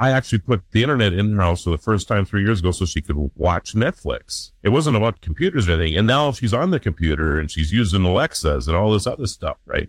[0.00, 2.72] I actually put the internet in her house for the first time three years ago
[2.72, 4.50] so she could watch Netflix.
[4.64, 5.96] It wasn't about computers or anything.
[5.96, 9.58] And now she's on the computer and she's using Alexas and all this other stuff,
[9.66, 9.88] right?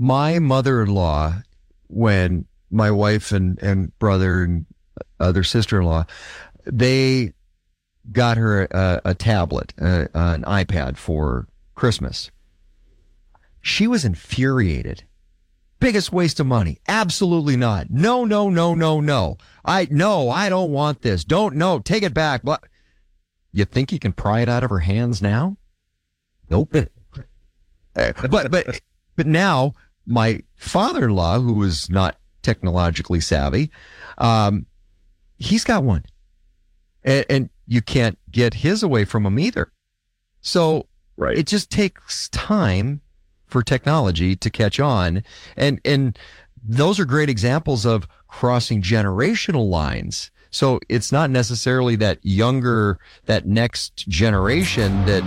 [0.00, 1.42] my mother-in-law
[1.88, 4.64] when my wife and, and brother and
[5.18, 6.04] other sister-in-law
[6.64, 7.32] they
[8.10, 12.30] got her a, a tablet uh, an ipad for christmas
[13.60, 15.04] she was infuriated
[15.80, 16.78] biggest waste of money.
[16.86, 17.90] Absolutely not.
[17.90, 19.38] No no no no no.
[19.64, 21.24] I no i don't want this.
[21.24, 22.42] Don't no take it back.
[22.44, 22.64] But
[23.52, 25.56] you think you can pry it out of her hands now?
[26.48, 26.74] Nope.
[27.96, 28.80] Uh, but but
[29.16, 29.74] but now
[30.06, 33.70] my father-in-law, who is not technologically savvy,
[34.18, 34.66] um,
[35.38, 36.04] he's got one,
[37.02, 39.72] and, and you can't get his away from him either.
[40.40, 40.86] So
[41.16, 41.36] right.
[41.36, 43.00] it just takes time
[43.50, 45.22] for technology to catch on,
[45.56, 46.18] and and
[46.62, 50.30] those are great examples of crossing generational lines.
[50.50, 55.22] So it's not necessarily that younger, that next generation that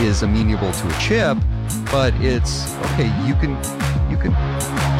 [0.00, 1.38] is amenable to a chip,
[1.90, 3.06] but it's okay.
[3.26, 3.56] You can,
[4.10, 4.32] you can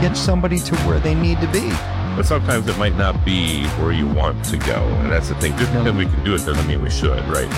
[0.00, 1.68] get somebody to where they need to be.
[2.16, 4.82] But sometimes it might not be where you want to go.
[5.02, 5.56] And that's the thing.
[5.58, 7.52] Just because we can do it doesn't mean we should, right?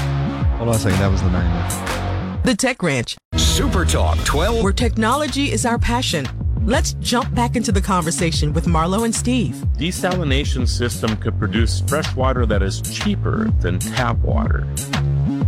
[0.57, 0.99] Hold on a second.
[0.99, 2.10] That was the nine.
[2.43, 3.19] The Tech Ranch.
[3.37, 4.63] Super Talk 12.
[4.63, 6.27] Where technology is our passion.
[6.65, 9.55] Let's jump back into the conversation with Marlo and Steve.
[9.77, 14.67] Desalination system could produce fresh water that is cheaper than tap water.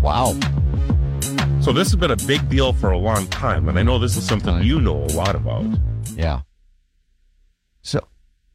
[0.02, 0.38] Wow.
[1.62, 3.70] So this has been a big deal for a long time.
[3.70, 5.64] And I know this is something you know a lot about.
[6.14, 6.42] Yeah.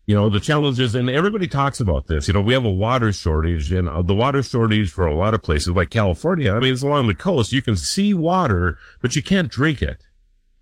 [0.07, 2.29] You know, the challenges, and everybody talks about this.
[2.29, 5.33] You know, we have a water shortage, and uh, the water shortage for a lot
[5.33, 6.53] of places, like California.
[6.53, 7.51] I mean, it's along the coast.
[7.51, 10.01] You can see water, but you can't drink it.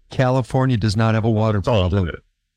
[0.10, 2.10] California does not have a water problem.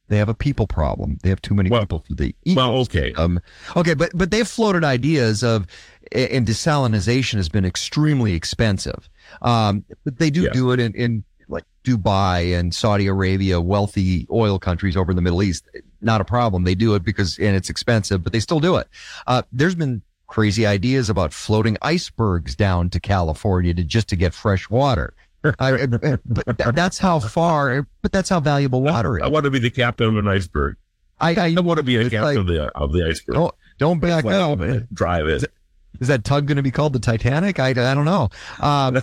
[0.09, 1.19] They have a people problem.
[1.23, 3.39] They have too many people for the well, okay, um,
[3.77, 5.67] okay, but but they've floated ideas of,
[6.13, 9.11] and desalinization has been extremely expensive.
[9.43, 14.59] Um, but they do do it in, in like Dubai and Saudi Arabia, wealthy oil
[14.59, 15.69] countries over in the Middle East.
[16.01, 16.65] Not a problem.
[16.65, 18.89] They do it because and it's expensive, but they still do it.
[19.27, 24.35] Uh, there's been crazy ideas about floating icebergs down to California to just to get
[24.35, 25.15] fresh water.
[25.59, 25.87] I,
[26.27, 27.87] but that's how far.
[28.03, 29.25] But that's how valuable water is.
[29.25, 30.77] I want to be the captain of an iceberg.
[31.21, 33.37] I, I want to be a captain like- of the of the iceberg.
[33.37, 34.61] Oh, Don't back up.
[34.93, 35.35] Drive it.
[35.35, 35.53] Is, it,
[36.01, 37.59] is that tug going to be called the Titanic?
[37.59, 38.29] I, I don't know.
[38.61, 39.03] Um,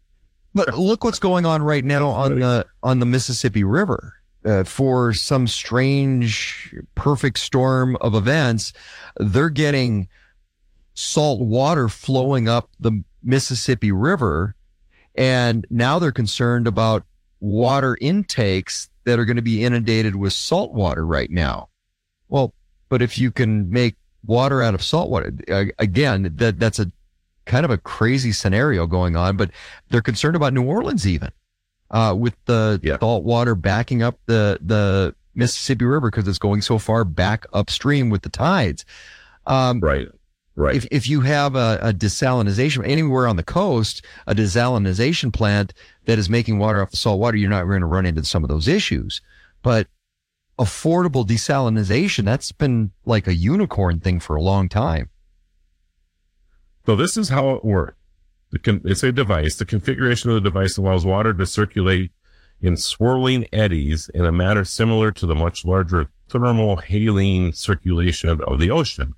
[0.54, 4.14] but look what's going on right now on the on the Mississippi River.
[4.44, 8.72] Uh, for some strange perfect storm of events,
[9.18, 10.08] they're getting
[10.94, 14.56] salt water flowing up the Mississippi River,
[15.14, 17.04] and now they're concerned about
[17.38, 21.68] water intakes that are going to be inundated with salt water right now.
[22.28, 22.52] Well,
[22.88, 23.94] but if you can make
[24.26, 25.32] water out of salt water,
[25.78, 26.90] again, that that's a
[27.44, 29.50] kind of a crazy scenario going on, but
[29.90, 31.30] they're concerned about New Orleans even
[31.92, 32.98] uh, with the yeah.
[32.98, 38.10] salt water backing up the the Mississippi River because it's going so far back upstream
[38.10, 38.84] with the tides.
[39.46, 40.08] Um, right.
[40.54, 40.76] Right.
[40.76, 45.72] If, if you have a, a, desalination anywhere on the coast, a desalination plant
[46.04, 48.44] that is making water off the salt water, you're not going to run into some
[48.44, 49.22] of those issues.
[49.62, 49.86] But
[50.58, 55.08] affordable desalination, that's been like a unicorn thing for a long time.
[56.84, 57.96] So this is how it works.
[58.52, 59.56] It's a device.
[59.56, 62.12] The configuration of the device allows water to circulate
[62.60, 68.70] in swirling eddies in a manner similar to the much larger thermohaline circulation of the
[68.70, 69.14] ocean.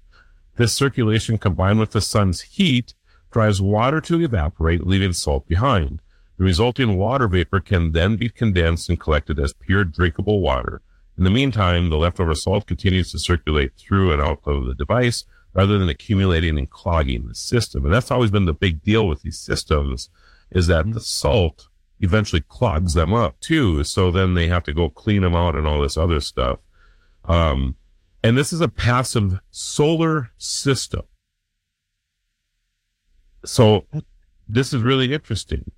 [0.56, 2.94] This circulation combined with the sun's heat
[3.32, 6.01] drives water to evaporate, leaving salt behind.
[6.39, 10.81] The resulting water vapor can then be condensed and collected as pure drinkable water.
[11.19, 15.24] In the meantime, the leftover salt continues to circulate through and out of the device,
[15.55, 17.85] rather than accumulating and clogging the system.
[17.85, 20.10] And that's always been the big deal with these systems
[20.51, 21.68] is that the salt
[22.01, 23.85] eventually clogs them up too.
[23.85, 26.59] So then they have to go clean them out and all this other stuff.
[27.24, 27.76] Um,
[28.22, 31.02] and this is a passive solar system.
[33.44, 33.86] So
[34.48, 35.70] this is really interesting.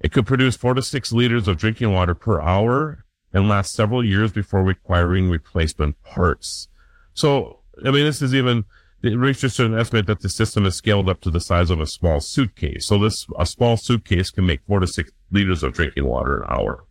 [0.00, 4.04] It could produce four to six liters of drinking water per hour and last several
[4.04, 6.68] years before requiring replacement parts.
[7.16, 8.64] So, I mean, this is even,
[9.02, 11.86] it reaches an estimate that the system is scaled up to the size of a
[11.86, 12.84] small suitcase.
[12.84, 16.46] So this, a small suitcase can make four to six liters of drinking water an
[16.50, 16.84] hour.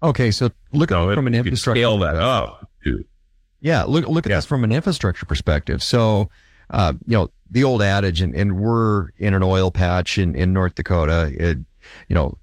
[0.00, 0.30] Okay.
[0.30, 1.80] So look no, from an infrastructure.
[1.80, 3.04] Scale that up, dude.
[3.60, 3.82] Yeah.
[3.82, 4.36] Look, look at yeah.
[4.36, 5.82] this from an infrastructure perspective.
[5.82, 6.30] So,
[6.70, 10.52] uh, you know, the old adage, and, and we're in an oil patch in, in
[10.52, 11.58] North Dakota, it,
[12.08, 12.38] you know,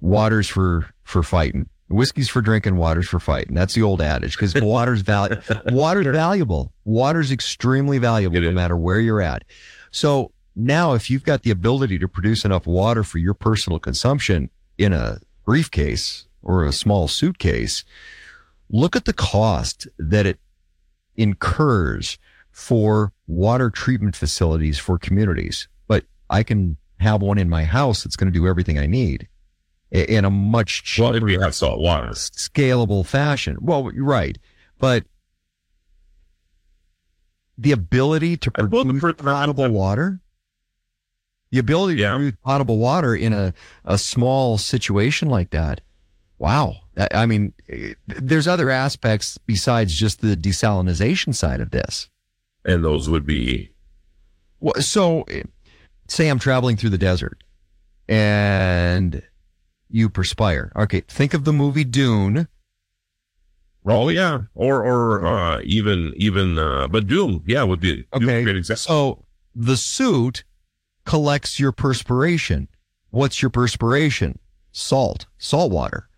[0.00, 1.68] water's for, for fighting.
[1.88, 3.54] Whiskey's for drinking, water's for fighting.
[3.54, 5.42] That's the old adage because water's valuable.
[5.66, 6.72] water's valuable.
[6.84, 9.44] Water's extremely valuable no matter where you're at.
[9.90, 14.50] So now if you've got the ability to produce enough water for your personal consumption
[14.78, 17.84] in a briefcase or a small suitcase,
[18.70, 20.38] look at the cost that it
[21.16, 22.18] incurs
[22.50, 25.68] for water treatment facilities for communities.
[25.86, 29.28] But I can have one in my house that's going to do everything I need
[29.94, 33.56] in a much cheaper, well, we have salt water, scalable fashion.
[33.60, 34.36] Well, you're right,
[34.78, 35.04] but
[37.56, 40.20] the ability to produce potable water,
[41.52, 42.10] the ability yeah.
[42.10, 43.54] to produce potable water in a,
[43.84, 45.80] a small situation like that.
[46.38, 46.76] Wow.
[47.12, 47.54] I mean,
[48.08, 52.08] there's other aspects besides just the desalination side of this.
[52.64, 53.70] And those would be.
[54.58, 55.44] Well, so eh,
[56.08, 57.44] say I'm traveling through the desert
[58.08, 59.22] and
[59.94, 60.72] you perspire.
[60.74, 62.48] Okay, think of the movie Dune.
[63.86, 68.42] Oh yeah, or or uh, even even uh, but Doom, yeah, would be okay.
[68.42, 68.80] Great example.
[68.80, 70.42] So the suit
[71.04, 72.68] collects your perspiration.
[73.10, 74.40] What's your perspiration?
[74.72, 76.08] Salt, salt water.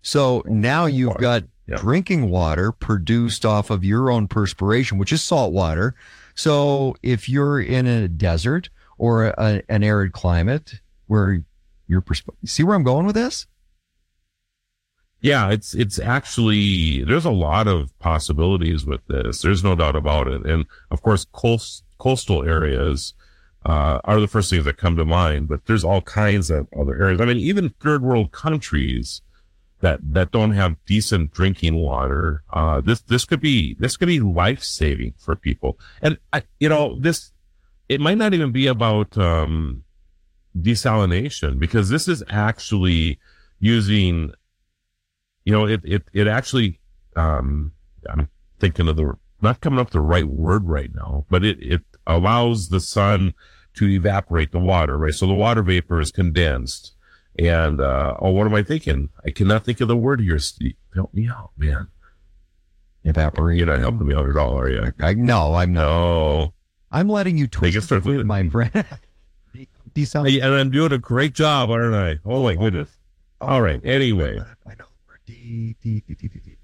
[0.00, 1.76] So now you've got yeah.
[1.76, 5.94] drinking water produced off of your own perspiration, which is salt water.
[6.34, 11.42] So if you're in a desert or a, an arid climate where
[11.86, 12.48] your perspective.
[12.48, 13.46] See where I'm going with this?
[15.20, 19.42] Yeah, it's it's actually there's a lot of possibilities with this.
[19.42, 23.14] There's no doubt about it, and of course, coast, coastal areas
[23.64, 25.48] uh, are the first things that come to mind.
[25.48, 27.20] But there's all kinds of other areas.
[27.20, 29.22] I mean, even third world countries
[29.80, 32.42] that that don't have decent drinking water.
[32.52, 35.78] Uh, this this could be this could be life saving for people.
[36.02, 37.32] And I, you know, this
[37.88, 39.84] it might not even be about um,
[40.60, 43.18] desalination because this is actually
[43.58, 44.32] using,
[45.44, 46.80] you know, it, it, it actually,
[47.16, 47.72] um,
[48.08, 48.28] I'm
[48.58, 52.68] thinking of the, not coming up the right word right now, but it, it allows
[52.68, 53.34] the sun
[53.74, 55.12] to evaporate the water, right?
[55.12, 56.94] So the water vapor is condensed.
[57.38, 59.10] And, uh, oh, what am I thinking?
[59.24, 60.76] I cannot think of the word here, Steve.
[60.94, 61.88] Help me out, man.
[63.04, 63.58] Evaporate.
[63.58, 64.92] You're not helping me out at all, are you?
[65.00, 65.82] I, no, I'm not.
[65.82, 66.54] No.
[66.90, 68.42] I'm letting you twist my
[70.40, 72.18] And I'm doing a great job, aren't I?
[72.24, 72.90] Oh my goodness.
[73.40, 73.80] All right.
[73.84, 74.38] Anyway.
[74.66, 74.84] I know.
[75.26, 76.56] D, D, D, D, D, D.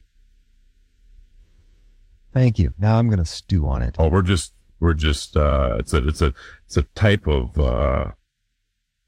[2.33, 2.73] Thank you.
[2.79, 3.97] Now I'm going to stew on it.
[3.99, 6.33] Oh, we're just we're just uh, it's a it's a
[6.67, 8.13] it's a type of uh,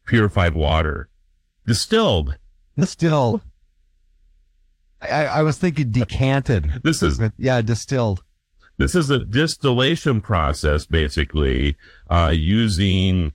[0.06, 1.08] purified water,
[1.66, 2.36] distilled.
[2.76, 3.42] Distilled.
[5.00, 6.70] I, I was thinking decanted.
[6.82, 8.22] This is yeah, distilled.
[8.76, 11.76] This is a distillation process, basically,
[12.10, 13.32] uh, using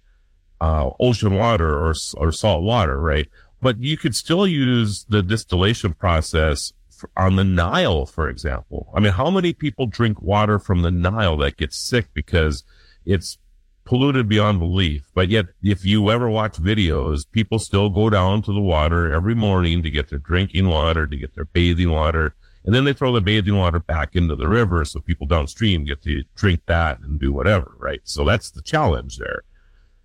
[0.61, 3.27] uh, ocean water or or salt water, right?
[3.61, 6.73] But you could still use the distillation process
[7.15, 8.89] on the Nile, for example.
[8.93, 12.63] I mean, how many people drink water from the Nile that gets sick because
[13.05, 13.37] it's
[13.85, 15.09] polluted beyond belief?
[15.13, 19.35] But yet, if you ever watch videos, people still go down to the water every
[19.35, 22.35] morning to get their drinking water, to get their bathing water.
[22.65, 26.01] And then they throw the bathing water back into the river so people downstream get
[26.03, 28.01] to drink that and do whatever, right?
[28.03, 29.43] So that's the challenge there.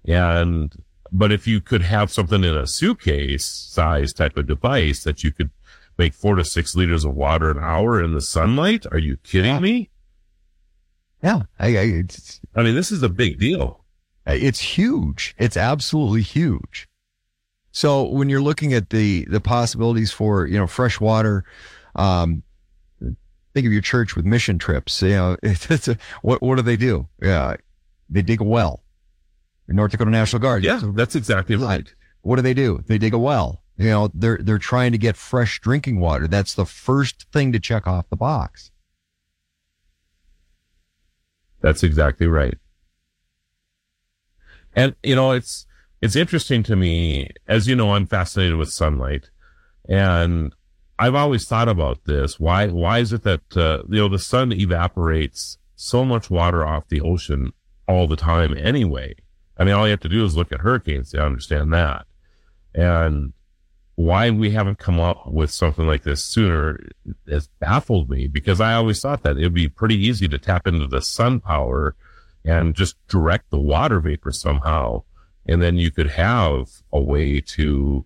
[0.06, 0.74] And,
[1.10, 5.32] but if you could have something in a suitcase size type of device that you
[5.32, 5.50] could
[5.98, 8.86] make four to six liters of water an hour in the sunlight.
[8.90, 9.90] Are you kidding me?
[11.22, 11.42] Yeah.
[11.58, 12.04] I, I,
[12.54, 13.84] I mean, this is a big deal.
[14.26, 15.34] It's huge.
[15.38, 16.88] It's absolutely huge.
[17.72, 21.44] So when you're looking at the, the possibilities for, you know, fresh water,
[21.96, 22.42] um,
[23.52, 25.02] think of your church with mission trips.
[25.02, 27.08] You know, it's a, what, what do they do?
[27.22, 27.56] Yeah.
[28.08, 28.83] They dig a well.
[29.68, 30.64] North Dakota National Guard.
[30.64, 31.92] Yeah, that's exactly right.
[32.22, 32.82] What do they do?
[32.86, 33.62] They dig a well.
[33.76, 36.28] You know, they're they're trying to get fresh drinking water.
[36.28, 38.70] That's the first thing to check off the box.
[41.60, 42.58] That's exactly right.
[44.76, 45.66] And you know, it's
[46.00, 49.30] it's interesting to me, as you know, I'm fascinated with sunlight,
[49.88, 50.54] and
[50.98, 52.38] I've always thought about this.
[52.38, 56.88] Why why is it that uh, you know the sun evaporates so much water off
[56.88, 57.52] the ocean
[57.88, 59.14] all the time anyway?
[59.56, 62.06] I mean, all you have to do is look at hurricanes to understand that.
[62.74, 63.32] And
[63.96, 66.80] why we haven't come up with something like this sooner
[67.28, 70.88] has baffled me because I always thought that it'd be pretty easy to tap into
[70.88, 71.94] the sun power
[72.44, 75.04] and just direct the water vapor somehow.
[75.46, 78.04] And then you could have a way to,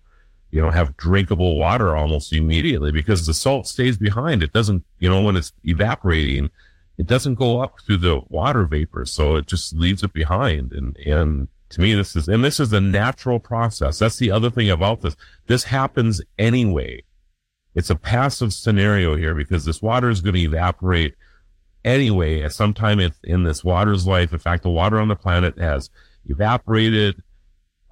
[0.51, 4.43] you know, have drinkable water almost immediately because the salt stays behind.
[4.43, 6.51] It doesn't, you know, when it's evaporating,
[6.99, 9.05] it doesn't go up through the water vapor.
[9.05, 10.73] So it just leaves it behind.
[10.73, 13.99] And, and to me, this is, and this is a natural process.
[13.99, 15.15] That's the other thing about this.
[15.47, 17.03] This happens anyway.
[17.73, 21.15] It's a passive scenario here because this water is going to evaporate
[21.85, 24.33] anyway at some time in this water's life.
[24.33, 25.89] In fact, the water on the planet has
[26.25, 27.23] evaporated,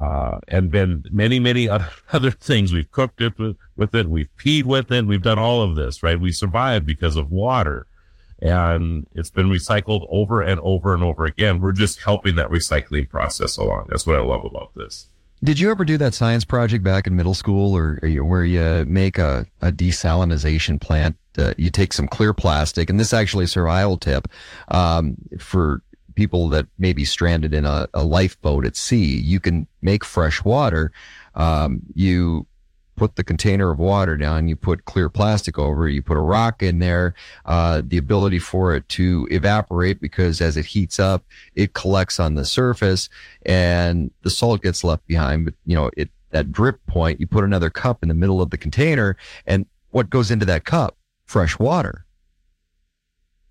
[0.01, 1.69] uh, and been many, many
[2.11, 2.73] other things.
[2.73, 4.09] We've cooked it with, with it.
[4.09, 5.05] We've peed with it.
[5.05, 6.19] We've done all of this, right?
[6.19, 7.88] We survived because of water
[8.39, 11.59] and it's been recycled over and over and over again.
[11.59, 13.88] We're just helping that recycling process along.
[13.89, 15.07] That's what I love about this.
[15.43, 19.19] Did you ever do that science project back in middle school or where you make
[19.19, 21.15] a, a desalination plant?
[21.38, 24.27] Uh, you take some clear plastic and this actually a survival tip,
[24.69, 25.84] um, for
[26.15, 29.19] people that may be stranded in a, a lifeboat at sea.
[29.19, 30.91] You can make fresh water.
[31.35, 32.47] Um, you
[32.98, 36.22] put the container of water down, you put clear plastic over it, you put a
[36.22, 37.14] rock in there,
[37.45, 41.24] uh, the ability for it to evaporate because as it heats up,
[41.56, 43.08] it collects on the surface
[43.45, 45.45] and the salt gets left behind.
[45.45, 48.50] But, you know, it, that drip point, you put another cup in the middle of
[48.50, 50.98] the container and what goes into that cup?
[51.26, 52.07] Fresh water.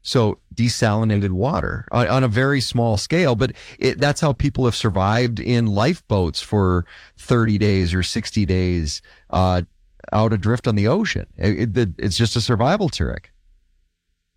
[0.06, 4.76] So desalinated water on, on, a very small scale, but it, that's how people have
[4.76, 6.86] survived in lifeboats for
[7.18, 9.62] 30 days or 60 days, uh,
[10.12, 11.26] out adrift on the ocean.
[11.36, 13.32] It, it, it's just a survival trick.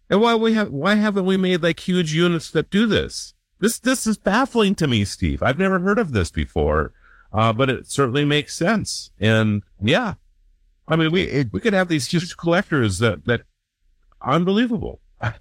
[0.10, 3.36] And why we have, why haven't we made like huge units that do this?
[3.60, 5.44] This, this is baffling to me, Steve.
[5.44, 6.94] I've never heard of this before.
[7.32, 9.12] Uh, but it certainly makes sense.
[9.20, 10.16] And yeah,
[10.88, 13.44] I mean, we, we could have these huge collectors that, that
[14.20, 15.00] unbelievable.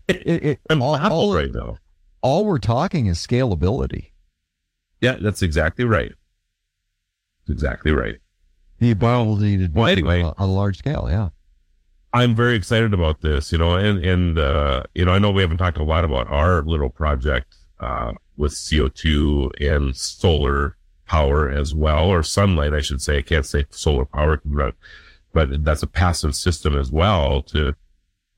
[0.09, 1.79] It, it, I'm all, all right now.
[2.21, 4.11] All we're talking is scalability.
[5.01, 6.13] Yeah, that's exactly right.
[7.47, 8.19] That's exactly right.
[8.79, 11.29] The ability to well, anyway, on a large scale, yeah.
[12.13, 15.43] I'm very excited about this, you know, and and uh, you know, I know we
[15.43, 20.77] haven't talked a lot about our little project uh, with CO2 and solar
[21.07, 23.19] power as well, or sunlight, I should say.
[23.19, 24.41] I can't say solar power,
[25.33, 27.75] but that's a passive system as well to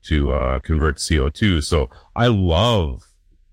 [0.03, 1.63] to uh, convert CO2.
[1.63, 3.07] So I love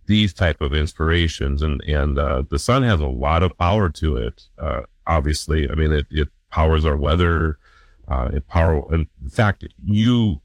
[0.07, 4.17] these type of inspirations and, and, uh, the sun has a lot of power to
[4.17, 4.45] it.
[4.59, 7.59] Uh, obviously, I mean, it, it powers our weather.
[8.09, 10.41] Uh, it power, in fact, you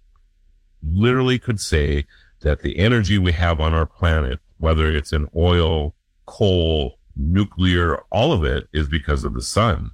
[0.83, 2.05] literally could say
[2.41, 8.31] that the energy we have on our planet, whether it's in oil, coal, nuclear, all
[8.31, 9.91] of it is because of the sun.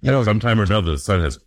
[0.00, 1.38] You know, sometime or another, the sun has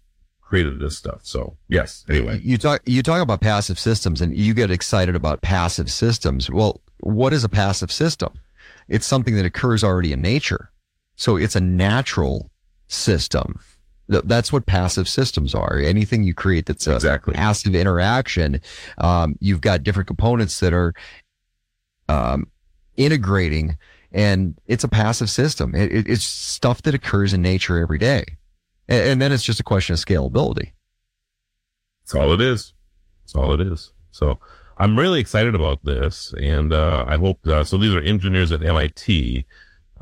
[0.52, 1.22] created this stuff.
[1.24, 2.42] So yes, anyway.
[2.44, 6.50] You talk you talk about passive systems and you get excited about passive systems.
[6.50, 8.34] Well, what is a passive system?
[8.90, 10.70] It's something that occurs already in nature.
[11.16, 12.52] So it's a natural
[12.88, 13.62] system.
[14.10, 15.80] That's what passive systems are.
[15.80, 17.34] Anything you create that's a Exactly.
[17.34, 18.60] passive interaction,
[18.98, 20.94] um, you've got different components that are
[22.10, 22.48] um,
[22.98, 23.78] integrating,
[24.12, 25.74] and it's a passive system.
[25.74, 28.26] It, it, it's stuff that occurs in nature every day,
[28.92, 30.74] and, and then it's just a question of scalability.
[32.04, 32.74] That's all it is.
[33.24, 33.94] That's all it is.
[34.12, 34.40] So
[34.78, 37.40] I'm really excited about this, and uh, I hope.
[37.48, 39.46] Uh, so these are engineers at MIT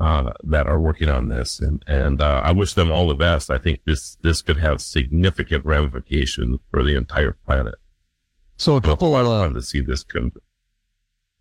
[0.00, 3.50] uh, that are working on this, and and uh, I wish them all the best.
[3.50, 7.76] I think this this could have significant ramifications for the entire planet.
[8.56, 10.32] So a couple I of wanted to see this come.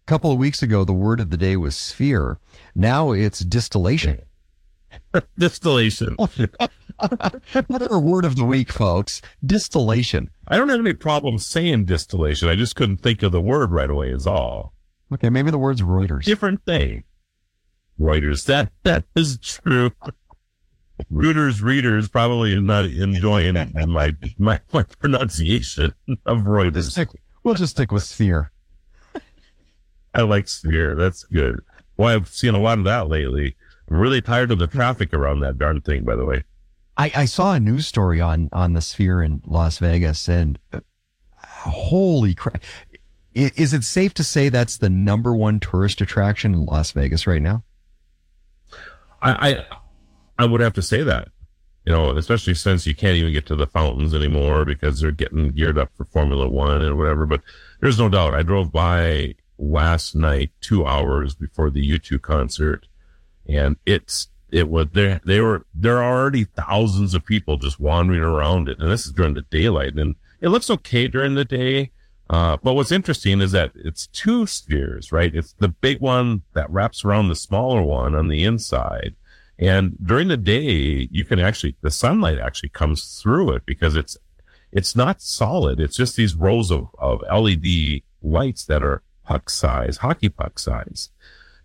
[0.06, 2.40] couple of weeks ago, the word of the day was sphere.
[2.76, 4.22] Now it's distillation.
[5.38, 6.16] Distillation.
[7.54, 9.22] Another word of the week, folks.
[9.46, 10.30] Distillation.
[10.48, 12.50] I don't have any problem saying distillation.
[12.50, 14.10] I just couldn't think of the word right away.
[14.10, 14.74] Is all.
[15.14, 16.26] Okay, maybe the word's Reuters.
[16.26, 17.04] Different thing.
[18.00, 18.46] Reuters.
[18.46, 19.92] That that is true.
[21.12, 23.54] Reuters readers probably are not enjoying
[23.88, 25.94] my my, my pronunciation
[26.26, 27.16] of Reuters.
[27.44, 28.52] We'll just stick with sphere.
[30.14, 30.96] I like sphere.
[30.96, 31.62] That's good.
[31.98, 33.56] Well, I've seen a lot of that lately.
[33.90, 36.04] I'm really tired of the traffic around that darn thing.
[36.04, 36.44] By the way,
[36.98, 40.80] I, I saw a news story on on the sphere in Las Vegas, and uh,
[41.42, 42.62] holy crap!
[43.36, 47.26] I- Is it safe to say that's the number one tourist attraction in Las Vegas
[47.26, 47.64] right now?
[49.22, 49.66] I, I
[50.38, 51.30] I would have to say that.
[51.86, 55.50] You know, especially since you can't even get to the fountains anymore because they're getting
[55.52, 57.26] geared up for Formula One and whatever.
[57.26, 57.42] But
[57.82, 58.36] there's no doubt.
[58.36, 62.88] I drove by last night, two hours before the U2 concert,
[63.50, 65.22] and it's it was there.
[65.26, 69.12] They were there are already thousands of people just wandering around it, and this is
[69.12, 71.92] during the daylight, and it looks okay during the day.
[72.30, 75.34] Uh, but what's interesting is that it's two spheres, right?
[75.34, 79.16] It's the big one that wraps around the smaller one on the inside.
[79.58, 84.16] And during the day, you can actually, the sunlight actually comes through it because it's,
[84.72, 85.80] it's not solid.
[85.80, 91.10] It's just these rows of, of LED lights that are puck size, hockey puck size.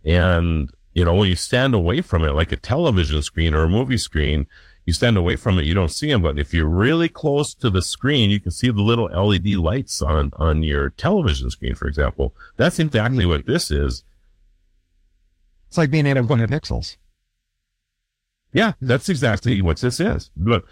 [0.03, 3.69] And, you know, when you stand away from it, like a television screen or a
[3.69, 4.47] movie screen,
[4.87, 6.23] you stand away from it, you don't see them.
[6.23, 10.01] But if you're really close to the screen, you can see the little LED lights
[10.03, 12.35] on, on your television screen, for example.
[12.57, 14.05] That's exactly what this is.
[15.69, 16.97] It's like being able to hit pixels.
[18.53, 20.31] Yeah, that's exactly what this is.
[20.37, 20.65] But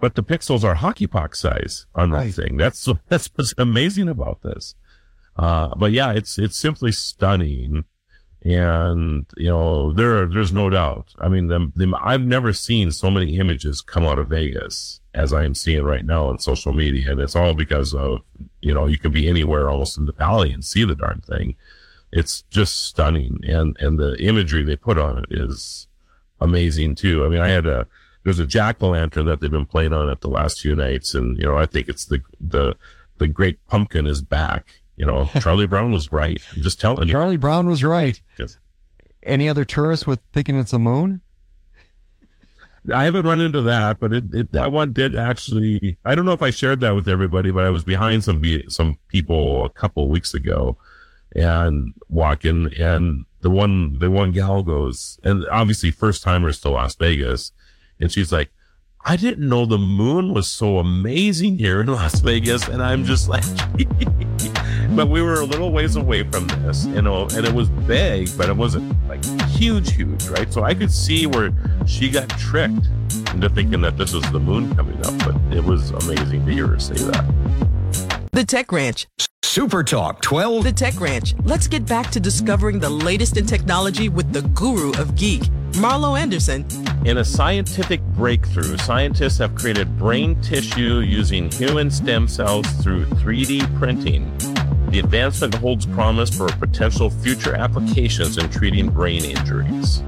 [0.00, 2.34] but the pixels are hockey puck size on that Right.
[2.34, 2.56] thing.
[2.56, 4.74] That's that's what's amazing about this.
[5.36, 7.84] Uh, but yeah, it's it's simply stunning,
[8.42, 11.14] and you know there there's no doubt.
[11.18, 15.32] I mean, the, the, I've never seen so many images come out of Vegas as
[15.32, 18.20] I am seeing right now on social media, and it's all because of
[18.60, 21.56] you know you can be anywhere almost in the valley and see the darn thing.
[22.12, 25.88] It's just stunning, and and the imagery they put on it is
[26.40, 27.24] amazing too.
[27.24, 27.86] I mean, I had a
[28.24, 31.14] there's a jack o' lantern that they've been playing on at the last few nights,
[31.14, 32.76] and you know, I think it's the the
[33.18, 34.80] the great pumpkin is back.
[34.98, 36.42] You know, Charlie Brown was right.
[36.54, 37.14] I'm just telling you.
[37.14, 38.20] Charlie Brown was right.
[38.38, 38.58] Yes.
[39.22, 41.22] Any other tourists with thinking it's a moon?
[42.92, 45.98] I haven't run into that, but it, it that one did actually.
[46.04, 48.98] I don't know if I shared that with everybody, but I was behind some some
[49.08, 50.78] people a couple of weeks ago,
[51.34, 56.94] and walking, and the one the one gal goes, and obviously first timers to Las
[56.94, 57.52] Vegas,
[58.00, 58.50] and she's like,
[59.04, 63.28] "I didn't know the moon was so amazing here in Las Vegas," and I'm just
[63.28, 63.44] like.
[64.98, 68.36] But we were a little ways away from this, you know, and it was big,
[68.36, 70.52] but it wasn't like huge, huge, right?
[70.52, 71.52] So I could see where
[71.86, 72.88] she got tricked
[73.32, 76.66] into thinking that this was the moon coming up, but it was amazing to hear
[76.66, 78.28] her say that.
[78.32, 79.06] The Tech Ranch.
[79.44, 80.64] Super Talk 12.
[80.64, 81.36] The Tech Ranch.
[81.44, 85.42] Let's get back to discovering the latest in technology with the guru of geek,
[85.74, 86.66] Marlo Anderson.
[87.04, 93.78] In a scientific breakthrough, scientists have created brain tissue using human stem cells through 3D
[93.78, 94.28] printing.
[94.90, 100.02] The advancement holds promise for potential future applications in treating brain injuries.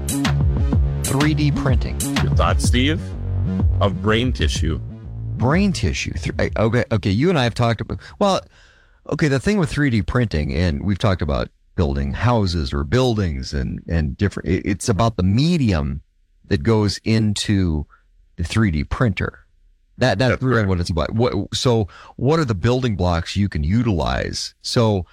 [1.03, 1.99] 3D printing.
[2.23, 2.99] Your thoughts, Steve?
[3.79, 4.79] Of brain tissue.
[5.37, 6.13] brain tissue.
[6.57, 7.09] Okay, okay.
[7.09, 7.99] You and I have talked about.
[8.19, 8.41] Well,
[9.11, 9.27] okay.
[9.27, 14.17] The thing with 3D printing, and we've talked about building houses or buildings and and
[14.17, 14.49] different.
[14.49, 16.01] It's about the medium
[16.47, 17.85] that goes into
[18.35, 19.45] the 3D printer.
[19.97, 21.13] That that's really what it's about.
[21.13, 21.87] What so?
[22.15, 24.55] What are the building blocks you can utilize?
[24.61, 25.05] So,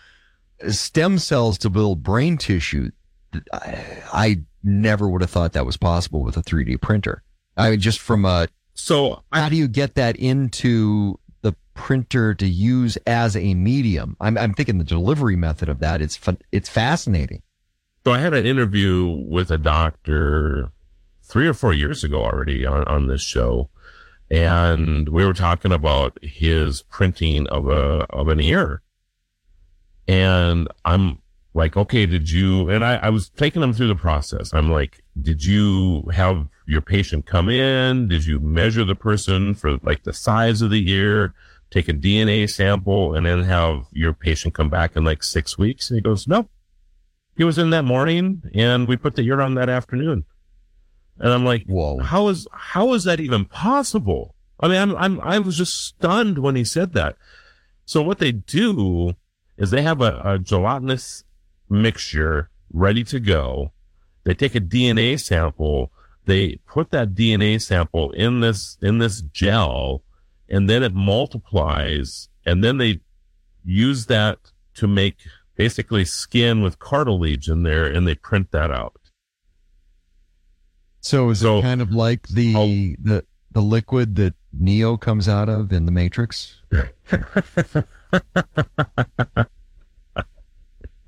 [0.68, 2.90] stem cells to build brain tissue.
[3.52, 7.22] I, I never would have thought that was possible with a 3D printer.
[7.56, 12.46] I mean, just from a So how do you get that into the printer to
[12.46, 14.16] use as a medium?
[14.20, 16.00] I'm, I'm thinking the delivery method of that.
[16.00, 17.42] It's fun, it's fascinating.
[18.06, 20.70] So I had an interview with a doctor
[21.22, 23.68] three or four years ago already on, on this show.
[24.30, 28.82] And we were talking about his printing of a, of an ear.
[30.06, 31.20] And I'm
[31.54, 34.52] like, okay, did you, and I, I was taking him through the process.
[34.52, 38.08] I'm like, did you have your patient come in?
[38.08, 41.34] Did you measure the person for like the size of the ear,
[41.70, 45.90] take a DNA sample and then have your patient come back in like six weeks?
[45.90, 46.50] And he goes, nope.
[47.36, 50.24] He was in that morning and we put the ear on that afternoon.
[51.18, 54.34] And I'm like, whoa, how is, how is that even possible?
[54.60, 57.16] I mean, I'm, I'm, I was just stunned when he said that.
[57.84, 59.14] So what they do
[59.56, 61.24] is they have a, a gelatinous
[61.68, 63.72] mixture ready to go.
[64.24, 65.90] They take a DNA sample.
[66.26, 70.02] They put that DNA sample in this, in this gel
[70.48, 73.00] and then it multiplies and then they
[73.64, 74.38] use that
[74.74, 75.16] to make
[75.56, 78.97] basically skin with cartilage in there and they print that out.
[81.08, 85.48] So is So- it kind of like the the the liquid that Neo comes out
[85.48, 86.60] of in the Matrix?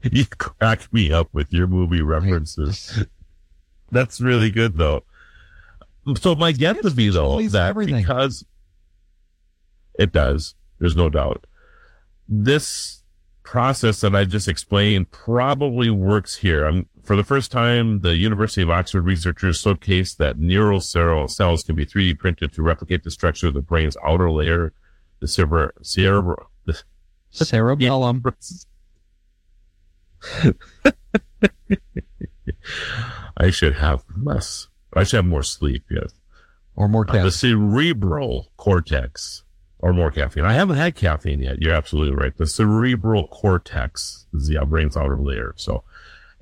[0.03, 3.05] you crack me up with your movie references.
[3.91, 5.05] That's really good though.
[6.19, 8.47] So my guess would be though that because
[9.99, 11.47] it does, there's no doubt.
[12.27, 13.03] This
[13.43, 16.65] process that I just explained probably works here.
[16.65, 21.65] I'm, for the first time, the University of Oxford researchers showcased that neural cell cells
[21.65, 24.73] can be 3D printed to replicate the structure of the brain's outer layer,
[25.19, 26.81] the cerebral, cerebral, the
[27.33, 28.23] cerebellum.
[33.37, 34.69] I should have less.
[34.95, 35.83] I should have more sleep.
[35.91, 36.13] Yes,
[36.77, 37.25] or more uh, caffeine.
[37.25, 39.43] the cerebral cortex,
[39.81, 40.45] or more caffeine.
[40.45, 41.61] I haven't had caffeine yet.
[41.61, 42.37] You're absolutely right.
[42.37, 45.55] The cerebral cortex is the brain's outer layer.
[45.57, 45.83] So,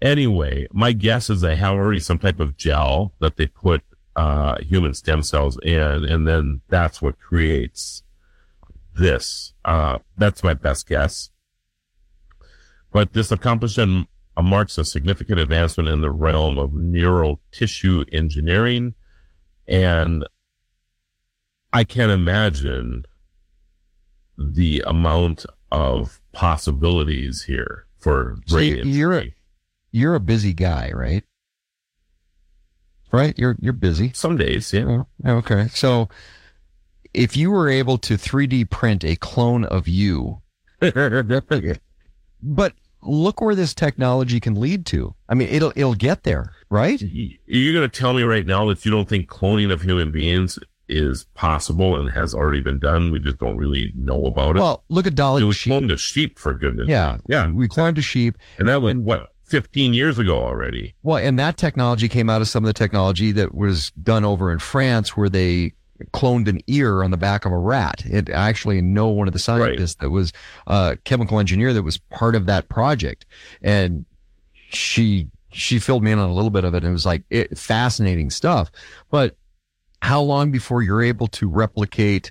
[0.03, 3.83] anyway, my guess is they have already some type of gel that they put
[4.17, 8.03] uh, human stem cells in, and then that's what creates
[8.97, 9.55] this.
[9.65, 11.31] Uh, that's my best guess.
[12.93, 14.09] But this accomplishment
[14.43, 18.95] marks a significant advancement in the realm of neural tissue engineering.
[19.67, 20.25] And
[21.73, 23.05] I can't imagine
[24.37, 28.37] the amount of possibilities here for
[28.85, 29.23] So you're
[29.91, 31.25] you're a busy guy, right?
[33.11, 33.39] Right?
[33.39, 34.13] You're you're busy.
[34.15, 35.05] Some days, yeah.
[35.25, 35.69] Oh, okay.
[35.69, 36.09] So
[37.15, 40.43] if you were able to 3D print a clone of you,
[42.43, 45.15] but look where this technology can lead to.
[45.29, 47.01] I mean, it'll it'll get there, right?
[47.01, 50.59] You're going to tell me right now that you don't think cloning of human beings
[50.89, 53.13] is possible and has already been done.
[53.13, 54.61] We just don't really know about it.
[54.61, 55.45] Well, look at Dolly.
[55.45, 56.89] Was cloned a sheep for goodness.
[56.89, 57.17] Yeah.
[57.17, 57.23] sake.
[57.29, 57.51] Yeah.
[57.51, 58.39] We cloned a sheep.
[58.59, 60.95] And that was what, 15 years ago already.
[61.03, 64.53] Well, and that technology came out of some of the technology that was done over
[64.53, 65.73] in France where they
[66.13, 68.05] cloned an ear on the back of a rat.
[68.07, 70.33] It I actually know one of the scientists that was
[70.67, 73.27] a chemical engineer that was part of that project.
[73.63, 74.05] And
[74.69, 77.23] she, she filled me in on a little bit of it and it was like
[77.31, 78.71] it, fascinating stuff.
[79.11, 79.37] But
[80.03, 82.31] how long before you're able to replicate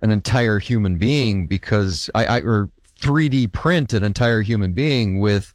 [0.00, 2.70] an entire human being because I, I or
[3.00, 5.52] 3D print an entire human being with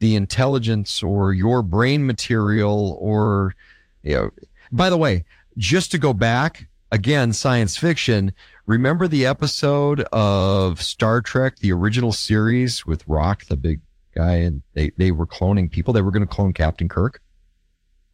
[0.00, 3.54] the intelligence or your brain material or
[4.02, 4.30] you know
[4.72, 5.24] by the way
[5.56, 8.32] just to go back again science fiction
[8.66, 13.80] remember the episode of star trek the original series with rock the big
[14.14, 15.92] guy and they they were cloning people.
[15.92, 17.20] They were going to clone captain kirk.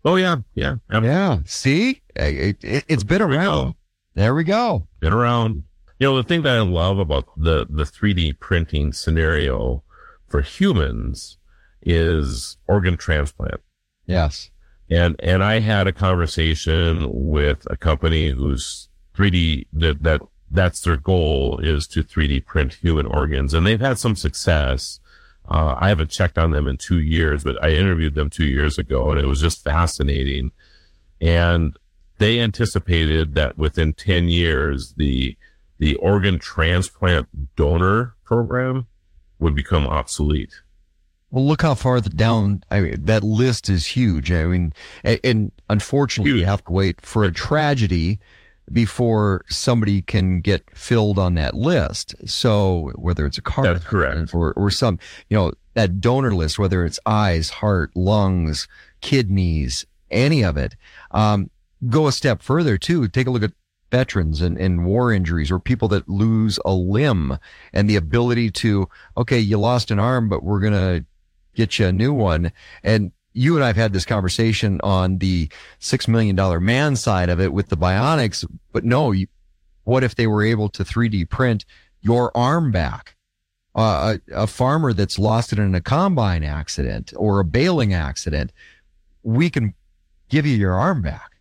[0.05, 0.36] Oh yeah.
[0.55, 0.76] Yeah.
[0.90, 1.39] Yeah.
[1.44, 2.02] See?
[2.15, 3.74] It, it, it's been around.
[4.15, 4.86] There we go.
[5.00, 5.65] Been around.
[5.98, 9.82] You know the thing that i love about the the 3d printing scenario
[10.28, 11.39] for humans
[11.86, 13.60] is organ transplant.
[14.05, 14.50] Yes.
[14.90, 20.97] And and i had a conversation with a company who's 3d that that that's their
[20.97, 23.55] goal is to 3d print human organs.
[23.55, 25.00] And they've had some success.
[25.48, 28.78] Uh, i haven't checked on them in two years but i interviewed them two years
[28.78, 30.50] ago and it was just fascinating.
[31.20, 31.76] And
[32.18, 35.36] they anticipated that within 10 years the
[35.78, 38.86] the organ transplant donor program
[39.39, 40.55] would become obsolete
[41.36, 42.62] Well, look how far the down.
[42.70, 44.32] I mean, that list is huge.
[44.32, 44.73] I mean,
[45.05, 48.20] and, and unfortunately, you have to wait for a tragedy
[48.73, 52.15] before somebody can get filled on that list.
[52.24, 54.34] So whether it's a car, That's correct.
[54.34, 54.98] or or some,
[55.28, 58.66] you know, that donor list, whether it's eyes, heart, lungs,
[59.02, 60.74] kidneys, any of it,
[61.10, 61.50] um,
[61.90, 63.08] go a step further too.
[63.08, 63.52] Take a look at
[63.90, 67.36] veterans and, and war injuries or people that lose a limb
[67.74, 71.05] and the ability to, okay, you lost an arm, but we're going to
[71.56, 72.52] get you a new one.
[72.84, 77.52] And you and I've had this conversation on the $6 million man side of it
[77.52, 79.26] with the bionics, but no, you,
[79.84, 81.64] what if they were able to 3D print
[82.00, 83.14] your arm back?
[83.74, 88.52] Uh, a, a farmer that's lost it in a combine accident or a baling accident,
[89.22, 89.74] we can
[90.30, 91.32] give you your arm back.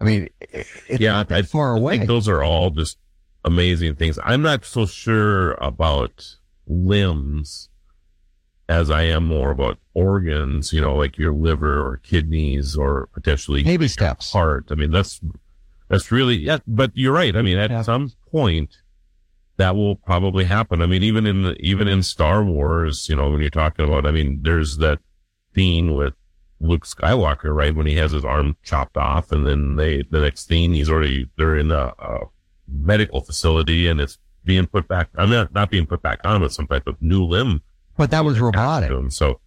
[0.00, 1.98] I mean, it's yeah, not that far I away.
[1.98, 2.96] think those are all just
[3.44, 4.18] amazing things.
[4.24, 6.36] I'm not so sure about
[6.66, 7.68] limbs
[8.68, 13.62] as I am more about organs, you know, like your liver or kidneys or potentially
[13.62, 14.32] Baby steps.
[14.32, 14.66] heart.
[14.70, 15.20] I mean, that's,
[15.88, 17.36] that's really, yeah, but you're right.
[17.36, 18.76] I mean, at some point
[19.58, 20.80] that will probably happen.
[20.80, 24.06] I mean, even in the, even in Star Wars, you know, when you're talking about,
[24.06, 24.98] I mean, there's that
[25.54, 26.14] scene with
[26.60, 27.74] Luke Skywalker, right?
[27.74, 31.28] When he has his arm chopped off and then they, the next scene, he's already,
[31.36, 32.20] they're in a, a
[32.66, 35.10] medical facility and it's being put back.
[35.16, 37.62] I'm not, not being put back on, but some type of new limb.
[38.02, 38.90] But that was robotic.
[39.12, 39.38] So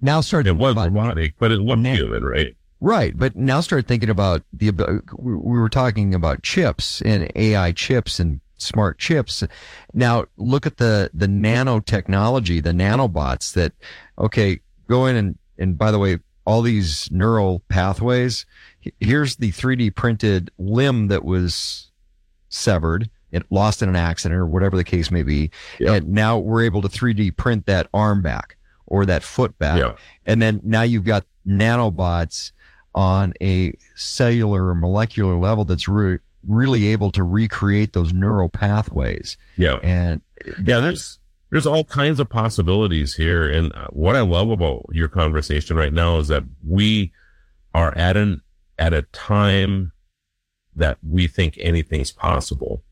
[0.00, 0.48] now start.
[0.48, 2.56] It was robotic, but it was human, right?
[2.80, 3.16] Right.
[3.16, 4.72] But now start thinking about the,
[5.16, 9.44] we were talking about chips and AI chips and smart chips.
[9.94, 13.74] Now look at the, the nanotechnology, the nanobots that,
[14.18, 14.58] okay,
[14.88, 18.44] go in and, and by the way, all these neural pathways,
[18.98, 21.92] here's the 3D printed limb that was
[22.48, 23.08] severed.
[23.32, 25.50] It lost in an accident or whatever the case may be.
[25.94, 29.78] And now we're able to 3D print that arm back or that foot back.
[29.78, 29.94] Yeah.
[30.26, 32.52] And then now you've got nanobots
[32.94, 39.36] on a cellular or molecular level that's re- really able to recreate those neural pathways.
[39.56, 39.78] Yeah.
[39.82, 40.22] And
[40.64, 41.18] yeah, there's,
[41.50, 43.48] there's all kinds of possibilities here.
[43.48, 47.12] And uh, what I love about your conversation right now is that we
[47.74, 48.42] are at an,
[48.78, 49.92] at a time
[50.74, 52.82] that we think anything's possible.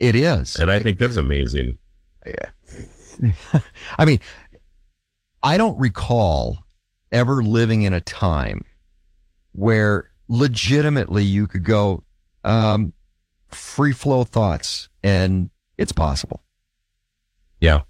[0.00, 0.56] It is.
[0.56, 1.78] And I think that's amazing.
[2.26, 3.60] Yeah.
[3.98, 4.20] I mean,
[5.42, 6.58] I don't recall
[7.10, 8.64] ever living in a time
[9.52, 12.04] where legitimately you could go,
[12.44, 12.92] um,
[13.48, 16.42] free flow thoughts and it's possible.
[17.60, 17.82] Yeah.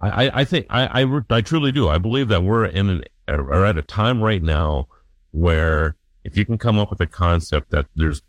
[0.00, 1.88] I, I, I think I, I, I truly do.
[1.88, 4.88] I believe that we're in an, are at a time right now
[5.30, 8.22] where if you can come up with a concept that there's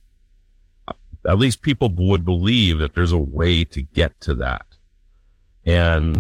[1.27, 4.65] at least people would believe that there's a way to get to that.
[5.65, 6.17] And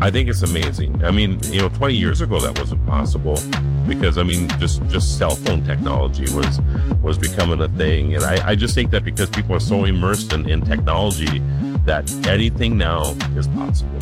[0.00, 1.04] I think it's amazing.
[1.04, 3.38] I mean, you know, 20 years ago that wasn't possible
[3.86, 6.60] because I mean, just, just cell phone technology was,
[7.02, 8.14] was becoming a thing.
[8.14, 11.38] And I, I just think that because people are so immersed in, in technology
[11.84, 13.98] that anything now is possible.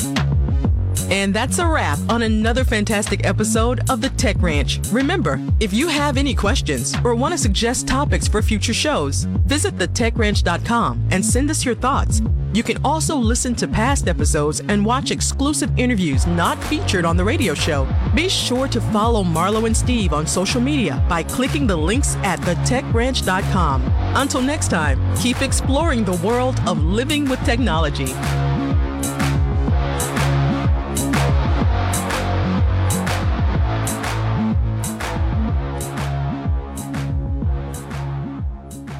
[1.09, 4.79] And that's a wrap on another fantastic episode of the Tech Ranch.
[4.91, 9.75] Remember, if you have any questions or want to suggest topics for future shows, visit
[9.77, 12.21] thetechranch.com and send us your thoughts.
[12.53, 17.23] You can also listen to past episodes and watch exclusive interviews not featured on the
[17.23, 17.85] radio show.
[18.15, 22.39] Be sure to follow Marlo and Steve on social media by clicking the links at
[22.39, 23.83] thetechranch.com.
[24.15, 28.13] Until next time, keep exploring the world of living with technology.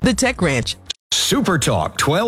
[0.06, 0.78] The Tech Ranch.
[1.12, 2.24] Super Talk 12.